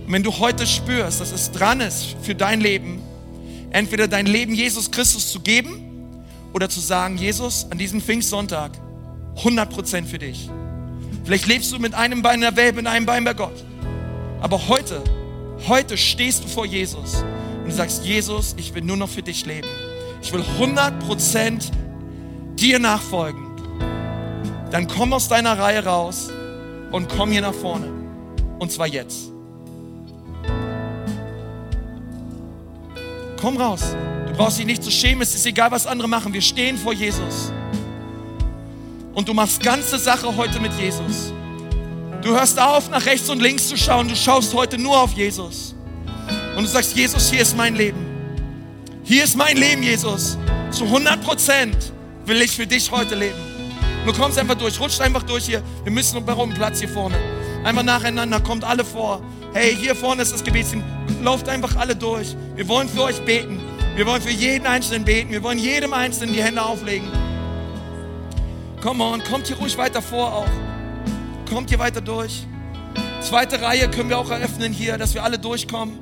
Und 0.06 0.12
wenn 0.12 0.24
du 0.24 0.38
heute 0.40 0.68
spürst, 0.68 1.22
dass 1.22 1.32
es 1.32 1.52
dran 1.52 1.82
ist 1.82 2.16
für 2.22 2.36
dein 2.36 2.62
Leben, 2.62 3.02
entweder 3.72 4.08
dein 4.08 4.26
Leben 4.26 4.54
Jesus 4.54 4.92
Christus 4.92 5.32
zu 5.32 5.40
geben 5.40 6.24
oder 6.54 6.70
zu 6.70 6.80
sagen, 6.80 7.18
Jesus, 7.18 7.68
an 7.70 7.78
diesem 7.78 8.02
Pfingstsonntag 8.02 8.72
100% 9.38 10.06
für 10.06 10.20
dich. 10.20 10.50
Vielleicht 11.24 11.48
lebst 11.48 11.72
du 11.72 11.80
mit 11.80 11.94
einem 11.94 12.22
Bein 12.22 12.36
in 12.36 12.42
der 12.42 12.56
Welt, 12.56 12.76
mit 12.76 12.86
einem 12.86 13.06
Bein 13.06 13.24
bei 13.24 13.34
Gott. 13.34 13.64
Aber 14.42 14.68
heute, 14.68 15.02
heute 15.68 15.98
stehst 15.98 16.44
du 16.44 16.48
vor 16.48 16.66
Jesus 16.66 17.24
und 17.60 17.66
du 17.66 17.72
sagst, 17.72 18.06
Jesus, 18.06 18.56
ich 18.58 18.76
will 18.76 18.84
nur 18.84 18.98
noch 18.98 19.10
für 19.10 19.24
dich 19.24 19.46
leben. 19.46 19.68
Ich 20.22 20.34
will 20.34 20.44
100% 20.60 21.72
dir 22.56 22.80
nachfolgen. 22.80 23.48
Dann 24.70 24.88
komm 24.88 25.14
aus 25.14 25.30
deiner 25.30 25.58
Reihe 25.58 25.86
raus 25.86 26.30
und 26.92 27.08
komm 27.10 27.32
hier 27.32 27.42
nach 27.42 27.54
vorne. 27.54 27.88
Und 28.60 28.72
zwar 28.72 28.88
jetzt. 28.88 29.33
Komm 33.44 33.58
raus. 33.58 33.82
Du 34.26 34.34
brauchst 34.38 34.58
dich 34.58 34.66
nicht 34.66 34.82
zu 34.82 34.90
schämen. 34.90 35.22
Es 35.22 35.36
ist 35.36 35.46
egal, 35.46 35.70
was 35.70 35.86
andere 35.86 36.08
machen. 36.08 36.34
Wir 36.34 36.42
stehen 36.42 36.78
vor 36.78 36.94
Jesus. 36.94 37.52
Und 39.14 39.28
du 39.28 39.34
machst 39.34 39.62
ganze 39.62 40.00
Sache 40.00 40.34
heute 40.38 40.62
mit 40.62 40.72
Jesus. 40.80 41.34
Du 42.22 42.30
hörst 42.30 42.58
auf, 42.58 42.90
nach 42.90 43.06
rechts 43.06 43.30
und 43.30 43.42
links 43.42 43.68
zu 43.68 43.76
schauen. 43.76 44.08
Du 44.08 44.16
schaust 44.16 44.54
heute 44.54 44.78
nur 44.78 44.98
auf 44.98 45.12
Jesus. 45.12 45.76
Und 46.56 46.64
du 46.64 46.70
sagst, 46.70 46.96
Jesus, 46.96 47.30
hier 47.30 47.42
ist 47.42 47.58
mein 47.58 47.76
Leben. 47.76 48.00
Hier 49.04 49.26
ist 49.26 49.36
mein 49.36 49.58
Leben, 49.58 49.84
Jesus. 49.84 50.38
Zu 50.72 50.86
100 50.86 51.22
Prozent 51.22 51.76
will 52.26 52.42
ich 52.42 52.52
für 52.52 52.66
dich 52.66 52.90
heute 52.92 53.16
leben. 53.16 53.40
Du 54.06 54.14
kommst 54.14 54.40
einfach 54.40 54.56
durch, 54.56 54.80
rutscht 54.80 55.02
einfach 55.02 55.24
durch 55.24 55.48
hier. 55.48 55.62
Wir 55.84 55.92
müssen 55.92 56.24
noch 56.24 56.40
einen 56.40 56.54
Platz 56.54 56.80
hier 56.80 56.88
vorne. 56.88 57.18
Einfach 57.66 57.84
nacheinander, 57.84 58.40
kommt 58.40 58.64
alle 58.64 58.86
vor. 58.86 59.22
Hey, 59.52 59.76
hier 59.76 59.98
vorne 59.98 60.22
ist 60.22 60.32
das 60.32 60.42
Gebetsteam 60.46 60.82
lauft 61.24 61.50
einfach 61.50 61.76
alle 61.76 61.96
durch. 61.96 62.36
Wir 62.56 62.68
wollen 62.68 62.90
für 62.90 63.04
euch 63.04 63.24
beten. 63.26 63.60
Wir 63.96 64.06
wollen 64.06 64.22
für 64.22 64.32
jeden 64.32 64.68
Einzelnen 64.68 65.06
beten. 65.06 65.32
Wir 65.32 65.44
wollen 65.44 65.60
jedem 65.60 65.94
Einzelnen 65.94 66.34
die 66.34 66.44
Hände 66.44 66.62
auflegen. 66.62 67.08
Come 68.82 69.04
on, 69.04 69.24
kommt 69.24 69.48
hier 69.48 69.58
ruhig 69.58 69.78
weiter 69.78 70.02
vor 70.02 70.34
auch. 70.34 70.50
Kommt 71.50 71.70
hier 71.70 71.80
weiter 71.80 72.02
durch. 72.02 72.46
Zweite 73.22 73.62
Reihe 73.62 73.90
können 73.90 74.10
wir 74.10 74.18
auch 74.18 74.30
eröffnen 74.30 74.74
hier, 74.74 74.98
dass 74.98 75.14
wir 75.14 75.24
alle 75.24 75.40
durchkommen. 75.40 75.98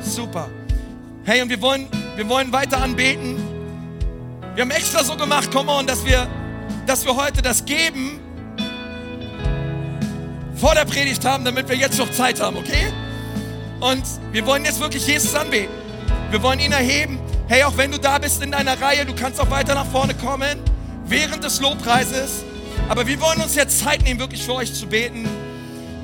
Super. 0.00 0.48
Hey, 1.24 1.42
und 1.42 1.50
wir 1.50 1.60
wollen, 1.60 1.88
wir 2.16 2.28
wollen 2.28 2.52
weiter 2.52 2.80
anbeten. 2.80 3.36
Wir 4.54 4.62
haben 4.62 4.70
extra 4.70 5.04
so 5.04 5.16
gemacht, 5.16 5.50
come 5.50 5.70
on, 5.70 5.86
dass 5.86 6.04
wir, 6.04 6.26
dass 6.86 7.04
wir 7.04 7.14
heute 7.14 7.42
das 7.42 7.64
Geben 7.64 8.20
vor 10.56 10.74
der 10.74 10.84
Predigt 10.84 11.24
haben, 11.24 11.44
damit 11.44 11.68
wir 11.68 11.76
jetzt 11.76 11.98
noch 11.98 12.10
Zeit 12.10 12.40
haben, 12.40 12.56
okay? 12.56 12.92
Und 13.82 14.04
wir 14.30 14.46
wollen 14.46 14.64
jetzt 14.64 14.78
wirklich 14.78 15.04
Jesus 15.08 15.34
anbeten. 15.34 15.74
Wir 16.30 16.40
wollen 16.40 16.60
ihn 16.60 16.70
erheben. 16.70 17.18
Hey, 17.48 17.64
auch 17.64 17.76
wenn 17.76 17.90
du 17.90 17.98
da 17.98 18.18
bist 18.18 18.40
in 18.40 18.52
deiner 18.52 18.80
Reihe, 18.80 19.04
du 19.04 19.12
kannst 19.12 19.40
auch 19.40 19.50
weiter 19.50 19.74
nach 19.74 19.86
vorne 19.86 20.14
kommen 20.14 20.60
während 21.04 21.42
des 21.42 21.60
Lobpreises. 21.60 22.44
Aber 22.88 23.08
wir 23.08 23.20
wollen 23.20 23.40
uns 23.40 23.56
jetzt 23.56 23.80
Zeit 23.80 24.04
nehmen, 24.04 24.20
wirklich 24.20 24.44
für 24.44 24.54
euch 24.54 24.72
zu 24.72 24.86
beten. 24.86 25.28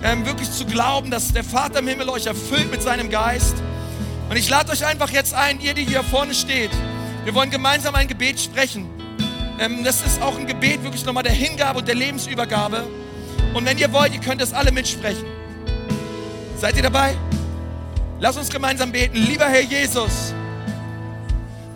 Ähm, 0.03 0.27
wirklich 0.27 0.51
zu 0.51 0.65
glauben, 0.65 1.13
dass 1.13 1.33
der 1.33 1.45
Vater 1.45 1.79
im 1.79 1.87
Himmel 1.87 2.09
euch 2.09 2.27
erfüllt 2.27 2.69
mit 2.69 2.83
seinem 2.83 3.11
Geist. 3.11 3.55
Und 4.29 4.37
ich 4.37 4.49
lade 4.49 4.73
euch 4.73 4.85
einfach 4.85 5.11
jetzt 5.11 5.35
ein, 5.35 5.61
ihr, 5.61 5.73
die 5.73 5.85
hier 5.85 6.03
vorne 6.03 6.35
steht. 6.35 6.71
Wir 7.23 7.35
wollen 7.37 7.51
gemeinsam 7.51 7.95
ein 7.95 8.09
Gebet 8.09 8.41
sprechen. 8.41 8.87
Ähm, 9.61 9.85
das 9.85 10.05
ist 10.05 10.21
auch 10.21 10.37
ein 10.37 10.49
Gebet 10.49 10.83
wirklich 10.83 11.05
nochmal 11.05 11.23
der 11.23 11.33
Hingabe 11.33 11.79
und 11.79 11.87
der 11.87 11.95
Lebensübergabe. 11.95 12.89
Und 13.55 13.65
wenn 13.67 13.79
ihr 13.79 13.93
wollt, 13.93 14.13
ihr 14.15 14.21
könnt 14.21 14.41
das 14.41 14.53
alle 14.53 14.73
mitsprechen. 14.73 15.27
Seid 16.57 16.77
ihr 16.77 16.83
dabei? 16.83 17.15
Lass 18.21 18.37
uns 18.37 18.49
gemeinsam 18.49 18.91
beten. 18.91 19.17
Lieber 19.17 19.47
Herr 19.47 19.63
Jesus, 19.63 20.35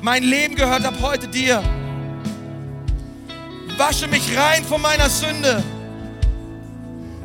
mein 0.00 0.24
Leben 0.24 0.56
gehört 0.56 0.84
ab 0.84 0.94
heute 1.00 1.28
dir. 1.28 1.62
Wasche 3.76 4.08
mich 4.08 4.36
rein 4.36 4.64
von 4.64 4.82
meiner 4.82 5.08
Sünde 5.08 5.62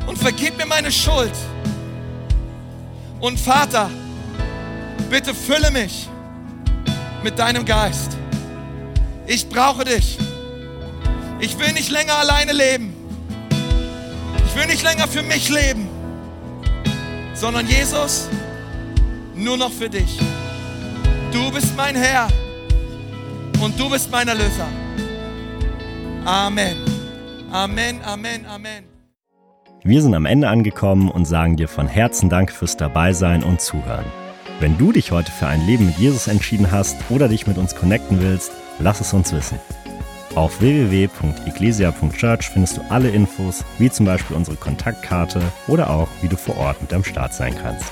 und 0.06 0.18
vergib 0.18 0.58
mir 0.58 0.68
meine 0.68 0.92
Schuld. 0.92 1.34
Und 3.20 3.40
Vater, 3.40 3.90
bitte 5.10 5.34
fülle 5.34 5.72
mich 5.72 6.08
mit 7.24 7.40
deinem 7.40 7.66
Geist. 7.66 8.16
Ich 9.26 9.50
brauche 9.50 9.84
dich. 9.84 10.20
Ich 11.40 11.58
will 11.58 11.72
nicht 11.74 11.90
länger 11.90 12.16
alleine 12.16 12.54
leben. 12.54 12.94
Ich 14.46 14.56
will 14.56 14.68
nicht 14.68 14.84
länger 14.84 15.08
für 15.08 15.24
mich 15.24 15.50
leben, 15.50 15.88
sondern 17.34 17.68
Jesus, 17.68 18.28
nur 19.38 19.58
noch 19.58 19.72
für 19.72 19.90
dich. 19.90 20.20
Du 21.32 21.52
bist 21.52 21.76
mein 21.76 21.96
Herr 21.96 22.28
und 23.62 23.80
du 23.80 23.90
bist 23.90 24.12
mein 24.12 24.28
Erlöser. 24.28 24.68
Amen. 26.26 26.78
Amen, 27.52 28.02
Amen, 28.04 28.46
Amen. 28.46 28.84
Wir 29.84 30.02
sind 30.02 30.16
am 30.16 30.26
Ende 30.26 30.50
angekommen 30.50 31.10
und 31.10 31.26
sagen 31.26 31.56
dir 31.56 31.68
von 31.68 31.88
Herzen 31.88 32.30
Dank 32.30 32.52
fürs 32.52 32.76
Dabeisein 32.76 33.44
und 33.44 33.62
Zuhören. 33.62 34.06
Wenn 34.60 34.78
du 34.78 34.92
dich 34.92 35.12
heute 35.12 35.32
für 35.32 35.48
ein 35.48 35.66
Leben 35.66 35.86
mit 35.86 35.98
Jesus 35.98 36.28
entschieden 36.28 36.72
hast 36.72 36.98
oder 37.10 37.30
dich 37.30 37.48
mit 37.48 37.58
uns 37.58 37.76
connecten 37.76 38.20
willst, 38.22 38.52
lass 38.80 39.00
es 39.00 39.14
uns 39.14 39.32
wissen. 39.32 39.60
Auf 40.36 40.60
www.eglesia.church 40.60 42.50
findest 42.50 42.78
du 42.78 42.82
alle 42.90 43.10
Infos, 43.10 43.64
wie 43.78 43.90
zum 43.90 44.06
Beispiel 44.06 44.36
unsere 44.36 44.58
Kontaktkarte 44.58 45.42
oder 45.68 45.90
auch, 45.90 46.10
wie 46.22 46.28
du 46.28 46.38
vor 46.38 46.58
Ort 46.58 46.82
mit 46.82 46.94
am 46.94 47.04
Start 47.04 47.34
sein 47.34 47.56
kannst. 47.56 47.92